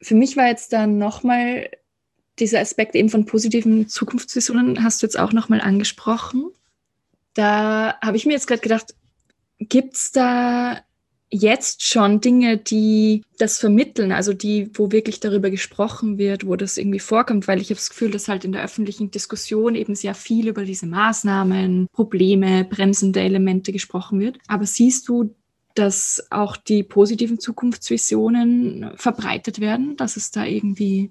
Für 0.00 0.14
mich 0.14 0.36
war 0.36 0.46
jetzt 0.46 0.72
dann 0.72 0.98
nochmal 0.98 1.70
dieser 2.38 2.60
Aspekt 2.60 2.94
eben 2.94 3.08
von 3.08 3.26
positiven 3.26 3.88
Zukunftsvisionen, 3.88 4.82
hast 4.82 5.02
du 5.02 5.06
jetzt 5.06 5.18
auch 5.18 5.32
nochmal 5.32 5.60
angesprochen. 5.60 6.50
Da 7.34 7.98
habe 8.02 8.16
ich 8.16 8.26
mir 8.26 8.32
jetzt 8.32 8.46
gerade 8.46 8.60
gedacht, 8.60 8.94
gibt 9.58 9.94
es 9.94 10.12
da 10.12 10.80
jetzt 11.30 11.84
schon 11.84 12.20
Dinge, 12.20 12.56
die 12.56 13.22
das 13.38 13.58
vermitteln, 13.58 14.12
also 14.12 14.32
die, 14.32 14.70
wo 14.74 14.92
wirklich 14.92 15.20
darüber 15.20 15.50
gesprochen 15.50 16.18
wird, 16.18 16.46
wo 16.46 16.56
das 16.56 16.78
irgendwie 16.78 17.00
vorkommt, 17.00 17.48
weil 17.48 17.60
ich 17.60 17.68
habe 17.68 17.76
das 17.76 17.90
Gefühl, 17.90 18.10
dass 18.10 18.28
halt 18.28 18.44
in 18.44 18.52
der 18.52 18.62
öffentlichen 18.62 19.10
Diskussion 19.10 19.74
eben 19.74 19.94
sehr 19.94 20.14
viel 20.14 20.48
über 20.48 20.64
diese 20.64 20.86
Maßnahmen, 20.86 21.88
Probleme, 21.92 22.64
bremsende 22.64 23.20
Elemente 23.20 23.72
gesprochen 23.72 24.20
wird. 24.20 24.38
Aber 24.46 24.66
siehst 24.66 25.08
du, 25.08 25.34
dass 25.74 26.26
auch 26.30 26.56
die 26.56 26.82
positiven 26.82 27.38
Zukunftsvisionen 27.38 28.92
verbreitet 28.94 29.60
werden, 29.60 29.96
dass 29.96 30.16
es 30.16 30.30
da 30.30 30.44
irgendwie 30.44 31.10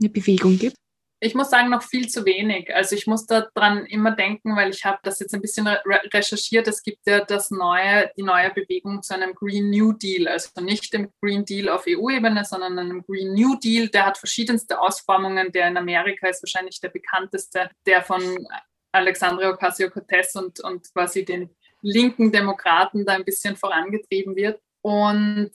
eine 0.00 0.10
Bewegung 0.10 0.58
gibt? 0.58 0.76
Ich 1.24 1.34
muss 1.34 1.48
sagen, 1.48 1.70
noch 1.70 1.82
viel 1.82 2.06
zu 2.06 2.26
wenig. 2.26 2.74
Also 2.74 2.94
ich 2.94 3.06
muss 3.06 3.24
daran 3.24 3.86
immer 3.86 4.10
denken, 4.10 4.56
weil 4.56 4.68
ich 4.68 4.84
habe 4.84 4.98
das 5.04 5.20
jetzt 5.20 5.34
ein 5.34 5.40
bisschen 5.40 5.66
re 5.66 5.80
recherchiert. 6.12 6.68
Es 6.68 6.82
gibt 6.82 7.06
ja 7.06 7.24
das 7.24 7.50
neue, 7.50 8.10
die 8.14 8.22
neue 8.22 8.50
Bewegung 8.50 9.02
zu 9.02 9.14
einem 9.14 9.34
Green 9.34 9.70
New 9.70 9.94
Deal, 9.94 10.28
also 10.28 10.50
nicht 10.60 10.92
dem 10.92 11.10
Green 11.22 11.46
Deal 11.46 11.70
auf 11.70 11.86
EU-Ebene, 11.88 12.44
sondern 12.44 12.78
einem 12.78 13.02
Green 13.06 13.32
New 13.32 13.56
Deal. 13.56 13.88
Der 13.88 14.04
hat 14.04 14.18
verschiedenste 14.18 14.78
Ausformungen. 14.78 15.50
Der 15.50 15.68
in 15.68 15.78
Amerika 15.78 16.28
ist 16.28 16.42
wahrscheinlich 16.42 16.78
der 16.82 16.90
bekannteste, 16.90 17.70
der 17.86 18.02
von 18.02 18.46
Alexandria 18.92 19.48
Ocasio-Cortez 19.48 20.34
und, 20.34 20.60
und 20.60 20.92
quasi 20.92 21.24
den 21.24 21.48
linken 21.80 22.32
Demokraten 22.32 23.06
da 23.06 23.14
ein 23.14 23.24
bisschen 23.24 23.56
vorangetrieben 23.56 24.36
wird. 24.36 24.60
Und 24.82 25.52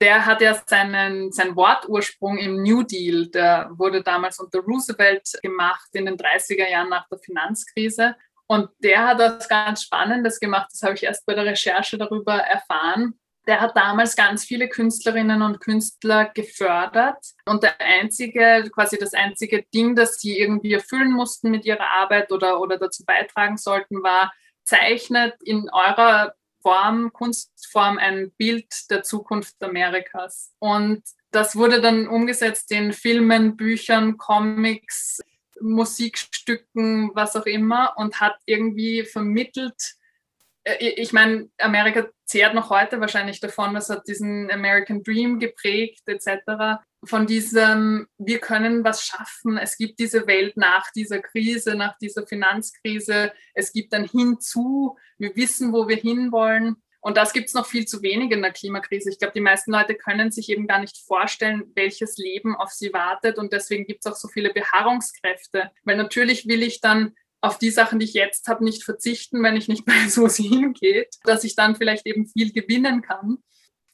der 0.00 0.24
hat 0.24 0.40
ja 0.40 0.60
seinen, 0.66 1.30
seinen 1.30 1.56
Wortursprung 1.56 2.38
im 2.38 2.62
New 2.62 2.82
Deal. 2.82 3.26
Der 3.28 3.70
wurde 3.72 4.02
damals 4.02 4.38
unter 4.40 4.60
Roosevelt 4.60 5.30
gemacht 5.42 5.88
in 5.92 6.06
den 6.06 6.16
30er 6.16 6.68
Jahren 6.68 6.88
nach 6.88 7.06
der 7.08 7.18
Finanzkrise. 7.18 8.16
Und 8.46 8.70
der 8.82 9.06
hat 9.06 9.18
was 9.18 9.48
ganz 9.48 9.82
Spannendes 9.82 10.40
gemacht. 10.40 10.68
Das 10.72 10.82
habe 10.82 10.94
ich 10.94 11.02
erst 11.02 11.26
bei 11.26 11.34
der 11.34 11.44
Recherche 11.44 11.98
darüber 11.98 12.34
erfahren. 12.34 13.14
Der 13.46 13.60
hat 13.60 13.76
damals 13.76 14.16
ganz 14.16 14.44
viele 14.44 14.68
Künstlerinnen 14.68 15.42
und 15.42 15.60
Künstler 15.60 16.26
gefördert. 16.26 17.18
Und 17.44 17.62
der 17.62 17.80
einzige, 17.80 18.70
quasi 18.74 18.98
das 18.98 19.12
einzige 19.12 19.64
Ding, 19.74 19.94
das 19.94 20.18
sie 20.18 20.38
irgendwie 20.38 20.72
erfüllen 20.72 21.12
mussten 21.12 21.50
mit 21.50 21.64
ihrer 21.64 21.88
Arbeit 21.88 22.32
oder, 22.32 22.60
oder 22.60 22.78
dazu 22.78 23.04
beitragen 23.04 23.56
sollten, 23.56 24.02
war, 24.02 24.32
zeichnet 24.64 25.34
in 25.44 25.68
eurer 25.70 26.34
Form, 26.62 27.12
Kunstform 27.12 27.98
ein 27.98 28.30
Bild 28.32 28.90
der 28.90 29.02
Zukunft 29.02 29.62
Amerikas. 29.62 30.54
Und 30.58 31.02
das 31.30 31.56
wurde 31.56 31.80
dann 31.80 32.08
umgesetzt 32.08 32.70
in 32.72 32.92
Filmen, 32.92 33.56
Büchern, 33.56 34.16
Comics, 34.16 35.20
Musikstücken, 35.60 37.10
was 37.14 37.36
auch 37.36 37.46
immer 37.46 37.94
und 37.96 38.20
hat 38.20 38.36
irgendwie 38.46 39.04
vermittelt, 39.04 39.96
äh, 40.64 40.88
ich 40.88 41.12
meine, 41.12 41.48
Amerika 41.58 42.08
zehrt 42.24 42.54
noch 42.54 42.70
heute 42.70 43.00
wahrscheinlich 43.00 43.40
davon, 43.40 43.74
das 43.74 43.90
hat 43.90 44.06
diesen 44.06 44.50
American 44.50 45.02
Dream 45.02 45.38
geprägt 45.38 46.02
etc. 46.06 46.80
Von 47.04 47.26
diesem, 47.26 48.06
wir 48.18 48.40
können 48.40 48.84
was 48.84 49.04
schaffen, 49.04 49.56
es 49.56 49.78
gibt 49.78 49.98
diese 49.98 50.26
Welt 50.26 50.56
nach 50.56 50.90
dieser 50.92 51.20
Krise, 51.20 51.74
nach 51.74 51.96
dieser 51.98 52.26
Finanzkrise, 52.26 53.32
es 53.54 53.72
gibt 53.72 53.94
ein 53.94 54.04
Hinzu, 54.04 54.98
wir 55.18 55.34
wissen, 55.34 55.72
wo 55.72 55.88
wir 55.88 55.96
hinwollen. 55.96 56.76
Und 57.00 57.16
das 57.16 57.32
gibt 57.32 57.48
es 57.48 57.54
noch 57.54 57.66
viel 57.66 57.86
zu 57.86 58.02
wenig 58.02 58.30
in 58.30 58.42
der 58.42 58.52
Klimakrise. 58.52 59.08
Ich 59.08 59.18
glaube, 59.18 59.32
die 59.34 59.40
meisten 59.40 59.72
Leute 59.72 59.94
können 59.94 60.30
sich 60.30 60.50
eben 60.50 60.66
gar 60.66 60.80
nicht 60.80 60.98
vorstellen, 60.98 61.72
welches 61.74 62.18
Leben 62.18 62.54
auf 62.54 62.70
sie 62.70 62.92
wartet. 62.92 63.38
Und 63.38 63.52
deswegen 63.52 63.86
gibt 63.86 64.04
es 64.04 64.12
auch 64.12 64.16
so 64.16 64.28
viele 64.28 64.52
Beharrungskräfte. 64.52 65.70
Weil 65.84 65.96
natürlich 65.96 66.46
will 66.46 66.62
ich 66.62 66.82
dann 66.82 67.14
auf 67.40 67.58
die 67.58 67.70
Sachen, 67.70 67.98
die 67.98 68.04
ich 68.04 68.12
jetzt 68.12 68.48
habe, 68.48 68.64
nicht 68.64 68.84
verzichten, 68.84 69.42
wenn 69.42 69.56
ich 69.56 69.68
nicht 69.68 69.86
weiß, 69.86 70.18
wo 70.18 70.28
sie 70.28 70.48
hingeht, 70.48 71.16
dass 71.24 71.44
ich 71.44 71.56
dann 71.56 71.74
vielleicht 71.74 72.06
eben 72.06 72.26
viel 72.26 72.52
gewinnen 72.52 73.00
kann. 73.02 73.38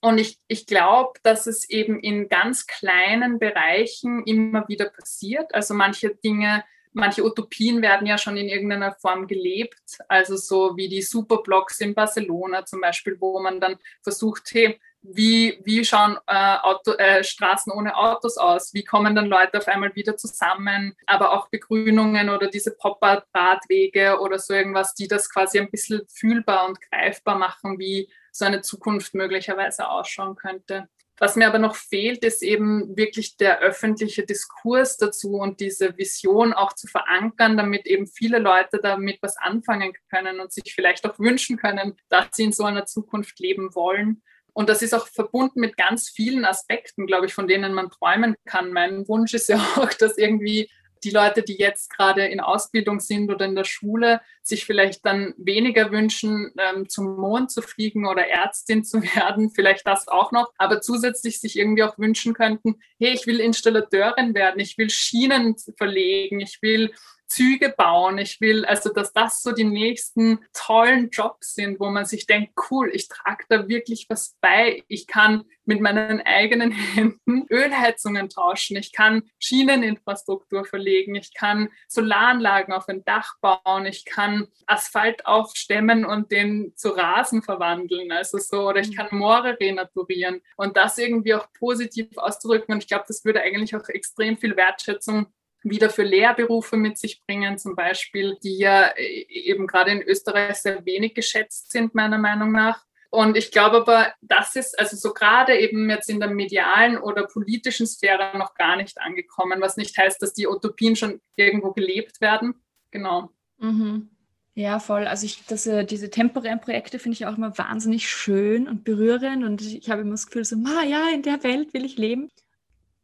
Und 0.07 0.19
ich, 0.19 0.39
ich 0.47 0.67
glaube, 0.67 1.19
dass 1.25 1.49
es 1.49 1.69
eben 1.69 1.99
in 1.99 2.29
ganz 2.29 2.69
kleinen 2.69 3.41
Bereichen 3.41 4.23
immer 4.23 4.69
wieder 4.69 4.89
passiert. 4.89 5.53
Also 5.53 5.75
manche 5.75 6.15
Dinge 6.15 6.63
manche 6.93 7.25
Utopien 7.25 7.83
werden 7.83 8.07
ja 8.07 8.17
schon 8.17 8.37
in 8.37 8.49
irgendeiner 8.49 8.95
Form 8.95 9.27
gelebt, 9.27 9.99
also 10.09 10.37
so 10.37 10.79
wie 10.79 10.89
die 10.89 11.03
Superblocks 11.03 11.81
in 11.81 11.93
Barcelona 11.95 12.65
zum 12.65 12.81
Beispiel, 12.81 13.17
wo 13.21 13.39
man 13.39 13.61
dann 13.61 13.77
versucht, 14.03 14.49
hey, 14.53 14.81
wie, 15.03 15.61
wie 15.65 15.85
schauen 15.85 16.17
äh, 16.27 16.57
Auto, 16.63 16.93
äh, 16.93 17.23
Straßen 17.23 17.73
ohne 17.73 17.97
Autos 17.97 18.39
aus? 18.39 18.73
Wie 18.75 18.83
kommen 18.85 19.15
dann 19.15 19.27
Leute 19.27 19.59
auf 19.59 19.69
einmal 19.69 19.95
wieder 19.95 20.17
zusammen? 20.17 20.97
Aber 21.07 21.33
auch 21.33 21.49
Begrünungen 21.49 22.31
oder 22.31 22.49
diese 22.49 22.71
Pop-Up-Radwege 22.77 24.19
oder 24.21 24.39
so 24.39 24.55
irgendwas, 24.55 24.95
die 24.95 25.07
das 25.07 25.29
quasi 25.29 25.59
ein 25.59 25.71
bisschen 25.71 26.03
fühlbar 26.09 26.67
und 26.67 26.81
greifbar 26.81 27.37
machen, 27.37 27.79
wie 27.79 28.09
so 28.39 28.45
eine 28.45 28.63
Zukunft 28.63 29.15
möglicherweise 29.15 29.89
ausschauen 29.89 30.37
könnte. 30.37 30.89
Was 31.19 31.35
mir 31.35 31.47
aber 31.47 31.59
noch 31.59 31.77
fehlt, 31.77 32.25
ist 32.25 32.43
eben 32.43 32.95
wirklich 32.97 33.39
der 33.39 33.61
öffentliche 33.61 34.27
Diskurs 34.27 34.99
dazu 34.99 35.37
und 35.37 35.61
diese 35.61 35.97
Vision 35.97 36.53
auch 36.53 36.75
zu 36.75 36.87
verankern, 36.87 37.57
damit 37.57 37.87
eben 37.87 38.07
viele 38.07 38.39
Leute 38.39 38.81
damit 38.83 39.19
was 39.23 39.39
anfangen 39.39 39.95
können 40.11 40.41
und 40.41 40.53
sich 40.53 40.75
vielleicht 40.75 41.09
auch 41.09 41.19
wünschen 41.19 41.57
können, 41.57 41.97
dass 42.11 42.29
sie 42.33 42.45
in 42.45 42.53
so 42.53 42.65
einer 42.65 42.85
Zukunft 42.85 43.39
leben 43.41 43.75
wollen. 43.75 44.23
Und 44.53 44.69
das 44.69 44.83
ist 44.83 44.95
auch 44.95 45.07
verbunden 45.07 45.61
mit 45.61 45.79
ganz 45.79 46.09
vielen 46.09 46.45
Aspekten, 46.45 47.07
glaube 47.07 47.27
ich, 47.27 47.35
von 47.35 47.49
denen 47.49 47.73
man 47.73 47.91
träumen 47.91 48.37
kann. 48.45 48.73
Mein 48.73 49.09
Wunsch 49.09 49.33
ist 49.33 49.49
ja 49.49 49.57
auch, 49.77 49.93
dass 49.95 50.19
irgendwie 50.19 50.71
die 51.05 51.11
Leute, 51.11 51.43
die 51.43 51.57
jetzt 51.57 51.91
gerade 51.91 52.27
in 52.27 52.41
Ausbildung 52.41 53.01
sind 53.01 53.31
oder 53.31 53.45
in 53.45 53.55
der 53.55 53.65
Schule, 53.65 54.21
sich 54.43 54.65
vielleicht 54.65 55.05
dann 55.05 55.35
weniger 55.37 55.91
wünschen, 55.91 56.53
ähm, 56.59 56.89
zum 56.89 57.17
Mond 57.17 57.51
zu 57.51 57.63
fliegen 57.63 58.07
oder 58.07 58.27
Ärztin 58.27 58.85
zu 58.85 59.03
werden, 59.17 59.51
vielleicht 59.51 59.87
das 59.87 60.09
auch 60.09 60.33
noch, 60.33 60.53
aber 60.59 60.81
zusätzlich 60.81 61.41
sich 61.41 61.59
irgendwie 61.59 61.83
auch 61.83 61.99
wünschen 61.99 62.35
könnten, 62.35 62.81
hey, 62.99 63.13
ich 63.13 63.27
will 63.27 63.41
Installateurin 63.41 64.35
werden, 64.35 64.61
ich 64.61 64.79
will 64.79 64.91
Schienen 64.91 65.57
verlegen, 65.77 66.41
ich 66.41 66.59
will 66.63 66.93
Züge 67.29 67.75
bauen. 67.77 68.19
Ich 68.19 68.41
will 68.41 68.65
also, 68.65 68.93
dass 68.93 69.13
das 69.13 69.43
so 69.43 69.53
die 69.53 69.65
nächsten 69.65 70.39
tollen 70.53 71.11
Jobs 71.11 71.55
sind, 71.55 71.81
wo 71.81 71.91
man 71.91 72.05
sich 72.05 72.27
denkt, 72.27 72.53
cool, 72.71 72.91
ich 72.93 73.09
trage 73.09 73.45
da 73.49 73.69
wirklich 73.69 74.07
was 74.09 74.37
bei. 74.41 74.83
Ich 74.89 75.07
kann 75.07 75.45
mit 75.65 75.81
meinen 75.81 76.21
eigenen 76.21 76.71
Händen 76.95 77.47
Ölheizungen 77.51 78.29
tauschen. 78.29 78.77
Ich 78.77 78.93
kann 78.93 79.25
Schieneninfrastruktur 79.39 80.65
verlegen. 80.65 81.15
Ich 81.15 81.35
kann 81.35 81.69
Solaranlagen 81.89 82.73
auf 82.73 82.89
ein 82.89 83.05
Dach 83.05 83.35
bauen. 83.41 83.87
Ich 83.87 84.05
kann 84.05 84.47
Asphalt 84.67 85.27
aufstemmen 85.27 86.05
und 86.05 86.31
den 86.33 86.73
zu 86.77 86.91
Rasen 86.91 87.43
verwandeln. 87.43 88.13
Also 88.13 88.39
so, 88.39 88.69
oder 88.69 88.81
ich 88.81 88.97
kann 88.97 89.09
Moore 89.11 89.59
renaturieren 89.61 90.41
und 90.57 90.77
das 90.77 90.99
irgendwie 90.99 91.35
auch 91.35 91.47
positiv 91.59 92.17
auszudrücken. 92.17 92.75
Und 92.75 92.83
ich 92.83 92.89
glaube, 92.89 93.05
das 93.09 93.25
würde 93.25 93.43
eigentlich 93.43 93.75
auch 93.75 93.89
extrem 93.89 94.37
viel 94.37 94.57
Wertschätzung 94.57 95.27
wieder 95.71 95.91
für 95.91 96.03
Lehrberufe 96.03 96.77
mit 96.77 96.99
sich 96.99 97.23
bringen, 97.27 97.59
zum 97.59 97.75
Beispiel, 97.75 98.37
die 98.43 98.59
ja 98.59 98.89
äh, 98.97 99.27
eben 99.29 99.67
gerade 99.67 99.91
in 99.91 100.03
Österreich 100.03 100.57
sehr 100.57 100.85
wenig 100.85 101.15
geschätzt 101.15 101.73
sind, 101.73 101.95
meiner 101.95 102.19
Meinung 102.19 102.53
nach. 102.53 102.85
Und 103.11 103.37
ich 103.37 103.51
glaube 103.51 103.79
aber, 103.79 104.13
das 104.21 104.57
ist 104.57 104.79
also 104.79 104.97
so 104.97 105.15
gerade 105.15 105.57
eben 105.59 105.89
jetzt 105.89 106.11
in 106.11 106.21
der 106.21 106.29
medialen 106.29 106.99
oder 106.99 107.27
politischen 107.27 107.87
Sphäre 107.87 108.37
noch 108.37 108.55
gar 108.55 108.77
nicht 108.77 109.01
angekommen, 109.01 109.61
was 109.61 109.77
nicht 109.77 109.97
heißt, 109.97 110.21
dass 110.21 110.33
die 110.33 110.47
Utopien 110.47 110.97
schon 110.97 111.21
irgendwo 111.37 111.73
gelebt 111.73 112.21
werden. 112.21 112.55
Genau. 112.91 113.31
Mhm. 113.59 114.11
Ja, 114.55 114.81
voll. 114.81 115.07
Also 115.07 115.27
ich, 115.27 115.45
das, 115.47 115.67
äh, 115.67 115.85
diese 115.85 116.11
temporären 116.11 116.61
Projekte 116.61 116.99
finde 116.99 117.15
ich 117.15 117.27
auch 117.27 117.37
immer 117.37 117.57
wahnsinnig 117.59 118.09
schön 118.09 118.69
und 118.69 118.85
berührend 118.85 119.45
und 119.45 119.61
ich 119.61 119.91
habe 119.91 120.01
immer 120.01 120.13
das 120.13 120.27
Gefühl 120.27 120.45
so, 120.45 120.57
ma 120.57 120.83
ja, 120.83 121.11
in 121.11 121.23
der 121.23 121.43
Welt 121.43 121.75
will 121.75 121.85
ich 121.85 121.99
leben. 121.99 122.31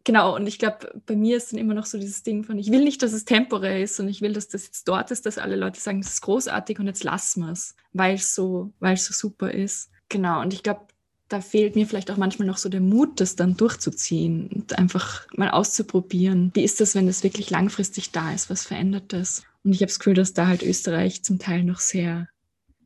Genau, 0.05 0.34
und 0.34 0.48
ich 0.48 0.59
glaube, 0.59 1.00
bei 1.07 1.14
mir 1.14 1.36
ist 1.36 1.53
dann 1.53 1.61
immer 1.61 1.74
noch 1.74 1.86
so 1.86 1.96
dieses 1.96 2.24
Ding 2.24 2.42
von, 2.42 2.59
ich 2.59 2.72
will 2.72 2.82
nicht, 2.82 3.03
dass 3.03 3.12
es 3.12 3.24
temporär 3.24 3.82
ist 3.82 4.00
und 4.00 4.09
ich 4.09 4.20
will, 4.20 4.32
dass 4.32 4.48
das 4.48 4.66
jetzt 4.66 4.88
dort 4.88 5.11
ist, 5.12 5.26
dass 5.26 5.38
alle 5.38 5.55
Leute 5.55 5.80
sagen, 5.80 6.00
das 6.00 6.14
ist 6.14 6.22
großartig 6.22 6.80
und 6.80 6.86
jetzt 6.86 7.05
lassen 7.05 7.44
wir 7.44 7.53
es, 7.53 7.76
weil 7.92 8.16
es 8.16 8.34
so, 8.34 8.72
weil 8.80 8.94
es 8.94 9.07
so 9.07 9.12
super 9.12 9.53
ist. 9.53 9.90
Genau, 10.09 10.40
und 10.40 10.53
ich 10.53 10.64
glaube, 10.64 10.86
da 11.28 11.40
fehlt 11.40 11.76
mir 11.76 11.86
vielleicht 11.86 12.11
auch 12.11 12.16
manchmal 12.16 12.46
noch 12.46 12.59
so 12.59 12.68
der 12.68 12.80
Mut, 12.80 13.20
das 13.20 13.36
dann 13.36 13.57
durchzuziehen 13.57 14.48
und 14.48 14.78
einfach 14.78 15.26
mal 15.34 15.50
auszuprobieren. 15.50 16.50
Wie 16.55 16.64
ist 16.64 16.80
das, 16.80 16.94
wenn 16.94 17.07
das 17.07 17.22
wirklich 17.22 17.48
langfristig 17.48 18.11
da 18.11 18.34
ist? 18.34 18.50
Was 18.50 18.66
verändert 18.66 19.12
das? 19.12 19.42
Und 19.64 19.72
ich 19.72 19.78
habe 19.78 19.86
das 19.86 19.98
Gefühl, 19.98 20.14
dass 20.14 20.34
da 20.34 20.48
halt 20.48 20.62
Österreich 20.62 21.22
zum 21.22 21.38
Teil 21.38 21.64
noch 21.64 21.78
sehr 21.78 22.28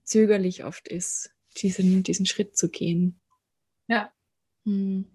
zögerlich 0.05 0.65
oft 0.65 0.87
ist, 0.87 1.31
diesen, 1.57 2.03
diesen 2.03 2.27
Schritt 2.27 2.57
zu 2.57 2.69
gehen. 2.69 3.19
Ja. 3.89 4.13
Hm. 4.65 5.07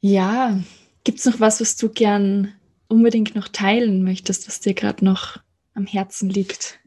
Ja, 0.00 0.60
Gibt 1.06 1.20
es 1.20 1.24
noch 1.24 1.38
was, 1.38 1.60
was 1.60 1.76
du 1.76 1.88
gern 1.88 2.52
unbedingt 2.88 3.36
noch 3.36 3.46
teilen 3.46 4.02
möchtest, 4.02 4.48
was 4.48 4.58
dir 4.58 4.74
gerade 4.74 5.04
noch 5.04 5.36
am 5.72 5.86
Herzen 5.86 6.28
liegt? 6.28 6.80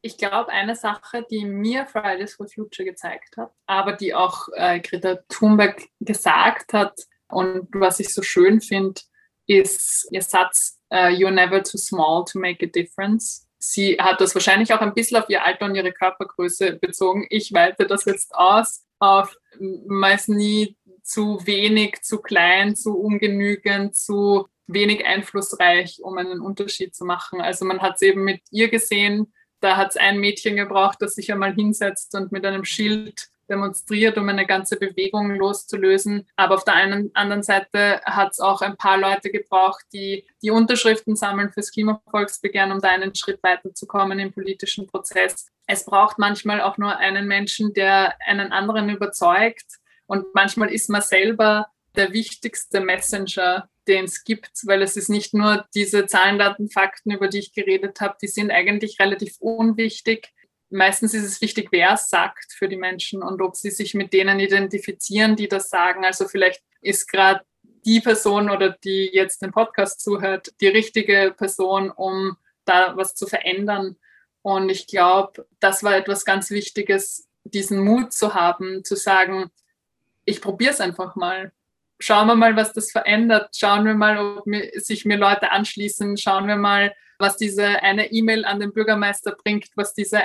Ich 0.00 0.18
glaube, 0.18 0.48
eine 0.48 0.74
Sache, 0.74 1.24
die 1.30 1.44
mir 1.44 1.86
Fridays 1.86 2.34
for 2.34 2.48
Future 2.48 2.84
gezeigt 2.84 3.36
hat, 3.36 3.52
aber 3.66 3.92
die 3.92 4.14
auch 4.14 4.48
äh, 4.54 4.80
Greta 4.80 5.20
Thunberg 5.28 5.80
gesagt 6.00 6.72
hat 6.72 7.02
und 7.28 7.68
was 7.72 8.00
ich 8.00 8.12
so 8.12 8.22
schön 8.22 8.60
finde, 8.60 9.00
ist 9.46 10.08
ihr 10.10 10.22
Satz, 10.22 10.80
uh, 10.92 11.06
You're 11.06 11.30
never 11.30 11.62
too 11.62 11.78
small 11.78 12.24
to 12.24 12.40
make 12.40 12.66
a 12.66 12.68
difference. 12.68 13.46
Sie 13.58 13.94
hat 13.96 14.20
das 14.20 14.34
wahrscheinlich 14.34 14.74
auch 14.74 14.80
ein 14.80 14.92
bisschen 14.92 15.18
auf 15.18 15.28
ihr 15.28 15.44
Alter 15.44 15.66
und 15.66 15.76
ihre 15.76 15.92
Körpergröße 15.92 16.80
bezogen. 16.80 17.28
Ich 17.30 17.52
weite 17.52 17.86
das 17.86 18.06
jetzt 18.06 18.34
aus 18.34 18.82
auf 18.98 19.36
meist 19.58 20.28
nie 20.28 20.76
zu 21.02 21.46
wenig, 21.46 22.02
zu 22.02 22.18
klein, 22.18 22.76
zu 22.76 22.98
ungenügend, 22.98 23.96
zu 23.96 24.46
wenig 24.66 25.04
einflussreich, 25.04 26.00
um 26.02 26.16
einen 26.18 26.40
Unterschied 26.40 26.94
zu 26.94 27.04
machen. 27.04 27.40
Also 27.40 27.64
man 27.64 27.80
hat 27.80 27.96
es 27.96 28.02
eben 28.02 28.24
mit 28.24 28.40
ihr 28.50 28.68
gesehen, 28.68 29.32
da 29.60 29.76
hat 29.76 29.90
es 29.90 29.96
ein 29.96 30.18
Mädchen 30.18 30.56
gebraucht, 30.56 30.98
das 31.00 31.14
sich 31.14 31.30
einmal 31.30 31.54
hinsetzt 31.54 32.14
und 32.14 32.32
mit 32.32 32.44
einem 32.44 32.64
Schild 32.64 33.28
demonstriert, 33.48 34.16
um 34.18 34.28
eine 34.28 34.46
ganze 34.46 34.76
Bewegung 34.76 35.30
loszulösen. 35.36 36.26
Aber 36.36 36.54
auf 36.54 36.64
der 36.64 36.74
einen, 36.74 37.10
anderen 37.14 37.42
Seite 37.42 38.00
hat 38.04 38.32
es 38.32 38.40
auch 38.40 38.62
ein 38.62 38.76
paar 38.76 38.98
Leute 38.98 39.30
gebraucht, 39.30 39.84
die 39.92 40.26
die 40.42 40.50
Unterschriften 40.50 41.16
sammeln 41.16 41.50
fürs 41.52 41.70
Klimavolksbegehren, 41.70 42.72
um 42.72 42.80
da 42.80 42.88
einen 42.88 43.14
Schritt 43.14 43.42
weiterzukommen 43.42 44.18
im 44.18 44.32
politischen 44.32 44.86
Prozess. 44.86 45.46
Es 45.66 45.84
braucht 45.84 46.18
manchmal 46.18 46.60
auch 46.60 46.78
nur 46.78 46.96
einen 46.96 47.26
Menschen, 47.26 47.72
der 47.72 48.14
einen 48.26 48.52
anderen 48.52 48.88
überzeugt 48.88 49.81
und 50.12 50.34
manchmal 50.34 50.70
ist 50.70 50.90
man 50.90 51.00
selber 51.00 51.68
der 51.96 52.12
wichtigste 52.12 52.80
Messenger, 52.80 53.70
den 53.88 54.04
es 54.04 54.24
gibt, 54.24 54.50
weil 54.66 54.82
es 54.82 54.94
ist 54.98 55.08
nicht 55.08 55.32
nur 55.32 55.64
diese 55.74 56.04
Zahlen, 56.04 56.38
Daten, 56.38 56.68
Fakten, 56.68 57.12
über 57.12 57.28
die 57.28 57.38
ich 57.38 57.54
geredet 57.54 58.02
habe, 58.02 58.18
die 58.20 58.28
sind 58.28 58.50
eigentlich 58.50 59.00
relativ 59.00 59.36
unwichtig. 59.40 60.34
Meistens 60.68 61.14
ist 61.14 61.24
es 61.24 61.40
wichtig, 61.40 61.68
wer 61.70 61.94
es 61.94 62.10
sagt 62.10 62.52
für 62.52 62.68
die 62.68 62.76
Menschen 62.76 63.22
und 63.22 63.40
ob 63.40 63.56
sie 63.56 63.70
sich 63.70 63.94
mit 63.94 64.12
denen 64.12 64.38
identifizieren, 64.38 65.34
die 65.34 65.48
das 65.48 65.70
sagen. 65.70 66.04
Also 66.04 66.28
vielleicht 66.28 66.62
ist 66.82 67.10
gerade 67.10 67.40
die 67.62 68.00
Person 68.00 68.50
oder 68.50 68.68
die 68.68 69.08
jetzt 69.14 69.40
den 69.40 69.50
Podcast 69.50 70.02
zuhört, 70.02 70.52
die 70.60 70.68
richtige 70.68 71.32
Person, 71.34 71.90
um 71.90 72.36
da 72.66 72.98
was 72.98 73.14
zu 73.14 73.26
verändern. 73.26 73.96
Und 74.42 74.68
ich 74.68 74.86
glaube, 74.86 75.46
das 75.58 75.82
war 75.82 75.96
etwas 75.96 76.26
ganz 76.26 76.50
Wichtiges, 76.50 77.30
diesen 77.44 77.80
Mut 77.80 78.12
zu 78.12 78.34
haben, 78.34 78.84
zu 78.84 78.94
sagen, 78.94 79.50
ich 80.24 80.40
probiere 80.40 80.72
es 80.72 80.80
einfach 80.80 81.16
mal. 81.16 81.52
Schauen 81.98 82.26
wir 82.26 82.34
mal, 82.34 82.56
was 82.56 82.72
das 82.72 82.90
verändert. 82.90 83.54
Schauen 83.56 83.84
wir 83.84 83.94
mal, 83.94 84.18
ob 84.18 84.44
sich 84.74 85.04
mir 85.04 85.16
Leute 85.16 85.52
anschließen. 85.52 86.16
Schauen 86.16 86.48
wir 86.48 86.56
mal, 86.56 86.94
was 87.18 87.36
diese 87.36 87.64
eine 87.64 88.10
E-Mail 88.10 88.44
an 88.44 88.60
den 88.60 88.72
Bürgermeister 88.72 89.36
bringt, 89.36 89.68
was 89.76 89.94
diese 89.94 90.18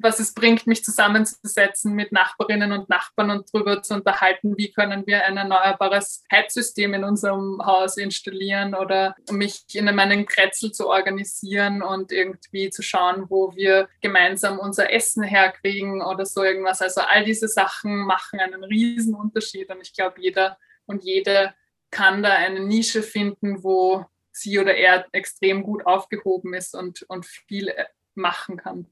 was 0.00 0.20
es 0.20 0.34
bringt, 0.34 0.66
mich 0.66 0.84
zusammenzusetzen 0.84 1.94
mit 1.94 2.12
Nachbarinnen 2.12 2.72
und 2.72 2.88
Nachbarn 2.88 3.30
und 3.30 3.48
darüber 3.52 3.82
zu 3.82 3.94
unterhalten, 3.94 4.56
wie 4.56 4.72
können 4.72 5.06
wir 5.06 5.24
ein 5.24 5.36
erneuerbares 5.36 6.24
Heizsystem 6.30 6.94
in 6.94 7.04
unserem 7.04 7.64
Haus 7.64 7.96
installieren 7.96 8.74
oder 8.74 9.16
mich 9.30 9.64
in 9.74 9.84
meinen 9.94 10.26
Kretzel 10.26 10.72
zu 10.72 10.88
organisieren 10.88 11.82
und 11.82 12.12
irgendwie 12.12 12.70
zu 12.70 12.82
schauen, 12.82 13.26
wo 13.28 13.54
wir 13.54 13.88
gemeinsam 14.00 14.58
unser 14.58 14.92
Essen 14.92 15.22
herkriegen 15.22 16.02
oder 16.02 16.26
so 16.26 16.42
irgendwas. 16.42 16.82
Also 16.82 17.02
all 17.02 17.24
diese 17.24 17.48
Sachen 17.48 17.96
machen 17.98 18.40
einen 18.40 18.64
riesen 18.64 19.14
Unterschied 19.14 19.70
und 19.70 19.80
ich 19.80 19.94
glaube, 19.94 20.20
jeder 20.20 20.58
und 20.86 21.04
jede 21.04 21.54
kann 21.90 22.22
da 22.22 22.30
eine 22.30 22.60
Nische 22.60 23.02
finden, 23.02 23.62
wo 23.62 24.04
sie 24.32 24.58
oder 24.58 24.74
er 24.74 25.06
extrem 25.12 25.62
gut 25.62 25.86
aufgehoben 25.86 26.54
ist 26.54 26.74
und, 26.74 27.02
und 27.08 27.24
viel 27.24 27.72
machen 28.14 28.56
kann. 28.58 28.86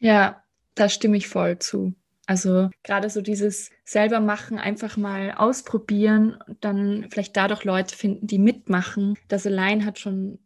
Ja, 0.00 0.42
da 0.74 0.88
stimme 0.88 1.16
ich 1.16 1.28
voll 1.28 1.58
zu. 1.58 1.94
Also 2.26 2.70
gerade 2.84 3.10
so 3.10 3.22
dieses 3.22 3.70
selber 3.84 4.20
machen, 4.20 4.58
einfach 4.58 4.96
mal 4.96 5.32
ausprobieren 5.32 6.36
und 6.46 6.64
dann 6.64 7.06
vielleicht 7.10 7.36
dadurch 7.36 7.64
Leute 7.64 7.96
finden, 7.96 8.26
die 8.26 8.38
mitmachen. 8.38 9.16
Das 9.28 9.46
allein 9.46 9.84
hat 9.84 9.98
schon 9.98 10.38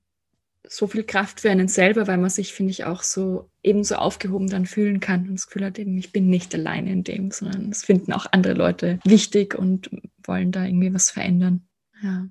so 0.66 0.86
viel 0.86 1.04
Kraft 1.04 1.40
für 1.40 1.50
einen 1.50 1.68
selber, 1.68 2.06
weil 2.06 2.16
man 2.16 2.30
sich, 2.30 2.54
finde 2.54 2.70
ich, 2.70 2.84
auch 2.84 3.02
so 3.02 3.50
ebenso 3.62 3.96
aufgehoben 3.96 4.48
dann 4.48 4.64
fühlen 4.64 5.00
kann 5.00 5.28
und 5.28 5.34
das 5.34 5.46
Gefühl 5.46 5.66
hat 5.66 5.78
eben, 5.78 5.96
ich 5.98 6.10
bin 6.10 6.28
nicht 6.28 6.54
alleine 6.54 6.90
in 6.90 7.04
dem, 7.04 7.30
sondern 7.30 7.70
es 7.70 7.84
finden 7.84 8.12
auch 8.14 8.26
andere 8.32 8.54
Leute 8.54 8.98
wichtig 9.04 9.54
und 9.54 9.90
wollen 10.24 10.52
da 10.52 10.64
irgendwie 10.64 10.94
was 10.94 11.10
verändern. 11.10 11.68
Ja. 12.02 12.26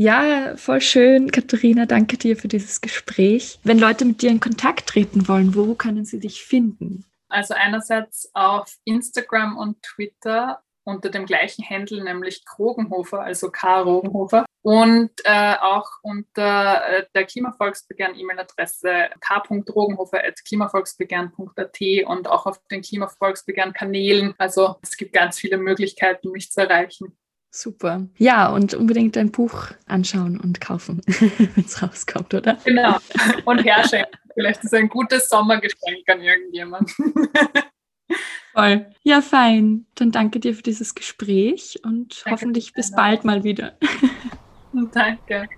Ja, 0.00 0.56
voll 0.56 0.80
schön. 0.80 1.30
Katharina, 1.30 1.84
danke 1.84 2.16
dir 2.16 2.34
für 2.34 2.48
dieses 2.48 2.80
Gespräch. 2.80 3.58
Wenn 3.64 3.78
Leute 3.78 4.06
mit 4.06 4.22
dir 4.22 4.30
in 4.30 4.40
Kontakt 4.40 4.86
treten 4.86 5.28
wollen, 5.28 5.54
wo 5.54 5.74
können 5.74 6.06
sie 6.06 6.18
dich 6.18 6.42
finden? 6.42 7.04
Also 7.28 7.52
einerseits 7.52 8.30
auf 8.32 8.78
Instagram 8.84 9.58
und 9.58 9.82
Twitter 9.82 10.62
unter 10.84 11.10
dem 11.10 11.26
gleichen 11.26 11.68
Handle, 11.68 12.02
nämlich 12.02 12.46
Krogenhofer, 12.46 13.20
also 13.20 13.50
K. 13.50 13.82
Rogenhofer. 13.82 14.46
Und 14.62 15.10
äh, 15.24 15.56
auch 15.60 15.90
unter 16.00 16.88
äh, 16.88 17.04
der 17.14 17.26
Klimavolksbegehren-E-Mail-Adresse 17.26 19.10
k.rogenhofer.klimavolksbegehren.at 19.20 21.80
und 22.06 22.26
auch 22.26 22.46
auf 22.46 22.58
den 22.70 22.80
Klimavolksbegehren-Kanälen. 22.80 24.34
Also 24.38 24.76
es 24.80 24.96
gibt 24.96 25.12
ganz 25.12 25.38
viele 25.38 25.58
Möglichkeiten, 25.58 26.30
mich 26.30 26.50
zu 26.50 26.62
erreichen. 26.62 27.18
Super. 27.50 28.06
Ja, 28.16 28.48
und 28.48 28.74
unbedingt 28.74 29.16
dein 29.16 29.32
Buch 29.32 29.72
anschauen 29.86 30.40
und 30.40 30.60
kaufen, 30.60 31.02
wenn 31.06 31.64
es 31.64 31.82
rauskommt, 31.82 32.32
oder? 32.32 32.58
Genau. 32.64 32.96
Und 33.44 33.64
herschenken. 33.64 34.18
Vielleicht 34.34 34.60
ist 34.60 34.72
es 34.72 34.78
ein 34.78 34.88
gutes 34.88 35.28
Sommergeschenk 35.28 36.08
an 36.08 36.22
irgendjemanden. 36.22 37.14
Voll. 38.52 38.86
Ja, 39.02 39.20
fein. 39.20 39.86
Dann 39.94 40.10
danke 40.10 40.40
dir 40.40 40.54
für 40.54 40.62
dieses 40.62 40.94
Gespräch 40.94 41.78
und 41.84 42.22
danke 42.24 42.30
hoffentlich 42.30 42.72
bis 42.72 42.92
bald 42.92 43.24
mal 43.24 43.44
wieder. 43.44 43.76
Danke. 44.92 45.48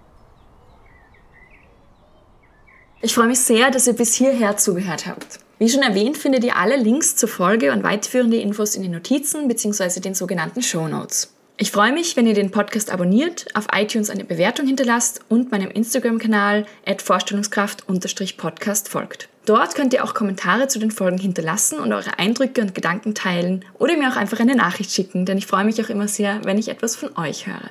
Ich 3.02 3.14
freue 3.14 3.28
mich 3.28 3.40
sehr, 3.40 3.70
dass 3.70 3.86
ihr 3.86 3.92
bis 3.92 4.14
hierher 4.14 4.56
zugehört 4.56 5.06
habt. 5.06 5.40
Wie 5.58 5.68
schon 5.68 5.82
erwähnt, 5.82 6.16
findet 6.16 6.44
ihr 6.44 6.56
alle 6.56 6.76
Links 6.76 7.16
zur 7.16 7.28
Folge 7.28 7.72
und 7.72 7.82
weiterführende 7.82 8.38
Infos 8.38 8.74
in 8.74 8.82
den 8.82 8.92
Notizen 8.92 9.48
bzw. 9.48 10.00
den 10.00 10.14
sogenannten 10.14 10.62
Show 10.62 10.88
Notes. 10.88 11.34
Ich 11.62 11.70
freue 11.70 11.92
mich, 11.92 12.16
wenn 12.16 12.26
ihr 12.26 12.34
den 12.34 12.50
Podcast 12.50 12.90
abonniert, 12.90 13.46
auf 13.54 13.68
iTunes 13.72 14.10
eine 14.10 14.24
Bewertung 14.24 14.66
hinterlasst 14.66 15.20
und 15.28 15.52
meinem 15.52 15.70
Instagram-Kanal 15.70 16.66
vorstellungskraft-podcast 17.00 18.88
folgt. 18.88 19.28
Dort 19.46 19.76
könnt 19.76 19.94
ihr 19.94 20.02
auch 20.02 20.12
Kommentare 20.12 20.66
zu 20.66 20.80
den 20.80 20.90
Folgen 20.90 21.18
hinterlassen 21.18 21.78
und 21.78 21.92
eure 21.92 22.18
Eindrücke 22.18 22.62
und 22.62 22.74
Gedanken 22.74 23.14
teilen 23.14 23.64
oder 23.78 23.96
mir 23.96 24.10
auch 24.10 24.16
einfach 24.16 24.40
eine 24.40 24.56
Nachricht 24.56 24.90
schicken, 24.90 25.24
denn 25.24 25.38
ich 25.38 25.46
freue 25.46 25.64
mich 25.64 25.80
auch 25.80 25.88
immer 25.88 26.08
sehr, 26.08 26.44
wenn 26.44 26.58
ich 26.58 26.66
etwas 26.66 26.96
von 26.96 27.16
euch 27.16 27.46
höre. 27.46 27.70